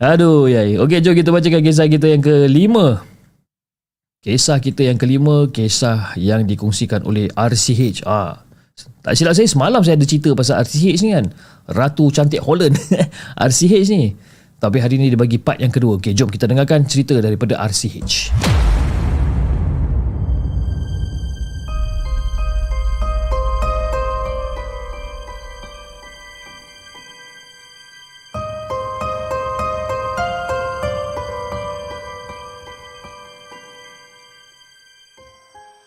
Aduh 0.00 0.48
yai. 0.48 0.80
Okey 0.80 1.04
jom 1.04 1.12
kita 1.12 1.28
bacakan 1.28 1.60
kisah 1.60 1.84
kita 1.90 2.08
yang 2.08 2.24
kelima. 2.24 3.04
Kisah 4.24 4.60
kita 4.60 4.84
yang 4.88 4.96
kelima 4.96 5.48
kisah 5.52 6.16
yang 6.16 6.48
dikongsikan 6.48 7.04
oleh 7.04 7.28
RCH. 7.36 8.08
Ah. 8.08 8.48
Tak 9.04 9.12
silap 9.12 9.36
saya 9.36 9.48
semalam 9.48 9.84
saya 9.84 10.00
ada 10.00 10.08
cerita 10.08 10.32
pasal 10.32 10.64
RCH 10.64 11.04
ni 11.04 11.12
kan. 11.12 11.28
Ratu 11.68 12.08
cantik 12.08 12.40
Holland. 12.40 12.80
RCH 13.48 13.92
ni. 13.92 14.16
Tapi 14.60 14.76
hari 14.76 15.00
ni 15.00 15.08
dia 15.08 15.16
bagi 15.16 15.40
part 15.40 15.56
yang 15.56 15.72
kedua. 15.72 15.96
Okey 15.96 16.12
jom 16.12 16.28
kita 16.28 16.44
dengarkan 16.44 16.84
cerita 16.84 17.16
daripada 17.16 17.56
RCH. 17.64 18.36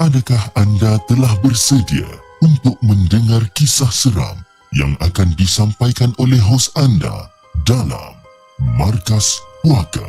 Adakah 0.03 0.43
anda 0.59 0.99
telah 1.07 1.31
bersedia 1.39 2.03
untuk 2.43 2.75
mendengar 2.83 3.39
kisah 3.55 3.87
seram 3.87 4.35
yang 4.75 4.97
akan 4.99 5.31
disampaikan 5.39 6.11
oleh 6.19 6.41
hos 6.43 6.67
anda 6.75 7.31
dalam 7.63 8.12
Markas 8.61 9.41
Puaka? 9.65 10.05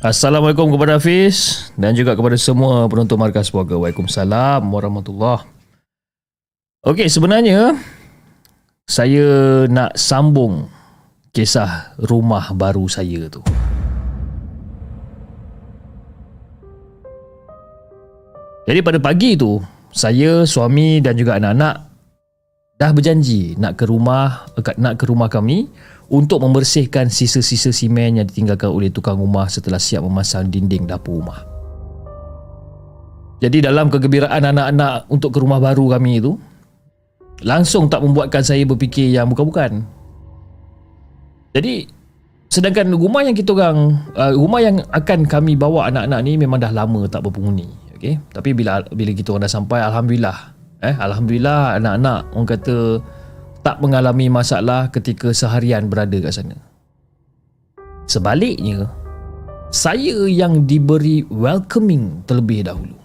Assalamualaikum 0.00 0.72
kepada 0.72 0.96
Hafiz 0.96 1.68
dan 1.76 1.92
juga 1.92 2.16
kepada 2.16 2.32
semua 2.40 2.88
penonton 2.88 3.20
Markas 3.20 3.52
Puaka. 3.52 3.76
Waalaikumsalam 3.76 4.64
warahmatullahi 4.64 5.44
Okey, 6.80 7.12
sebenarnya 7.12 7.76
saya 8.88 9.68
nak 9.68 10.00
sambung 10.00 10.72
kisah 11.36 11.92
rumah 12.00 12.56
baru 12.56 12.88
saya 12.88 13.28
tu. 13.28 13.44
Jadi 18.64 18.80
pada 18.80 18.96
pagi 18.96 19.36
tu, 19.36 19.60
saya, 19.92 20.48
suami 20.48 21.04
dan 21.04 21.20
juga 21.20 21.36
anak-anak 21.36 21.89
dah 22.80 22.96
berjanji 22.96 23.60
nak 23.60 23.76
ke 23.76 23.84
rumah 23.84 24.48
nak 24.80 24.96
ke 24.96 25.04
rumah 25.04 25.28
kami 25.28 25.68
untuk 26.08 26.40
membersihkan 26.40 27.12
sisa-sisa 27.12 27.70
simen 27.76 28.16
yang 28.16 28.26
ditinggalkan 28.26 28.72
oleh 28.72 28.88
tukang 28.88 29.20
rumah 29.20 29.46
setelah 29.52 29.76
siap 29.76 30.00
memasang 30.00 30.48
dinding 30.48 30.88
dapur 30.88 31.20
rumah. 31.20 31.44
Jadi 33.40 33.62
dalam 33.64 33.92
kegembiraan 33.92 34.42
anak-anak 34.42 35.06
untuk 35.12 35.32
ke 35.32 35.38
rumah 35.40 35.60
baru 35.62 35.96
kami 35.96 36.20
itu, 36.20 36.36
langsung 37.46 37.88
tak 37.88 38.04
membuatkan 38.04 38.44
saya 38.44 38.64
berfikir 38.68 39.12
yang 39.12 39.30
bukan-bukan. 39.32 39.84
Jadi 41.56 41.88
sedangkan 42.50 42.90
rumah 42.96 43.22
yang 43.22 43.36
kita 43.36 43.54
orang 43.54 44.02
uh, 44.18 44.34
rumah 44.34 44.60
yang 44.60 44.76
akan 44.90 45.24
kami 45.28 45.54
bawa 45.54 45.88
anak-anak 45.88 46.20
ni 46.26 46.32
memang 46.36 46.58
dah 46.58 46.72
lama 46.72 47.06
tak 47.06 47.22
berpenghuni. 47.28 47.70
Okey, 47.96 48.16
tapi 48.32 48.56
bila 48.56 48.82
bila 48.88 49.12
kita 49.12 49.36
orang 49.36 49.44
dah 49.46 49.52
sampai 49.52 49.78
alhamdulillah 49.84 50.59
eh 50.80 50.96
alhamdulillah 50.96 51.76
anak-anak 51.76 52.20
orang 52.32 52.48
kata 52.48 52.76
tak 53.60 53.76
mengalami 53.84 54.32
masalah 54.32 54.88
ketika 54.88 55.32
seharian 55.36 55.92
berada 55.92 56.16
kat 56.16 56.32
sana. 56.32 56.56
Sebaliknya 58.08 58.88
saya 59.70 60.26
yang 60.26 60.66
diberi 60.66 61.22
welcoming 61.28 62.24
terlebih 62.26 62.66
dahulu. 62.66 62.96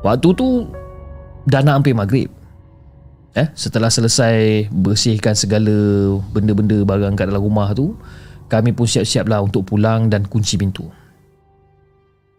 Waktu 0.00 0.28
tu 0.32 0.66
dah 1.44 1.60
nak 1.60 1.84
hampir 1.84 1.94
maghrib. 1.94 2.28
Eh, 3.38 3.46
setelah 3.54 3.86
selesai 3.92 4.66
bersihkan 4.74 5.38
segala 5.38 5.70
benda-benda 6.34 6.82
barang 6.82 7.14
kat 7.14 7.30
dalam 7.30 7.46
rumah 7.46 7.70
tu, 7.70 7.94
kami 8.50 8.74
pun 8.74 8.90
siap-siap 8.90 9.30
lah 9.30 9.38
untuk 9.38 9.62
pulang 9.70 10.10
dan 10.10 10.26
kunci 10.26 10.58
pintu. 10.58 10.90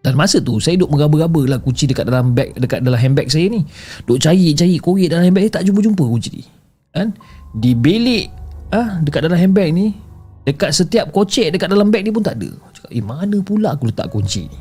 Dan 0.02 0.18
masa 0.18 0.42
tu 0.42 0.58
saya 0.58 0.82
duk 0.82 0.90
meraba-raba 0.90 1.46
lah 1.46 1.60
kunci 1.62 1.86
dekat 1.86 2.10
dalam 2.10 2.34
bag 2.34 2.58
dekat 2.58 2.82
dalam 2.82 2.98
handbag 2.98 3.30
saya 3.30 3.46
ni. 3.54 3.62
Duk 4.10 4.18
cari-cari 4.18 4.82
korek 4.82 5.14
dalam 5.14 5.30
handbag 5.30 5.46
eh, 5.46 5.54
tak 5.54 5.62
jumpa-jumpa 5.70 6.02
kunci 6.02 6.42
ni. 6.42 6.46
Kan? 6.90 7.14
Di 7.54 7.78
bilik 7.78 8.34
ah 8.74 8.98
ha, 8.98 9.04
dekat 9.06 9.30
dalam 9.30 9.38
handbag 9.38 9.70
ni 9.70 9.94
dekat 10.42 10.74
setiap 10.74 11.14
kocek 11.14 11.54
dekat 11.54 11.70
dalam 11.70 11.94
bag 11.94 12.02
ni 12.02 12.10
pun 12.10 12.26
tak 12.26 12.42
ada. 12.42 12.50
Cakap, 12.74 12.90
eh 12.90 13.04
mana 13.06 13.38
pula 13.46 13.78
aku 13.78 13.94
letak 13.94 14.10
kunci 14.10 14.50
ni? 14.50 14.60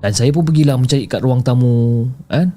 Dan 0.00 0.12
saya 0.14 0.30
pun 0.32 0.46
pergilah 0.48 0.80
mencari 0.80 1.04
kat 1.04 1.20
ruang 1.20 1.44
tamu 1.44 2.08
kan? 2.32 2.48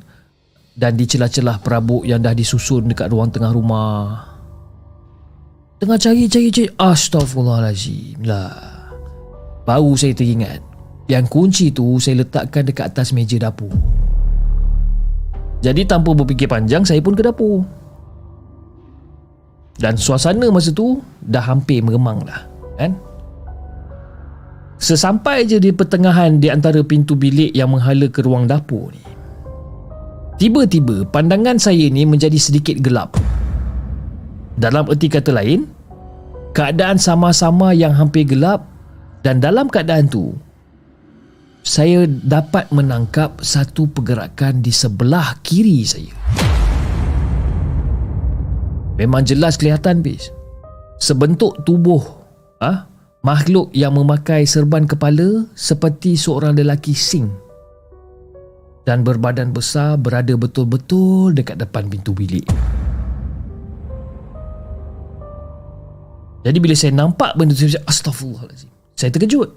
Dan 0.72 0.96
di 0.96 1.04
celah-celah 1.04 1.60
perabot 1.60 2.08
yang 2.08 2.24
dah 2.24 2.32
disusun 2.32 2.88
dekat 2.88 3.12
ruang 3.12 3.28
tengah 3.28 3.52
rumah. 3.52 4.24
Tengah 5.84 6.00
cari-cari-cari. 6.00 6.72
Astaghfirullahaladzim 6.80 8.24
lah. 8.24 8.71
Baru 9.66 9.94
saya 9.94 10.18
teringat. 10.18 10.62
Yang 11.06 11.26
kunci 11.28 11.66
tu 11.70 12.00
saya 12.00 12.24
letakkan 12.24 12.66
dekat 12.66 12.96
atas 12.96 13.12
meja 13.12 13.38
dapur. 13.38 13.74
Jadi 15.62 15.86
tanpa 15.86 16.18
berfikir 16.18 16.50
panjang 16.50 16.82
saya 16.82 17.04
pun 17.04 17.14
ke 17.14 17.22
dapur. 17.22 17.62
Dan 19.78 19.98
suasana 19.98 20.50
masa 20.50 20.74
tu 20.74 21.02
dah 21.26 21.42
hampir 21.42 21.82
meremang 21.82 22.22
lah 22.26 22.46
kan? 22.78 22.94
Sesampai 24.82 25.46
je 25.46 25.62
di 25.62 25.70
pertengahan 25.70 26.42
di 26.42 26.50
antara 26.50 26.82
pintu 26.82 27.14
bilik 27.14 27.54
yang 27.54 27.70
menghala 27.70 28.10
ke 28.10 28.26
ruang 28.26 28.50
dapur 28.50 28.90
ni 28.90 29.02
Tiba-tiba 30.42 31.06
pandangan 31.06 31.62
saya 31.62 31.86
ni 31.94 32.02
menjadi 32.02 32.34
sedikit 32.42 32.82
gelap. 32.82 33.14
Dalam 34.58 34.90
erti 34.90 35.06
kata 35.06 35.30
lain 35.30 35.70
Keadaan 36.58 36.98
sama-sama 36.98 37.78
yang 37.78 37.94
hampir 37.94 38.26
gelap 38.26 38.71
dan 39.22 39.38
dalam 39.38 39.70
keadaan 39.70 40.10
tu 40.10 40.34
saya 41.62 42.10
dapat 42.10 42.74
menangkap 42.74 43.38
satu 43.38 43.86
pergerakan 43.86 44.66
di 44.66 44.74
sebelah 44.74 45.38
kiri 45.46 45.86
saya. 45.86 46.14
Memang 48.98 49.22
jelas 49.26 49.62
kelihatan 49.62 50.02
bis. 50.02 50.34
Sebentuk 50.98 51.62
tubuh 51.66 52.02
ah 52.62 52.66
ha? 52.66 52.74
makhluk 53.22 53.70
yang 53.74 53.94
memakai 53.94 54.46
serban 54.46 54.86
kepala 54.90 55.46
seperti 55.54 56.18
seorang 56.18 56.58
lelaki 56.58 56.94
sing 56.94 57.30
dan 58.86 59.06
berbadan 59.06 59.54
besar 59.54 59.98
berada 59.98 60.34
betul-betul 60.34 61.34
dekat 61.38 61.62
depan 61.62 61.86
pintu 61.90 62.14
bilik. 62.18 62.46
Jadi 66.42 66.58
bila 66.58 66.74
saya 66.74 66.94
nampak 66.98 67.38
benda 67.38 67.54
tu 67.54 67.70
astagfirullahalazim. 67.70 68.71
Saya 69.02 69.10
terkejut. 69.18 69.50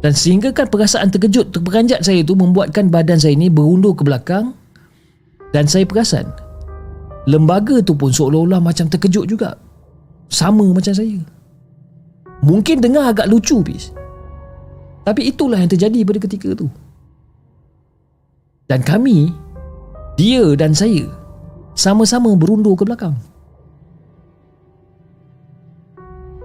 Dan 0.00 0.16
sehinggakan 0.16 0.72
perasaan 0.72 1.12
terkejut 1.12 1.52
terperanjat 1.52 2.00
saya 2.00 2.24
itu 2.24 2.32
membuatkan 2.32 2.88
badan 2.88 3.20
saya 3.20 3.36
ini 3.36 3.52
berundur 3.52 3.92
ke 3.92 4.00
belakang 4.00 4.56
dan 5.52 5.68
saya 5.68 5.84
perasan 5.84 6.32
lembaga 7.28 7.84
tu 7.84 7.92
pun 7.92 8.08
seolah-olah 8.08 8.64
macam 8.64 8.88
terkejut 8.88 9.28
juga. 9.28 9.60
Sama 10.32 10.64
macam 10.72 10.94
saya. 10.96 11.20
Mungkin 12.40 12.80
dengar 12.80 13.12
agak 13.12 13.28
lucu 13.28 13.60
bis. 13.60 13.92
Tapi 15.04 15.28
itulah 15.28 15.60
yang 15.60 15.68
terjadi 15.68 16.00
pada 16.06 16.18
ketika 16.22 16.48
itu. 16.56 16.66
Dan 18.70 18.80
kami, 18.86 19.34
dia 20.14 20.54
dan 20.54 20.72
saya, 20.72 21.10
sama-sama 21.74 22.32
berundur 22.38 22.78
ke 22.78 22.86
belakang. 22.86 23.18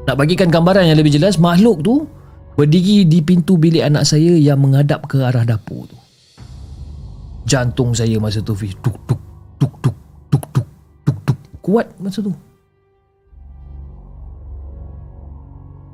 Nak 0.06 0.16
bagikan 0.22 0.54
gambaran 0.54 0.86
yang 0.86 0.98
lebih 1.02 1.18
jelas, 1.18 1.42
makhluk 1.42 1.82
tu 1.82 2.06
berdiri 2.54 3.10
di 3.10 3.26
pintu 3.26 3.58
bilik 3.58 3.82
anak 3.82 4.06
saya 4.06 4.38
yang 4.38 4.62
menghadap 4.62 5.10
ke 5.10 5.18
arah 5.26 5.42
dapur 5.42 5.90
tu. 5.90 5.98
Jantung 7.46 7.94
saya 7.94 8.18
masa 8.22 8.42
tu 8.42 8.54
Fiz, 8.54 8.74
tuk 8.82 8.98
tuk 9.06 9.22
tuk 9.58 9.74
tuk 9.82 9.96
tuk 10.30 10.46
tuk 10.54 10.66
tuk 11.06 11.18
tuk 11.26 11.38
kuat 11.62 11.90
masa 11.98 12.22
tu. 12.22 12.34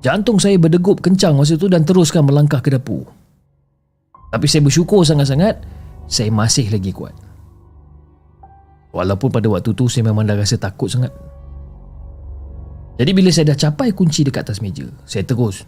Jantung 0.03 0.41
saya 0.41 0.57
berdegup 0.57 0.99
kencang 0.99 1.37
masa 1.37 1.55
tu 1.55 1.71
dan 1.71 1.87
teruskan 1.87 2.27
melangkah 2.27 2.59
ke 2.59 2.71
dapur. 2.73 3.07
Tapi 4.31 4.45
saya 4.47 4.63
bersyukur 4.63 5.03
sangat-sangat 5.07 5.59
saya 6.07 6.31
masih 6.31 6.67
lagi 6.67 6.91
kuat. 6.91 7.15
Walaupun 8.91 9.31
pada 9.31 9.47
waktu 9.47 9.71
tu 9.71 9.87
saya 9.87 10.07
memang 10.11 10.27
dah 10.27 10.35
rasa 10.35 10.59
takut 10.59 10.91
sangat. 10.91 11.11
Jadi 12.99 13.11
bila 13.15 13.29
saya 13.31 13.55
dah 13.55 13.57
capai 13.57 13.95
kunci 13.95 14.27
dekat 14.27 14.45
atas 14.45 14.59
meja, 14.59 14.85
saya 15.07 15.23
terus 15.23 15.63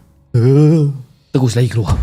terus 1.33 1.53
lagi 1.55 1.69
keluar. 1.69 1.97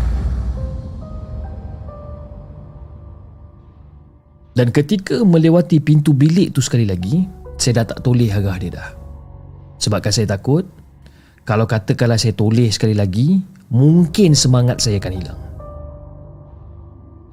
Dan 4.51 4.67
ketika 4.75 5.23
melewati 5.23 5.79
pintu 5.79 6.11
bilik 6.11 6.51
tu 6.51 6.59
sekali 6.59 6.83
lagi, 6.83 7.23
saya 7.55 7.81
dah 7.83 7.95
tak 7.95 8.03
toleh 8.03 8.27
arah 8.27 8.57
dia 8.59 8.71
dah. 8.75 8.89
Sebabkan 9.79 10.11
saya 10.11 10.27
takut, 10.27 10.67
kalau 11.47 11.63
katakanlah 11.63 12.19
saya 12.19 12.35
toleh 12.35 12.67
sekali 12.67 12.91
lagi, 12.91 13.39
mungkin 13.71 14.35
semangat 14.35 14.83
saya 14.83 14.99
akan 14.99 15.13
hilang. 15.15 15.41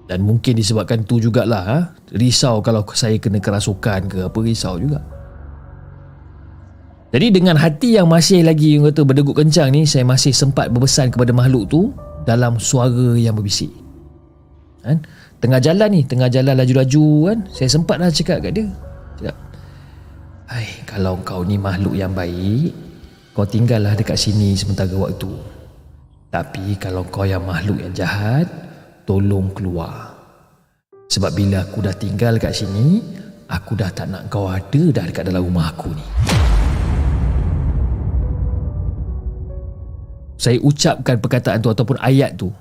Dan 0.08 0.24
mungkin 0.24 0.56
disebabkan 0.56 1.04
tu 1.04 1.20
jugalah 1.20 1.64
ha? 1.68 1.78
Risau 2.16 2.64
kalau 2.64 2.86
saya 2.96 3.20
kena 3.20 3.44
kerasukan 3.44 4.08
ke 4.08 4.18
apa 4.24 4.38
Risau 4.40 4.80
juga 4.80 5.17
Jadi 7.08 7.26
dengan 7.32 7.56
hati 7.56 7.96
yang 7.96 8.04
masih 8.04 8.44
lagi 8.44 8.76
Yang 8.76 8.92
kata 8.92 9.00
berdegup 9.08 9.40
kencang 9.40 9.72
ni 9.72 9.88
Saya 9.88 10.04
masih 10.04 10.36
sempat 10.36 10.68
berpesan 10.68 11.08
kepada 11.08 11.32
makhluk 11.32 11.64
tu 11.72 11.88
Dalam 12.28 12.60
suara 12.60 13.16
yang 13.16 13.32
berbisik 13.32 13.72
kan? 14.84 15.00
Tengah 15.40 15.60
jalan 15.62 15.88
ni 15.88 16.04
Tengah 16.04 16.28
jalan 16.28 16.52
laju-laju 16.52 17.32
kan 17.32 17.38
Saya 17.48 17.68
sempat 17.72 17.96
lah 17.96 18.12
cakap 18.12 18.44
kat 18.44 18.52
dia 18.60 18.68
Cakap 19.16 19.36
Hai, 20.48 20.68
kalau 20.84 21.16
kau 21.24 21.44
ni 21.44 21.56
makhluk 21.56 21.96
yang 21.96 22.12
baik 22.12 22.76
Kau 23.32 23.48
tinggallah 23.48 23.96
dekat 23.96 24.20
sini 24.20 24.52
sementara 24.52 24.92
waktu 24.92 25.32
Tapi 26.28 26.76
kalau 26.76 27.08
kau 27.08 27.24
yang 27.24 27.44
makhluk 27.48 27.80
yang 27.80 27.96
jahat 27.96 28.68
tolong 29.08 29.48
keluar. 29.56 30.12
Sebab 31.08 31.32
bila 31.32 31.64
aku 31.64 31.80
dah 31.80 31.96
tinggal 31.96 32.36
kat 32.36 32.52
sini, 32.52 33.00
aku 33.48 33.72
dah 33.72 33.88
tak 33.88 34.12
nak 34.12 34.28
kau 34.28 34.52
ada 34.52 34.82
dah 34.92 35.08
dekat 35.08 35.32
dalam 35.32 35.48
rumah 35.48 35.72
aku 35.72 35.96
ni. 35.96 36.04
Saya 40.38 40.62
ucapkan 40.62 41.18
perkataan 41.18 41.58
tu 41.58 41.66
ataupun 41.66 41.98
ayat 41.98 42.38
tu 42.38 42.54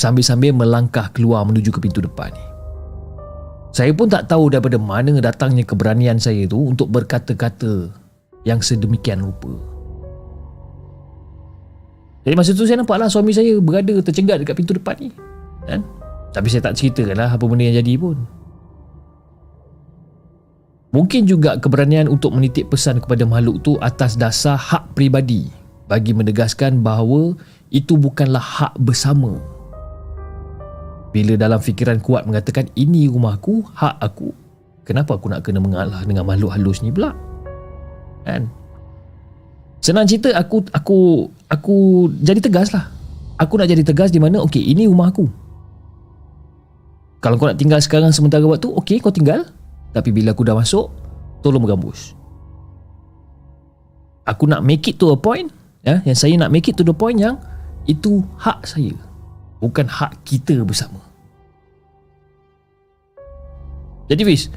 sambil-sambil 0.00 0.56
melangkah 0.56 1.12
keluar 1.12 1.44
menuju 1.44 1.68
ke 1.68 1.80
pintu 1.84 2.00
depan 2.00 2.32
ni. 2.32 2.44
Saya 3.76 3.92
pun 3.92 4.08
tak 4.08 4.26
tahu 4.26 4.48
daripada 4.50 4.80
mana 4.80 5.20
datangnya 5.20 5.62
keberanian 5.62 6.16
saya 6.16 6.48
tu 6.48 6.58
untuk 6.72 6.88
berkata-kata 6.88 7.92
yang 8.48 8.64
sedemikian 8.64 9.20
rupa. 9.20 9.52
Jadi 12.24 12.34
masa 12.34 12.56
tu 12.56 12.64
saya 12.64 12.80
nampaklah 12.80 13.12
suami 13.12 13.36
saya 13.36 13.52
berada 13.60 14.00
tercenggat 14.00 14.40
dekat 14.40 14.56
pintu 14.56 14.72
depan 14.76 14.96
ni 14.96 15.12
kan? 15.68 15.84
Tapi 16.32 16.48
saya 16.48 16.72
tak 16.72 16.80
ceritakan 16.80 17.16
lah 17.20 17.30
apa 17.36 17.44
benda 17.44 17.68
yang 17.68 17.84
jadi 17.84 17.94
pun. 18.00 18.16
Mungkin 20.90 21.22
juga 21.28 21.54
keberanian 21.60 22.10
untuk 22.10 22.34
menitip 22.34 22.72
pesan 22.72 22.98
kepada 22.98 23.22
makhluk 23.22 23.62
tu 23.62 23.78
atas 23.78 24.18
dasar 24.18 24.58
hak 24.58 24.96
pribadi 24.98 25.59
bagi 25.90 26.14
menegaskan 26.14 26.86
bahawa 26.86 27.34
itu 27.74 27.98
bukanlah 27.98 28.38
hak 28.38 28.78
bersama. 28.78 29.42
Bila 31.10 31.34
dalam 31.34 31.58
fikiran 31.58 31.98
kuat 31.98 32.22
mengatakan 32.30 32.70
ini 32.78 33.10
rumahku, 33.10 33.66
hak 33.74 33.98
aku, 33.98 34.30
kenapa 34.86 35.18
aku 35.18 35.26
nak 35.26 35.42
kena 35.42 35.58
mengalah 35.58 36.06
dengan 36.06 36.22
makhluk 36.22 36.54
halus 36.54 36.78
ni 36.86 36.94
pula? 36.94 37.10
Kan? 38.22 38.46
Senang 39.82 40.06
cerita 40.06 40.30
aku 40.38 40.62
aku 40.70 41.26
aku 41.50 41.76
jadi 42.22 42.38
tegas 42.38 42.70
lah. 42.70 42.86
Aku 43.42 43.58
nak 43.58 43.66
jadi 43.66 43.82
tegas 43.82 44.14
di 44.14 44.22
mana 44.22 44.38
okey 44.46 44.62
ini 44.70 44.86
rumah 44.86 45.10
aku. 45.10 45.26
Kalau 47.18 47.34
kau 47.36 47.50
nak 47.50 47.58
tinggal 47.58 47.82
sekarang 47.82 48.14
sementara 48.14 48.46
waktu, 48.46 48.70
okey 48.70 49.02
kau 49.02 49.10
tinggal. 49.10 49.42
Tapi 49.90 50.14
bila 50.14 50.30
aku 50.30 50.46
dah 50.46 50.54
masuk, 50.54 50.88
tolong 51.42 51.64
bergambus. 51.64 52.14
Aku 54.28 54.46
nak 54.46 54.62
make 54.62 54.86
it 54.86 55.00
to 55.00 55.10
a 55.10 55.18
point, 55.18 55.50
ya, 55.84 56.00
yang 56.04 56.18
saya 56.18 56.34
nak 56.40 56.52
make 56.52 56.68
it 56.68 56.76
to 56.76 56.84
the 56.84 56.94
point 56.94 57.20
yang 57.20 57.36
itu 57.88 58.24
hak 58.40 58.64
saya. 58.64 58.94
Bukan 59.60 59.84
hak 59.84 60.24
kita 60.24 60.64
bersama. 60.64 61.00
Jadi 64.08 64.22
Fiz, 64.26 64.50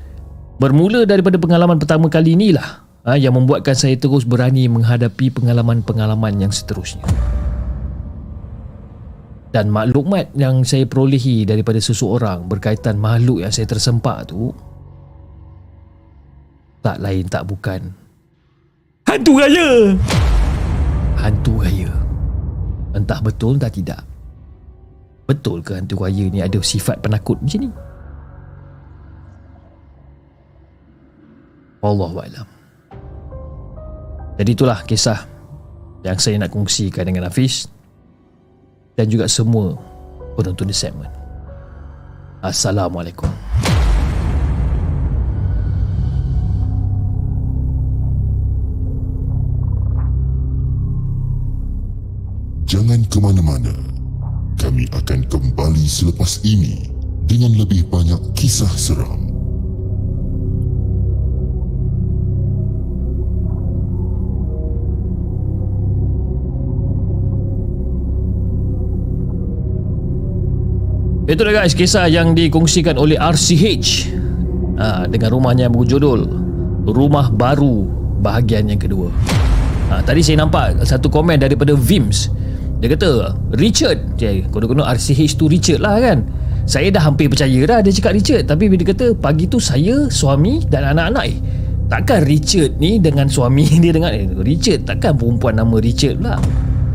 bermula 0.58 1.04
daripada 1.04 1.36
pengalaman 1.38 1.78
pertama 1.78 2.08
kali 2.10 2.34
inilah 2.34 2.84
ha, 3.06 3.20
yang 3.20 3.36
membuatkan 3.36 3.76
saya 3.76 4.00
terus 4.00 4.24
berani 4.24 4.66
menghadapi 4.72 5.30
pengalaman-pengalaman 5.30 6.40
yang 6.40 6.52
seterusnya 6.52 7.04
dan 9.54 9.70
maklumat 9.70 10.34
yang 10.34 10.66
saya 10.66 10.90
perolehi 10.90 11.46
daripada 11.46 11.78
seseorang 11.78 12.50
berkaitan 12.50 12.98
makhluk 12.98 13.46
yang 13.46 13.54
saya 13.54 13.70
tersempak 13.70 14.34
tu 14.34 14.50
tak 16.82 16.98
lain 16.98 17.30
tak 17.30 17.46
bukan 17.46 17.94
hantu 19.06 19.38
raya 19.38 19.94
hantu 21.24 21.64
raya 21.64 21.90
entah 22.94 23.24
betul 23.24 23.56
entah 23.56 23.72
tidak 23.72 24.04
betul 25.24 25.64
ke 25.64 25.80
hantu 25.80 26.04
raya 26.04 26.28
ni 26.28 26.44
ada 26.44 26.60
sifat 26.60 27.00
penakut 27.00 27.40
macam 27.40 27.64
ni 27.64 27.72
Wallahualam 31.84 32.48
jadi 34.38 34.50
itulah 34.52 34.84
kisah 34.84 35.20
yang 36.04 36.20
saya 36.20 36.36
nak 36.42 36.52
kongsikan 36.52 37.08
dengan 37.08 37.30
Hafiz 37.30 37.72
dan 38.98 39.08
juga 39.10 39.30
semua 39.30 39.78
penonton 40.38 40.70
di 40.70 40.76
segmen. 40.76 41.10
Assalamualaikum. 42.44 43.53
Jangan 52.74 53.06
ke 53.06 53.22
mana-mana. 53.22 53.70
Kami 54.58 54.90
akan 54.98 55.30
kembali 55.30 55.86
selepas 55.86 56.42
ini 56.42 56.90
dengan 57.30 57.54
lebih 57.54 57.86
banyak 57.86 58.34
kisah 58.34 58.74
seram. 58.74 59.30
Itu 71.30 71.46
dah 71.46 71.54
guys 71.54 71.78
kisah 71.78 72.10
yang 72.10 72.34
dikongsikan 72.34 72.98
oleh 72.98 73.22
RCH 73.22 74.10
ha, 74.82 75.06
dengan 75.06 75.30
rumahnya 75.38 75.70
yang 75.70 75.78
berjudul 75.78 76.26
Rumah 76.90 77.30
Baru 77.38 77.86
bahagian 78.18 78.66
yang 78.66 78.82
kedua. 78.82 79.14
Ha, 79.94 80.02
tadi 80.02 80.26
saya 80.26 80.42
nampak 80.42 80.82
satu 80.82 81.14
komen 81.14 81.38
daripada 81.38 81.78
Vims. 81.78 82.42
Dia 82.84 83.00
kata 83.00 83.32
Richard, 83.56 84.20
dia 84.20 84.44
kena 84.52 84.84
RCH 84.92 85.40
tu 85.40 85.48
Richard 85.48 85.80
lah 85.80 86.04
kan. 86.04 86.28
Saya 86.68 86.92
dah 86.92 87.00
hampir 87.00 87.32
percaya 87.32 87.64
dah 87.64 87.80
dia 87.80 87.96
cakap 87.96 88.12
Richard 88.12 88.44
tapi 88.44 88.68
dia 88.68 88.92
kata 88.92 89.16
pagi 89.16 89.48
tu 89.48 89.56
saya, 89.56 90.12
suami 90.12 90.68
dan 90.68 90.92
anak-anak 90.92 91.26
eh 91.32 91.40
takkan 91.88 92.28
Richard 92.28 92.76
ni 92.82 93.00
dengan 93.00 93.32
suami 93.32 93.64
dia 93.84 93.96
dengan 93.96 94.12
eh, 94.12 94.28
Richard 94.44 94.84
takkan 94.84 95.16
perempuan 95.16 95.56
nama 95.56 95.80
Richard 95.80 96.20
pula. 96.20 96.36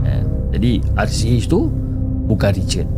Ha, 0.04 0.10
jadi 0.52 0.84
RCH 0.92 1.48
tu 1.48 1.72
bukan 2.28 2.52
Richard. 2.52 2.88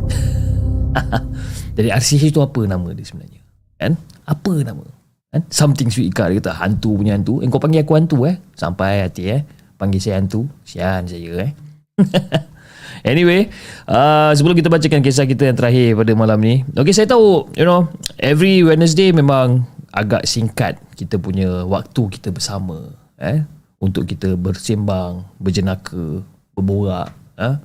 Jadi 1.78 1.86
RCH 1.86 2.34
tu 2.34 2.43
apa 2.43 2.66
nama 2.66 2.91
dia 2.91 3.07
sebenarnya? 3.07 3.41
Kan? 3.78 3.95
Apa 4.26 4.66
nama? 4.66 4.82
Kan? 5.30 5.47
Something 5.47 5.86
sweet 5.86 6.11
car 6.11 6.34
dia 6.34 6.43
kata 6.43 6.59
hantu 6.59 6.99
punya 6.99 7.14
hantu. 7.14 7.38
Eh, 7.41 7.47
kau 7.47 7.62
panggil 7.62 7.86
aku 7.86 7.95
hantu 7.95 8.26
eh? 8.26 8.43
Sampai 8.59 9.07
hati 9.07 9.30
eh. 9.30 9.47
Panggil 9.78 10.03
saya 10.03 10.18
hantu. 10.18 10.51
Sian 10.66 11.07
saya 11.07 11.47
eh. 11.47 11.51
anyway, 13.07 13.48
uh, 13.86 14.30
sebelum 14.32 14.57
kita 14.57 14.68
bacakan 14.72 15.01
kisah 15.05 15.26
kita 15.26 15.48
yang 15.51 15.57
terakhir 15.59 15.98
pada 15.98 16.12
malam 16.16 16.38
ni. 16.40 16.62
Okay, 16.72 16.94
saya 16.94 17.11
tahu, 17.11 17.48
you 17.57 17.66
know, 17.66 17.88
every 18.20 18.62
Wednesday 18.64 19.11
memang 19.11 19.64
agak 19.90 20.26
singkat 20.26 20.78
kita 20.94 21.16
punya 21.16 21.64
waktu 21.66 22.03
kita 22.12 22.30
bersama. 22.30 22.94
Eh? 23.20 23.44
Untuk 23.80 24.05
kita 24.05 24.36
bersembang, 24.36 25.24
berjenaka, 25.40 26.24
berborak. 26.53 27.12
Eh? 27.40 27.57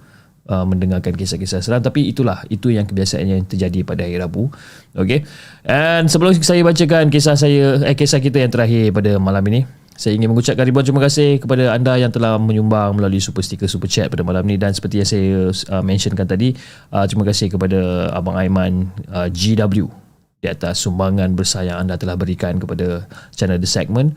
uh, 0.49 0.65
mendengarkan 0.65 1.13
kisah-kisah 1.13 1.61
seram 1.61 1.81
tapi 1.81 2.09
itulah 2.09 2.41
itu 2.53 2.73
yang 2.73 2.85
kebiasaan 2.85 3.25
yang 3.25 3.41
terjadi 3.45 3.81
pada 3.81 4.05
hari 4.05 4.17
Rabu 4.21 4.49
okey 4.97 5.25
and 5.65 6.09
sebelum 6.09 6.37
saya 6.37 6.61
bacakan 6.61 7.09
kisah 7.09 7.35
saya 7.37 7.81
eh 7.81 7.97
kisah 7.97 8.21
kita 8.21 8.41
yang 8.41 8.51
terakhir 8.53 8.93
pada 8.93 9.17
malam 9.17 9.43
ini 9.49 9.65
saya 9.95 10.15
ingin 10.19 10.27
mengucapkan 10.31 10.67
ribuan 10.67 10.83
terima 10.83 11.03
kasih 11.03 11.39
kepada 11.39 11.71
anda 11.71 11.95
yang 11.95 12.11
telah 12.11 12.35
menyumbang 12.35 12.99
melalui 12.99 13.23
super 13.23 13.39
sticker 13.39 13.71
super 13.71 13.87
chat 13.87 14.11
pada 14.11 14.27
malam 14.27 14.43
ini 14.43 14.59
dan 14.59 14.75
seperti 14.75 14.99
yang 14.99 15.09
saya 15.09 15.27
uh, 15.71 15.83
mentionkan 15.83 16.27
tadi 16.27 16.51
uh, 16.91 17.07
terima 17.07 17.23
kasih 17.23 17.47
kepada 17.47 18.11
abang 18.11 18.35
Aiman 18.35 18.91
uh, 19.07 19.31
GW 19.31 19.87
di 20.45 20.47
atas 20.53 20.85
sumbangan 20.85 21.33
besar 21.33 21.65
yang 21.65 21.81
anda 21.81 21.97
telah 21.97 22.13
berikan 22.13 22.61
kepada 22.61 23.09
channel 23.33 23.57
The 23.57 23.65
Segment. 23.65 24.13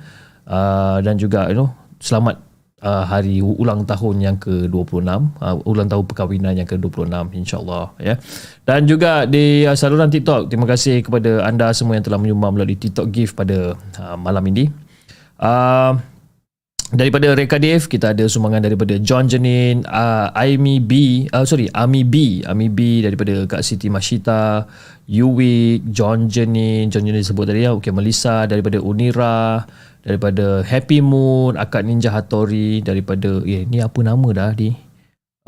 Uh, 0.48 1.00
dan 1.04 1.20
juga 1.20 1.44
you 1.52 1.56
know 1.60 1.68
selamat 2.00 2.40
uh, 2.80 3.04
hari 3.04 3.44
ulang 3.44 3.84
tahun 3.84 4.16
yang 4.16 4.36
ke-26 4.40 5.04
uh, 5.44 5.56
ulang 5.68 5.88
tahun 5.92 6.04
perkahwinan 6.08 6.56
yang 6.56 6.68
ke-26 6.68 7.12
insyaallah 7.36 7.92
ya. 8.00 8.16
Dan 8.64 8.88
juga 8.88 9.28
di 9.28 9.68
uh, 9.68 9.76
saluran 9.76 10.08
TikTok 10.08 10.48
terima 10.48 10.64
kasih 10.68 11.04
kepada 11.04 11.44
anda 11.44 11.68
semua 11.76 12.00
yang 12.00 12.04
telah 12.04 12.16
menyumbang 12.16 12.56
melalui 12.56 12.80
TikTok 12.80 13.08
gift 13.12 13.36
pada 13.36 13.76
uh, 14.00 14.16
malam 14.16 14.44
ini 14.48 14.87
uh, 15.38 15.96
daripada 16.94 17.34
Rekadif 17.36 17.86
kita 17.90 18.16
ada 18.16 18.24
sumbangan 18.26 18.64
daripada 18.64 18.96
John 19.02 19.28
Janin, 19.28 19.84
uh, 19.88 20.32
Aimi 20.32 20.80
B, 20.80 21.24
uh, 21.32 21.44
sorry 21.44 21.68
Ami 21.74 22.04
B, 22.04 22.44
Ami 22.44 22.72
B 22.72 23.02
daripada 23.04 23.44
Kak 23.44 23.64
Siti 23.64 23.90
Mashita, 23.92 24.66
Yuwik, 25.08 25.88
John 25.88 26.28
Janin, 26.28 26.88
John 26.88 27.04
Janin 27.04 27.24
sebut 27.24 27.48
tadi 27.48 27.64
ya, 27.64 27.72
okay, 27.76 27.92
Melissa 27.92 28.44
daripada 28.44 28.80
Unira, 28.80 29.64
daripada 30.04 30.64
Happy 30.64 31.04
Moon, 31.04 31.60
Akak 31.60 31.84
Ninja 31.84 32.08
Hattori 32.08 32.80
daripada 32.80 33.44
eh 33.44 33.68
ni 33.68 33.84
apa 33.84 34.00
nama 34.00 34.28
dah 34.32 34.50
ni? 34.56 34.87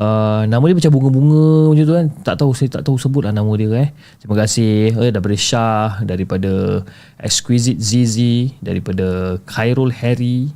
Uh, 0.01 0.49
nama 0.49 0.65
dia 0.65 0.81
macam 0.81 0.93
bunga-bunga 0.97 1.45
macam 1.69 1.85
tu 1.85 1.93
kan. 1.93 2.07
Tak 2.25 2.35
tahu 2.41 2.51
saya 2.57 2.69
tak 2.73 2.83
tahu 2.89 2.97
sebut 2.97 3.21
lah 3.21 3.29
nama 3.29 3.53
dia 3.53 3.69
eh. 3.77 3.89
Terima 4.17 4.33
kasih 4.33 4.97
eh, 4.97 5.11
daripada 5.13 5.37
Shah 5.37 6.01
daripada 6.01 6.81
Exquisite 7.21 7.77
Zizi 7.77 8.57
daripada 8.65 9.37
Khairul 9.45 9.93
Harry 9.93 10.49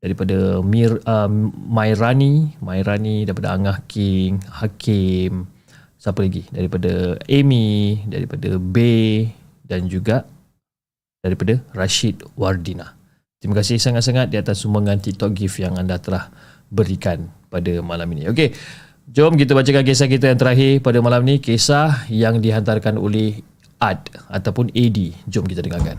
daripada 0.00 0.64
Mir 0.64 1.04
uh, 1.04 1.28
Mairani 1.68 2.56
Mairani 2.64 3.28
daripada 3.28 3.52
Angah 3.52 3.84
King 3.84 4.40
Hakim 4.48 5.44
siapa 6.00 6.24
lagi? 6.24 6.48
Daripada 6.48 7.20
Amy 7.28 8.00
daripada 8.08 8.56
Bay 8.56 9.36
dan 9.68 9.84
juga 9.84 10.24
daripada 11.20 11.60
Rashid 11.76 12.24
Wardina. 12.40 12.96
Terima 13.36 13.60
kasih 13.60 13.76
sangat-sangat 13.76 14.32
di 14.32 14.40
atas 14.40 14.64
sumbangan 14.64 14.96
TikTok 14.96 15.36
gift 15.36 15.60
yang 15.60 15.76
anda 15.76 16.00
telah 16.00 16.32
berikan 16.68 17.28
pada 17.48 17.80
malam 17.80 18.08
ini. 18.16 18.28
Okey 18.32 18.52
jom 19.08 19.40
kita 19.40 19.56
bacakan 19.56 19.84
kisah 19.88 20.04
kita 20.04 20.28
yang 20.28 20.38
terakhir 20.38 20.84
pada 20.84 20.98
malam 21.00 21.24
ini. 21.24 21.40
Kisah 21.40 22.08
yang 22.12 22.44
dihantarkan 22.44 23.00
oleh 23.00 23.40
Ad 23.78 24.10
ataupun 24.28 24.74
AD 24.74 24.98
jom 25.30 25.46
kita 25.46 25.62
dengarkan. 25.62 25.96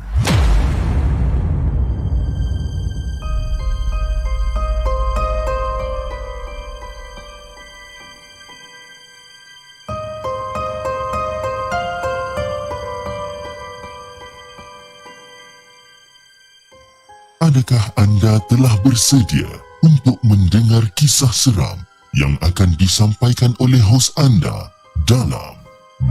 Adakah 17.40 17.84
anda 17.98 18.38
telah 18.46 18.76
bersedia 18.86 19.69
untuk 19.84 20.20
mendengar 20.28 20.84
kisah 20.96 21.32
seram 21.32 21.80
yang 22.12 22.36
akan 22.44 22.76
disampaikan 22.76 23.56
oleh 23.64 23.80
hos 23.80 24.12
anda 24.20 24.72
dalam 25.08 25.56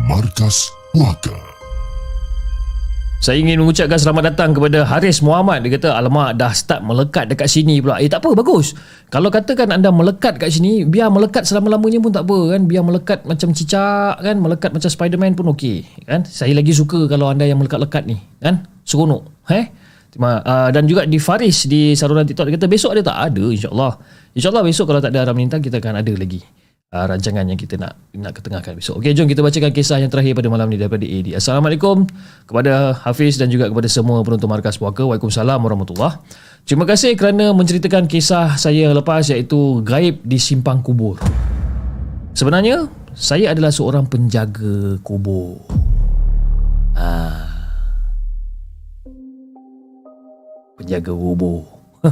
Markas 0.09 0.73
Puaka? 0.97 1.37
Saya 3.19 3.43
ingin 3.43 3.59
mengucapkan 3.59 3.99
selamat 3.99 4.31
datang 4.31 4.55
kepada 4.55 4.87
Haris 4.87 5.19
Muhammad. 5.27 5.66
Dia 5.66 5.75
kata, 5.75 5.91
alamak 5.91 6.39
dah 6.39 6.55
start 6.55 6.87
melekat 6.87 7.27
dekat 7.27 7.51
sini 7.51 7.83
pula. 7.83 7.99
Eh 7.99 8.07
tak 8.07 8.23
apa, 8.23 8.31
bagus. 8.31 8.79
Kalau 9.11 9.27
katakan 9.27 9.75
anda 9.75 9.91
melekat 9.91 10.39
kat 10.39 10.55
sini, 10.55 10.87
biar 10.87 11.11
melekat 11.11 11.43
selama-lamanya 11.43 11.99
pun 11.99 12.14
tak 12.14 12.31
apa 12.31 12.55
kan. 12.55 12.71
Biar 12.71 12.87
melekat 12.87 13.27
macam 13.27 13.51
cicak 13.51 14.23
kan. 14.23 14.39
Melekat 14.39 14.71
macam 14.71 14.87
Spiderman 14.87 15.35
pun 15.35 15.51
okey 15.51 15.83
kan. 16.07 16.23
Saya 16.31 16.55
lagi 16.55 16.71
suka 16.71 17.11
kalau 17.11 17.27
anda 17.27 17.43
yang 17.43 17.59
melekat-lekat 17.59 18.07
ni 18.07 18.23
kan. 18.39 18.71
Seronok. 18.87 19.27
Eh? 19.51 19.66
Uh, 20.16 20.72
dan 20.72 20.88
juga 20.88 21.04
di 21.04 21.20
Faris 21.20 21.68
di 21.68 21.92
saluran 21.92 22.24
TikTok 22.24 22.48
dia 22.48 22.56
kata 22.56 22.66
besok 22.70 22.96
ada 22.96 23.12
tak? 23.12 23.16
Ada 23.34 23.44
insyaAllah. 23.44 23.92
InsyaAllah 24.32 24.64
besok 24.64 24.88
kalau 24.88 25.04
tak 25.04 25.12
ada 25.12 25.28
Aram 25.28 25.36
Lintang 25.36 25.61
kita 25.61 25.76
akan 25.82 26.00
ada 26.00 26.12
lagi 26.16 26.40
uh, 26.92 27.04
rancangan 27.04 27.44
yang 27.44 27.59
kita 27.61 27.76
nak 27.76 28.00
nak 28.16 28.32
ketengahkan 28.36 28.72
besok. 28.76 29.00
Okey, 29.00 29.12
jom 29.12 29.28
kita 29.28 29.44
bacakan 29.44 29.72
kisah 29.72 30.00
yang 30.00 30.09
terakhir 30.09 30.32
pada 30.36 30.48
malam 30.48 30.68
ni 30.72 30.80
daripada 30.80 31.04
AD. 31.04 31.36
Assalamualaikum 31.36 32.09
kepada 32.48 32.96
Hafiz 33.04 33.36
dan 33.36 33.52
juga 33.52 33.68
kepada 33.68 33.88
semua 33.90 34.20
penonton 34.24 34.48
Markas 34.48 34.80
Puaka. 34.80 35.04
Waalaikumsalam 35.04 35.61
warahmatullahi 35.61 36.20
Terima 36.68 36.84
kasih 36.84 37.16
kerana 37.16 37.56
menceritakan 37.56 38.04
kisah 38.04 38.61
saya 38.61 38.92
lepas 38.92 39.24
iaitu 39.32 39.80
gaib 39.80 40.20
di 40.20 40.36
simpang 40.36 40.84
kubur. 40.84 41.16
Sebenarnya, 42.36 42.92
saya 43.16 43.56
adalah 43.56 43.72
seorang 43.72 44.04
penjaga 44.04 45.00
kubur. 45.00 45.64
Ah. 46.92 47.57
Penjaga 50.89 51.12
kubur. 51.12 51.68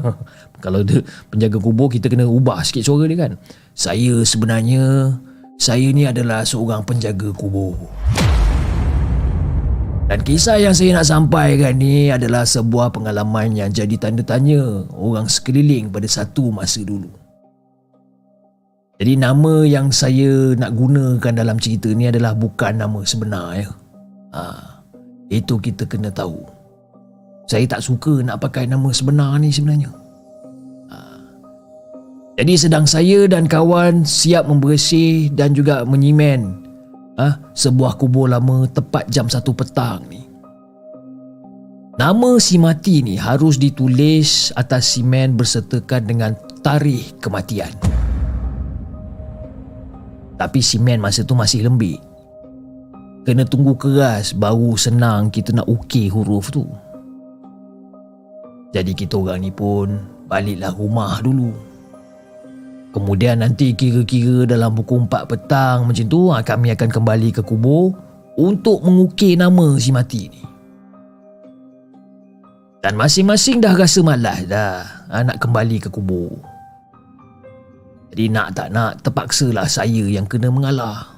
Kalau 0.64 0.84
dia 0.84 1.00
penjaga 1.32 1.56
kubur 1.56 1.88
kita 1.88 2.12
kena 2.12 2.28
ubah 2.28 2.60
sikit 2.60 2.84
suara 2.84 3.08
dia 3.08 3.16
kan. 3.16 3.40
Saya 3.72 4.20
sebenarnya 4.20 5.16
saya 5.56 5.88
ni 5.96 6.04
adalah 6.04 6.44
seorang 6.44 6.84
penjaga 6.84 7.32
kubur. 7.32 7.72
Dan 10.12 10.20
kisah 10.28 10.60
yang 10.60 10.76
saya 10.76 10.92
nak 10.92 11.08
sampaikan 11.08 11.72
ni 11.80 12.12
adalah 12.12 12.44
sebuah 12.44 12.92
pengalaman 12.92 13.56
yang 13.56 13.72
jadi 13.72 13.96
tanda 13.96 14.20
tanya 14.20 14.84
orang 14.92 15.24
sekeliling 15.24 15.88
pada 15.88 16.04
satu 16.04 16.52
masa 16.52 16.84
dulu. 16.84 17.08
Jadi 19.00 19.12
nama 19.16 19.64
yang 19.64 19.88
saya 19.88 20.52
nak 20.52 20.76
gunakan 20.76 21.32
dalam 21.32 21.56
cerita 21.56 21.88
ni 21.96 22.12
adalah 22.12 22.36
bukan 22.36 22.76
nama 22.76 23.00
sebenar 23.08 23.56
ya. 23.56 23.72
Ha, 24.36 24.42
itu 25.32 25.56
kita 25.56 25.88
kena 25.88 26.12
tahu. 26.12 26.55
Saya 27.46 27.62
tak 27.70 27.82
suka 27.86 28.26
nak 28.26 28.42
pakai 28.42 28.66
nama 28.66 28.90
sebenar 28.90 29.38
ni 29.38 29.54
sebenarnya. 29.54 29.94
Ha. 30.90 30.98
Jadi 32.42 32.54
sedang 32.58 32.84
saya 32.90 33.30
dan 33.30 33.46
kawan 33.46 34.02
siap 34.02 34.50
membersih 34.50 35.30
dan 35.30 35.54
juga 35.54 35.86
menyimen 35.86 36.66
ha, 37.16 37.38
sebuah 37.54 38.02
kubur 38.02 38.26
lama 38.26 38.66
tepat 38.66 39.06
jam 39.06 39.30
1 39.30 39.46
petang 39.46 40.02
ni. 40.10 40.26
Nama 41.96 42.36
si 42.36 42.60
mati 42.60 43.00
ni 43.00 43.16
harus 43.16 43.56
ditulis 43.56 44.52
atas 44.52 44.98
simen 44.98 45.32
bersertakan 45.32 46.04
dengan 46.04 46.32
tarikh 46.60 47.16
kematian. 47.24 47.72
Tapi 50.36 50.60
simen 50.60 51.00
masa 51.00 51.24
tu 51.24 51.32
masih 51.32 51.64
lembik. 51.64 51.96
Kena 53.24 53.48
tunggu 53.48 53.74
keras 53.80 54.36
baru 54.36 54.76
senang 54.76 55.32
kita 55.32 55.56
nak 55.56 55.64
ukir 55.72 56.12
huruf 56.12 56.52
tu. 56.52 56.68
Jadi 58.76 58.92
kita 58.92 59.16
orang 59.16 59.40
ni 59.40 59.48
pun 59.48 59.96
baliklah 60.28 60.76
rumah 60.76 61.24
dulu. 61.24 61.48
Kemudian 62.92 63.40
nanti 63.40 63.72
kira-kira 63.72 64.44
dalam 64.44 64.76
pukul 64.76 65.08
4 65.08 65.32
petang 65.32 65.88
macam 65.88 66.04
tu 66.04 66.28
ah, 66.28 66.44
kami 66.44 66.76
akan 66.76 66.88
kembali 66.92 67.28
ke 67.32 67.40
kubur 67.40 67.96
untuk 68.36 68.84
mengukir 68.84 69.40
nama 69.40 69.80
si 69.80 69.96
mati 69.96 70.28
ni. 70.28 70.44
Dan 72.84 73.00
masing-masing 73.00 73.64
dah 73.64 73.72
rasa 73.72 74.04
malas 74.04 74.44
dah 74.44 74.84
ah, 75.08 75.24
nak 75.24 75.40
kembali 75.40 75.80
ke 75.80 75.88
kubur. 75.88 76.36
Jadi 78.12 78.28
nak 78.28 78.60
tak 78.60 78.76
nak 78.76 79.00
terpaksalah 79.00 79.72
saya 79.72 80.04
yang 80.04 80.28
kena 80.28 80.52
mengalah. 80.52 81.16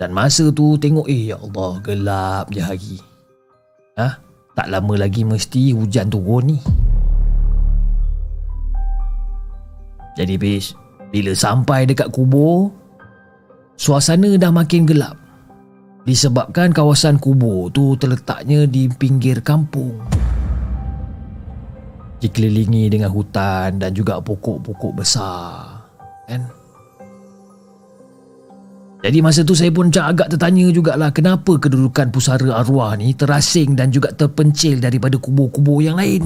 Dan 0.00 0.16
masa 0.16 0.48
tu 0.48 0.80
tengok 0.80 1.04
eh 1.12 1.28
ya 1.28 1.36
Allah 1.36 1.72
gelap 1.84 2.48
je 2.48 2.60
hari. 2.64 2.96
Ha? 4.00 4.31
Tak 4.52 4.68
lama 4.68 4.94
lagi 5.00 5.24
mesti 5.24 5.72
hujan 5.72 6.12
turun 6.12 6.52
ni. 6.52 6.58
Jadi 10.12 10.36
bis, 10.36 10.76
bila 11.08 11.32
sampai 11.32 11.88
dekat 11.88 12.12
kubur, 12.12 12.68
suasana 13.80 14.36
dah 14.36 14.52
makin 14.52 14.84
gelap. 14.84 15.16
Disebabkan 16.04 16.76
kawasan 16.76 17.16
kubur 17.16 17.72
tu 17.72 17.96
terletaknya 17.96 18.68
di 18.68 18.92
pinggir 18.92 19.40
kampung. 19.40 19.96
Dikelilingi 22.20 22.92
dengan 22.92 23.08
hutan 23.08 23.80
dan 23.80 23.96
juga 23.96 24.20
pokok-pokok 24.20 24.92
besar. 25.00 25.88
Kan? 26.28 26.61
Jadi 29.02 29.18
masa 29.18 29.42
tu 29.42 29.58
saya 29.58 29.74
pun 29.74 29.90
macam 29.90 30.06
agak 30.06 30.30
tertanya 30.30 30.70
jugalah 30.70 31.10
kenapa 31.10 31.58
kedudukan 31.58 32.14
pusara 32.14 32.54
arwah 32.54 32.94
ni 32.94 33.10
terasing 33.18 33.74
dan 33.74 33.90
juga 33.90 34.14
terpencil 34.14 34.78
daripada 34.78 35.18
kubur-kubur 35.18 35.82
yang 35.82 35.98
lain. 35.98 36.22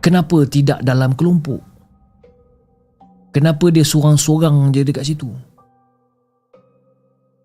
Kenapa 0.00 0.48
tidak 0.48 0.80
dalam 0.80 1.12
kelompok? 1.12 1.60
Kenapa 3.36 3.68
dia 3.68 3.84
seorang-seorang 3.84 4.72
je 4.72 4.80
dekat 4.88 5.04
situ? 5.04 5.28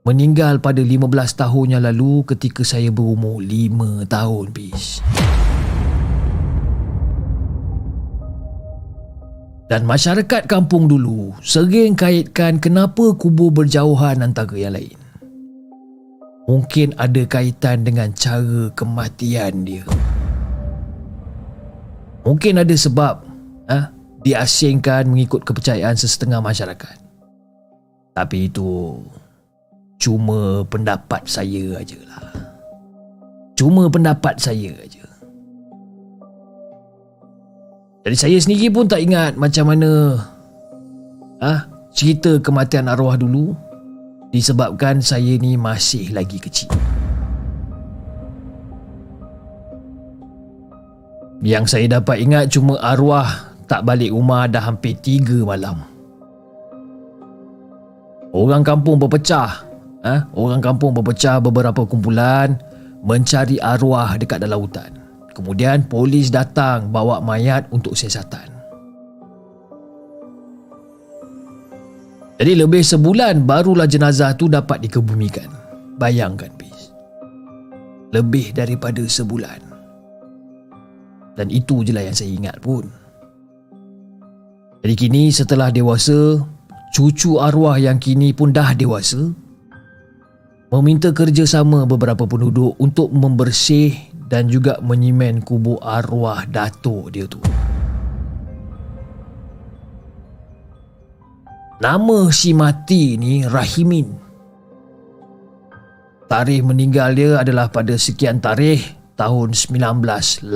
Meninggal 0.08 0.64
pada 0.64 0.80
15 0.80 1.04
tahun 1.36 1.68
yang 1.76 1.84
lalu 1.84 2.24
ketika 2.24 2.64
saya 2.64 2.88
berumur 2.96 3.44
5 3.44 4.08
tahun, 4.08 4.46
bis. 4.56 5.04
Dan 9.74 9.90
masyarakat 9.90 10.46
kampung 10.46 10.86
dulu 10.86 11.34
sering 11.42 11.98
kaitkan 11.98 12.62
kenapa 12.62 13.18
kubur 13.18 13.50
berjauhan 13.50 14.22
antara 14.22 14.54
yang 14.54 14.78
lain. 14.78 14.94
Mungkin 16.46 16.94
ada 16.94 17.26
kaitan 17.26 17.82
dengan 17.82 18.14
cara 18.14 18.70
kematian 18.78 19.66
dia. 19.66 19.82
Mungkin 22.22 22.62
ada 22.62 22.76
sebab 22.78 23.26
ha, 23.66 23.90
diasingkan 24.22 25.10
mengikut 25.10 25.42
kepercayaan 25.42 25.98
sesetengah 25.98 26.38
masyarakat. 26.38 27.02
Tapi 28.14 28.54
itu 28.54 29.02
cuma 29.98 30.62
pendapat 30.70 31.26
saya 31.26 31.82
aja 31.82 31.98
lah. 32.14 32.30
Cuma 33.58 33.90
pendapat 33.90 34.38
saya 34.38 34.70
aja. 34.86 35.03
Jadi 38.04 38.16
saya 38.20 38.36
sendiri 38.36 38.68
pun 38.68 38.84
tak 38.84 39.00
ingat 39.00 39.40
macam 39.40 39.72
mana 39.72 40.20
ah 41.40 41.64
cerita 41.96 42.36
kematian 42.44 42.92
arwah 42.92 43.16
dulu 43.16 43.56
disebabkan 44.36 45.00
saya 45.00 45.40
ni 45.40 45.56
masih 45.56 46.12
lagi 46.12 46.36
kecil. 46.36 46.68
Yang 51.44 51.76
saya 51.76 52.00
dapat 52.00 52.24
ingat 52.24 52.52
cuma 52.52 52.76
arwah 52.80 53.52
tak 53.68 53.88
balik 53.88 54.12
rumah 54.12 54.52
dah 54.52 54.64
hampir 54.64 54.96
tiga 55.00 55.44
malam. 55.44 55.84
Orang 58.32 58.64
kampung 58.64 59.00
berpecah. 59.00 59.64
Ah, 60.04 60.28
orang 60.36 60.60
kampung 60.60 60.92
berpecah 60.92 61.40
beberapa 61.40 61.88
kumpulan 61.88 62.60
mencari 63.04 63.60
arwah 63.60 64.16
dekat 64.20 64.40
dalam 64.44 64.60
hutan. 64.60 65.03
Kemudian 65.34 65.90
polis 65.90 66.30
datang 66.30 66.94
bawa 66.94 67.18
mayat 67.18 67.66
untuk 67.74 67.98
siasatan. 67.98 68.54
Jadi 72.38 72.54
lebih 72.60 72.82
sebulan 72.86 73.46
barulah 73.46 73.90
jenazah 73.90 74.34
tu 74.38 74.50
dapat 74.50 74.86
dikebumikan. 74.86 75.50
Bayangkan 75.98 76.50
bis. 76.58 76.94
Lebih 78.14 78.54
daripada 78.54 79.02
sebulan. 79.02 79.62
Dan 81.34 81.50
itu 81.50 81.82
je 81.82 81.94
lah 81.94 82.06
yang 82.06 82.14
saya 82.14 82.30
ingat 82.30 82.62
pun. 82.62 82.86
Jadi 84.86 84.94
kini 85.00 85.32
setelah 85.34 85.72
dewasa, 85.74 86.44
cucu 86.94 87.42
arwah 87.42 87.80
yang 87.80 87.98
kini 87.98 88.36
pun 88.36 88.52
dah 88.52 88.76
dewasa, 88.76 89.34
meminta 90.70 91.16
kerjasama 91.16 91.88
beberapa 91.88 92.28
penduduk 92.28 92.76
untuk 92.78 93.10
membersih 93.10 94.13
dan 94.34 94.50
juga 94.50 94.82
menyimen 94.82 95.46
kubur 95.46 95.78
arwah 95.86 96.50
datuk 96.50 97.14
dia 97.14 97.30
tu. 97.30 97.38
Nama 101.78 102.20
si 102.34 102.58
mati 102.58 103.14
ni 103.22 103.46
Rahimin. 103.46 104.10
Tarikh 106.26 106.66
meninggal 106.66 107.14
dia 107.14 107.46
adalah 107.46 107.70
pada 107.70 107.94
sekian 107.94 108.42
tarikh 108.42 108.82
tahun 109.14 109.54
1984. 109.54 110.50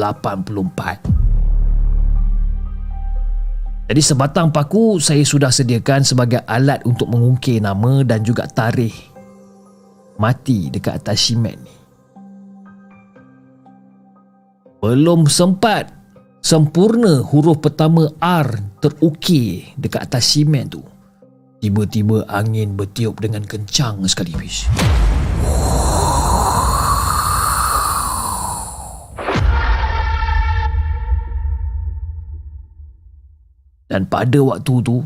Jadi 3.93 4.01
sebatang 4.01 4.49
paku 4.49 4.97
saya 4.97 5.21
sudah 5.21 5.53
sediakan 5.53 6.01
sebagai 6.01 6.41
alat 6.49 6.81
untuk 6.81 7.13
mengungkir 7.13 7.61
nama 7.61 8.01
dan 8.01 8.25
juga 8.25 8.49
tarikh 8.49 9.13
mati 10.17 10.73
dekat 10.73 10.97
atas 10.97 11.29
simen 11.29 11.61
ni. 11.61 11.76
Belum 14.77 15.25
sempat 15.25 15.89
sempurna 16.37 17.25
huruf 17.25 17.57
pertama 17.65 18.13
R 18.21 18.77
terukir 18.77 19.73
dekat 19.73 20.05
atas 20.05 20.37
simen 20.37 20.69
tu. 20.69 20.85
Tiba-tiba 21.57 22.29
angin 22.29 22.77
bertiup 22.77 23.17
dengan 23.17 23.41
kencang 23.41 24.05
sekali 24.05 24.37
bis. 24.37 24.69
Dan 33.89 34.05
pada 34.05 34.37
waktu 34.43 34.73
tu 34.83 34.99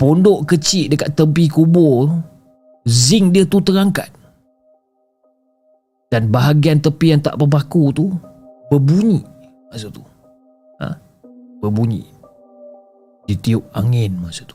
Pondok 0.00 0.56
kecil 0.56 0.88
dekat 0.88 1.14
tepi 1.14 1.52
kubur 1.52 2.08
Zinc 2.88 3.36
dia 3.36 3.44
tu 3.44 3.60
terangkat 3.60 4.08
Dan 6.06 6.30
bahagian 6.30 6.78
tepi 6.78 7.12
yang 7.14 7.22
tak 7.22 7.34
berpaku 7.38 7.90
tu 7.90 8.12
Berbunyi 8.70 9.22
Masa 9.70 9.90
tu 9.90 10.02
ha? 10.78 10.94
Berbunyi 11.58 12.06
Ditiup 13.26 13.66
angin 13.74 14.14
masa 14.22 14.46
tu 14.46 14.54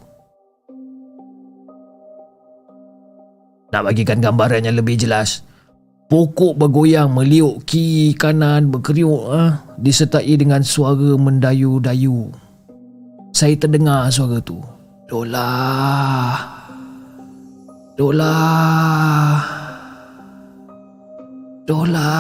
Nak 3.72 3.84
bagikan 3.88 4.24
gambaran 4.24 4.68
yang 4.68 4.80
lebih 4.80 4.96
jelas 4.96 5.44
Pokok 6.12 6.60
bergoyang 6.60 7.12
meliuk 7.12 7.64
kiri 7.64 8.16
kanan 8.16 8.72
berkeriuk 8.72 9.24
ha? 9.32 9.64
Disertai 9.80 10.36
dengan 10.36 10.64
suara 10.64 11.16
mendayu-dayu 11.16 12.52
saya 13.32 13.56
terdengar 13.56 14.12
suara 14.12 14.44
tu. 14.44 14.60
Dola. 15.08 15.48
Dola. 17.96 18.36
Dola. 21.72 22.12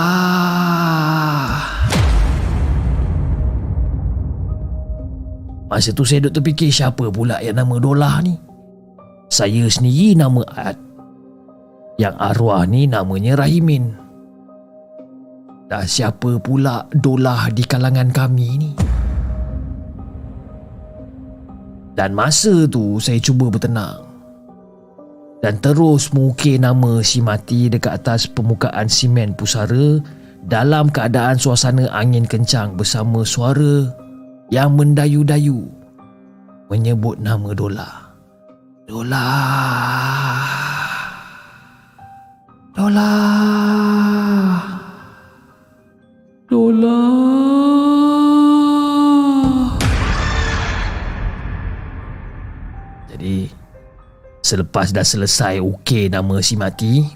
Masa 5.68 5.91
tu 5.91 6.08
saya 6.08 6.24
duk 6.24 6.39
terfikir 6.39 6.72
siapa 6.72 7.12
pula 7.12 7.43
yang 7.43 7.60
nama 7.60 7.76
Dola 7.84 8.24
ni. 8.24 8.39
Saya 9.28 9.68
sendiri 9.68 10.16
nama 10.16 10.39
Ad. 10.56 10.80
Yang 11.99 12.16
arwah 12.16 12.64
ni 12.64 12.88
namanya 12.88 13.43
Rahimin. 13.43 13.91
Dah 15.68 15.84
siapa 15.84 16.39
pula 16.39 16.88
Dola 16.95 17.52
di 17.52 17.68
kalangan 17.68 18.08
kami 18.08 18.47
ni? 18.56 18.72
Dan 21.91 22.16
masa 22.16 22.64
tu 22.72 23.04
saya 23.04 23.20
cuba 23.20 23.52
bertenang 23.52 24.11
Dan 25.42 25.58
terus 25.58 26.14
mengukir 26.14 26.62
nama 26.62 27.02
si 27.02 27.18
mati 27.18 27.66
dekat 27.66 28.06
atas 28.06 28.30
permukaan 28.30 28.86
simen 28.86 29.34
pusara 29.34 29.98
Dalam 30.46 30.94
keadaan 30.94 31.38
suasana 31.38 31.89
angin 31.89 32.30
kencang 32.30 32.78
bersama 32.78 33.26
suara 33.26 33.89
yang 34.54 34.78
mendayu-dayu 34.78 35.66
Menyebut 36.70 37.20
nama 37.20 37.52
Dola. 37.52 37.89
Dola. 38.88 39.26
Dola. 42.72 43.12
Dola 46.48 47.91
Selepas 54.52 54.91
dah 54.91 55.08
selesai 55.08 55.64
ukir 55.64 56.12
nama 56.12 56.43
si 56.43 56.60
mati, 56.60 57.08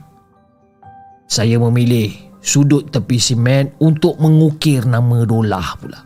saya 1.28 1.60
memilih 1.60 2.16
sudut 2.40 2.88
tepi 2.88 3.20
simen 3.20 3.76
untuk 3.84 4.16
mengukir 4.24 4.88
nama 4.88 5.28
Dolah 5.28 5.70
pula. 5.76 6.00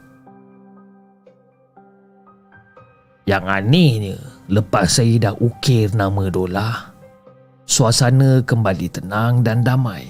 Yang 3.29 3.45
anehnya, 3.45 4.17
lepas 4.49 4.97
saya 4.97 5.29
dah 5.29 5.37
ukir 5.37 5.93
nama 5.93 6.33
Dolah, 6.33 6.97
suasana 7.69 8.41
kembali 8.41 8.89
tenang 8.89 9.45
dan 9.45 9.61
damai. 9.61 10.09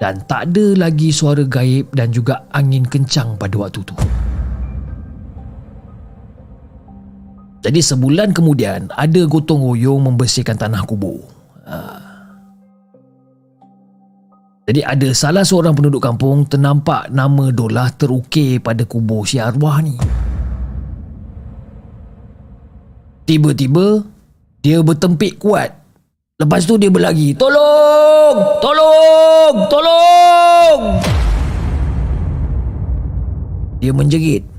Dan 0.00 0.24
tak 0.24 0.56
ada 0.56 0.88
lagi 0.88 1.12
suara 1.12 1.44
gaib 1.44 1.92
dan 1.92 2.16
juga 2.16 2.48
angin 2.56 2.88
kencang 2.88 3.36
pada 3.36 3.60
waktu 3.60 3.84
tu. 3.84 3.92
Jadi 7.60 7.80
sebulan 7.84 8.32
kemudian 8.32 8.88
ada 8.96 9.20
gotong 9.28 9.60
royong 9.60 10.08
membersihkan 10.08 10.56
tanah 10.56 10.80
kubur. 10.88 11.20
Ha. 11.68 11.76
Jadi 14.64 14.80
ada 14.80 15.08
salah 15.12 15.44
seorang 15.44 15.76
penduduk 15.76 16.00
kampung 16.00 16.48
ternampak 16.48 17.12
nama 17.12 17.52
Dolah 17.52 17.92
terukir 17.92 18.64
pada 18.64 18.88
kubur 18.88 19.28
si 19.28 19.36
arwah 19.36 19.84
ni. 19.84 19.98
Tiba-tiba 23.28 24.08
dia 24.64 24.80
bertempik 24.80 25.36
kuat. 25.36 25.76
Lepas 26.40 26.64
tu 26.64 26.80
dia 26.80 26.88
berlari, 26.88 27.36
"Tolong! 27.36 28.64
Tolong! 28.64 29.54
Tolong!" 29.68 30.80
Dia 33.84 33.92
menjerit 33.92 34.49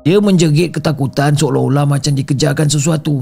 dia 0.00 0.16
menjerit 0.16 0.72
ketakutan 0.72 1.36
seolah-olah 1.36 1.84
macam 1.84 2.16
dikejarkan 2.16 2.68
sesuatu. 2.72 3.20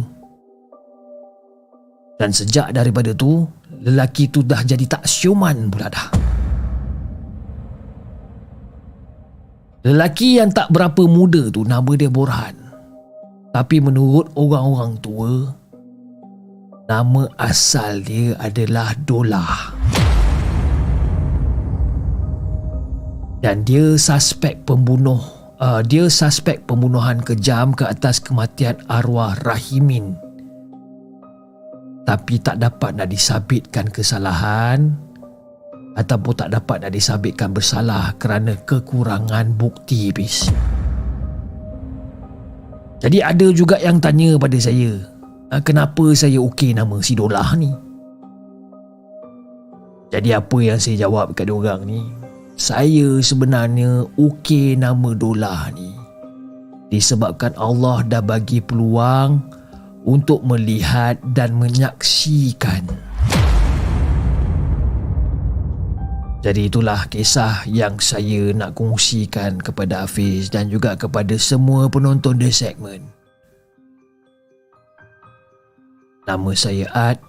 Dan 2.18 2.30
sejak 2.34 2.74
daripada 2.74 3.14
tu, 3.14 3.46
lelaki 3.82 4.30
tu 4.30 4.42
dah 4.42 4.62
jadi 4.62 4.86
tak 4.86 5.06
siuman 5.06 5.70
pula 5.70 5.90
dah. 5.90 6.08
Lelaki 9.86 10.42
yang 10.42 10.50
tak 10.50 10.70
berapa 10.74 11.06
muda 11.06 11.50
tu 11.50 11.62
nama 11.62 11.90
dia 11.94 12.10
Borhan. 12.10 12.54
Tapi 13.54 13.78
menurut 13.78 14.34
orang-orang 14.34 14.92
tua, 14.98 15.30
nama 16.90 17.22
asal 17.38 18.02
dia 18.02 18.34
adalah 18.38 18.94
Dolah. 19.06 19.74
Dan 23.38 23.62
dia 23.62 23.94
suspek 23.94 24.66
pembunuh 24.66 25.37
uh, 25.58 25.80
dia 25.84 26.06
suspek 26.06 26.62
pembunuhan 26.64 27.20
kejam 27.20 27.74
ke 27.74 27.84
atas 27.84 28.22
kematian 28.22 28.78
arwah 28.86 29.36
Rahimin. 29.42 30.16
Tapi 32.08 32.40
tak 32.40 32.56
dapat 32.64 32.96
nak 32.96 33.12
disabitkan 33.12 33.92
kesalahan 33.92 34.96
ataupun 35.98 36.32
tak 36.40 36.48
dapat 36.56 36.88
nak 36.88 36.92
disabitkan 36.96 37.52
bersalah 37.52 38.16
kerana 38.16 38.56
kekurangan 38.64 39.52
bukti 39.58 40.08
bis. 40.14 40.48
Jadi 42.98 43.22
ada 43.22 43.46
juga 43.52 43.76
yang 43.78 44.00
tanya 44.00 44.40
pada 44.40 44.56
saya, 44.58 44.98
"Ah, 45.52 45.60
kenapa 45.60 46.16
saya 46.16 46.40
okey 46.40 46.72
nama 46.74 46.96
si 47.04 47.12
Dolah 47.12 47.54
ni? 47.60 47.70
Jadi 50.08 50.32
apa 50.32 50.56
yang 50.64 50.80
saya 50.80 51.04
jawab 51.04 51.36
kat 51.36 51.44
diorang 51.44 51.84
ni? 51.84 52.00
Saya 52.58 53.22
sebenarnya 53.22 54.02
okey 54.18 54.74
nama 54.74 55.14
Dolah 55.14 55.70
ni. 55.78 55.94
Disebabkan 56.90 57.54
Allah 57.54 58.02
dah 58.02 58.18
bagi 58.18 58.58
peluang 58.58 59.38
untuk 60.02 60.42
melihat 60.42 61.22
dan 61.38 61.54
menyaksikan. 61.54 62.82
Jadi 66.42 66.66
itulah 66.66 67.06
kisah 67.06 67.62
yang 67.70 68.02
saya 68.02 68.50
nak 68.50 68.74
kongsikan 68.74 69.62
kepada 69.62 70.02
Hafiz 70.02 70.50
dan 70.50 70.66
juga 70.66 70.98
kepada 70.98 71.38
semua 71.38 71.86
penonton 71.86 72.42
The 72.42 72.50
Segment. 72.50 73.06
Nama 76.26 76.50
saya 76.58 76.90
Ad 76.90 77.22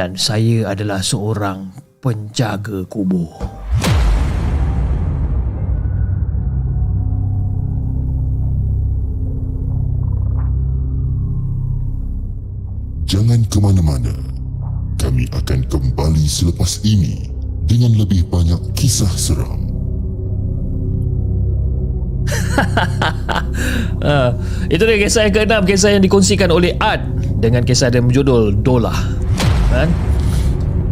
dan 0.00 0.16
saya 0.16 0.72
adalah 0.72 1.04
seorang 1.04 1.76
penjaga 2.00 2.88
kubur. 2.88 3.61
Jangan 13.12 13.44
ke 13.44 13.60
mana-mana. 13.60 14.08
Kami 14.96 15.28
akan 15.36 15.68
kembali 15.68 16.24
selepas 16.24 16.80
ini 16.80 17.28
dengan 17.68 17.92
lebih 17.92 18.24
banyak 18.32 18.72
kisah 18.72 19.12
seram. 19.20 19.68
Uh, 24.00 24.32
itu 24.72 24.80
dia 24.80 24.96
kisah 24.96 25.28
yang 25.28 25.34
keenam 25.34 25.62
Kisah 25.68 25.92
yang 25.96 26.04
dikongsikan 26.04 26.52
oleh 26.52 26.76
Art 26.78 27.02
Dengan 27.40 27.66
kisah 27.66 27.92
yang 27.92 28.08
berjudul 28.08 28.64
Dolah. 28.64 28.96
Kan? 29.68 29.92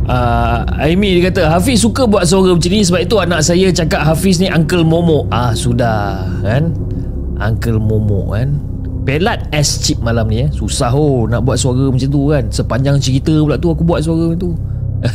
Uh, 0.05 0.61
Amy 0.77 1.17
dia 1.17 1.33
kata 1.33 1.49
Hafiz 1.49 1.81
suka 1.81 2.05
buat 2.05 2.29
suara 2.29 2.53
macam 2.53 2.69
ni 2.69 2.85
Sebab 2.85 3.01
itu 3.01 3.17
anak 3.17 3.41
saya 3.41 3.73
cakap 3.73 4.05
Hafiz 4.05 4.37
ni 4.45 4.53
Uncle 4.53 4.85
Momo. 4.85 5.25
Ah 5.33 5.57
sudah 5.57 6.29
Kan? 6.45 6.77
Uncle 7.41 7.81
Momo 7.81 8.37
kan 8.37 8.70
Pelat 9.11 9.51
es 9.51 9.83
chip 9.83 9.99
malam 10.07 10.31
ni 10.31 10.47
eh. 10.47 10.49
Susah 10.55 10.95
oh 10.95 11.27
Nak 11.27 11.43
buat 11.43 11.59
suara 11.59 11.91
macam 11.91 12.07
tu 12.07 12.31
kan. 12.31 12.47
Sepanjang 12.47 12.95
cerita 13.03 13.35
pula 13.43 13.59
tu 13.59 13.75
Aku 13.75 13.83
buat 13.83 14.07
suara 14.07 14.31
macam 14.31 14.39
tu. 14.39 14.51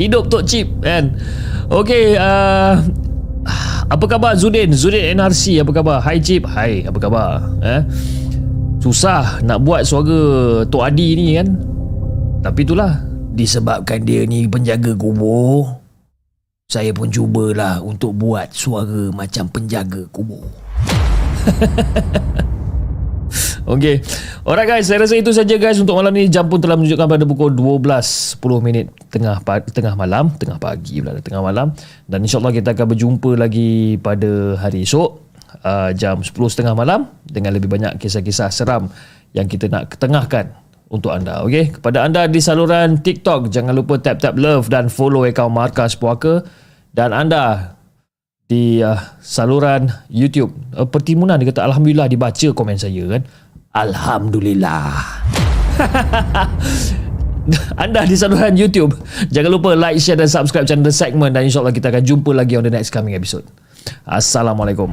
Hidup 0.00 0.32
Tok 0.32 0.48
Chip 0.48 0.64
kan? 0.80 1.12
Okay 1.68 2.16
uh, 2.16 2.80
Apa 3.84 4.04
khabar 4.08 4.32
Zudin? 4.32 4.72
Zudin 4.72 5.20
NRC 5.20 5.60
apa 5.60 5.68
khabar? 5.76 6.00
Hai 6.00 6.16
Chip 6.16 6.48
Hai 6.48 6.88
apa 6.88 6.96
khabar? 6.96 7.44
Eh? 7.60 7.84
Susah 8.80 9.44
nak 9.44 9.60
buat 9.60 9.84
suara 9.84 10.64
Tok 10.64 10.88
Adi 10.88 11.20
ni 11.20 11.36
kan? 11.36 11.52
Tapi 12.48 12.64
itulah 12.64 12.96
Disebabkan 13.36 14.08
dia 14.08 14.24
ni 14.24 14.48
penjaga 14.48 14.96
kubur 14.96 15.84
Saya 16.64 16.96
pun 16.96 17.12
cubalah 17.12 17.84
Untuk 17.84 18.16
buat 18.16 18.56
suara 18.56 19.12
macam 19.12 19.52
penjaga 19.52 20.08
kubur 20.08 20.67
Okay 23.68 24.00
Alright 24.48 24.64
guys. 24.64 24.88
Saya 24.88 25.04
rasa 25.04 25.20
itu 25.20 25.28
saja 25.28 25.60
guys 25.60 25.76
Untuk 25.76 25.92
malam 25.92 26.08
ni. 26.16 26.24
Jam 26.32 26.48
pun 26.48 26.56
telah 26.56 26.80
menunjukkan 26.80 27.04
Pada 27.04 27.24
pukul 27.28 27.52
12 27.52 27.84
10 27.84 28.64
minit 28.64 28.88
Tengah 29.12 29.44
tengah 29.68 29.92
malam 29.92 30.32
Tengah 30.40 30.56
pagi 30.56 31.04
pula 31.04 31.20
Tengah 31.20 31.44
malam. 31.44 31.76
Dan 32.08 32.24
insyaAllah 32.24 32.56
kita 32.56 32.72
akan 32.72 32.86
berjumpa 32.96 33.36
lagi 33.36 34.00
Pada 34.00 34.56
hari 34.56 34.88
esok 34.88 35.20
uh, 35.68 35.92
Jam 35.92 36.24
10.30 36.24 36.64
malam 36.72 37.12
Dengan 37.28 37.52
lebih 37.52 37.68
banyak 37.68 38.00
kisah-kisah 38.00 38.48
seram 38.48 38.88
Yang 39.36 39.60
kita 39.60 39.68
nak 39.68 39.92
ketengahkan 39.92 40.56
untuk 40.88 41.12
anda. 41.12 41.44
Okay? 41.44 41.68
kepada 41.68 42.00
anda 42.00 42.24
di 42.24 42.40
saluran 42.40 43.04
TikTok 43.04 43.52
jangan 43.52 43.76
lupa 43.76 44.00
tap-tap 44.00 44.40
love 44.40 44.72
dan 44.72 44.88
follow 44.88 45.28
akaun 45.28 45.52
Markas 45.52 45.92
Puaka. 46.00 46.40
Dan 46.96 47.12
anda 47.12 47.76
di 48.48 48.80
uh, 48.80 48.96
saluran 49.20 49.92
YouTube. 50.08 50.56
Uh, 50.72 50.88
Pertimunan 50.88 51.36
dia 51.36 51.52
kata 51.52 51.68
Alhamdulillah 51.68 52.08
dibaca 52.08 52.48
komen 52.56 52.80
saya 52.80 53.04
kan? 53.06 53.22
Alhamdulillah. 53.76 54.88
Anda 57.80 58.04
di 58.04 58.12
saluran 58.12 58.60
YouTube 58.60 58.92
Jangan 59.32 59.48
lupa 59.48 59.72
like, 59.72 59.96
share 60.02 60.20
dan 60.20 60.28
subscribe 60.28 60.68
channel 60.68 60.84
The 60.84 60.92
Segment 60.92 61.32
Dan 61.32 61.48
insyaAllah 61.48 61.72
kita 61.72 61.88
akan 61.88 62.04
jumpa 62.04 62.36
lagi 62.36 62.60
on 62.60 62.66
the 62.66 62.72
next 62.72 62.92
coming 62.92 63.16
episode. 63.16 63.48
Assalamualaikum 64.04 64.92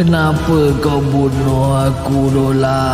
Kenapa 0.00 0.72
kau 0.80 0.96
bunuh 1.12 1.76
aku 1.76 2.32
Dola 2.32 2.88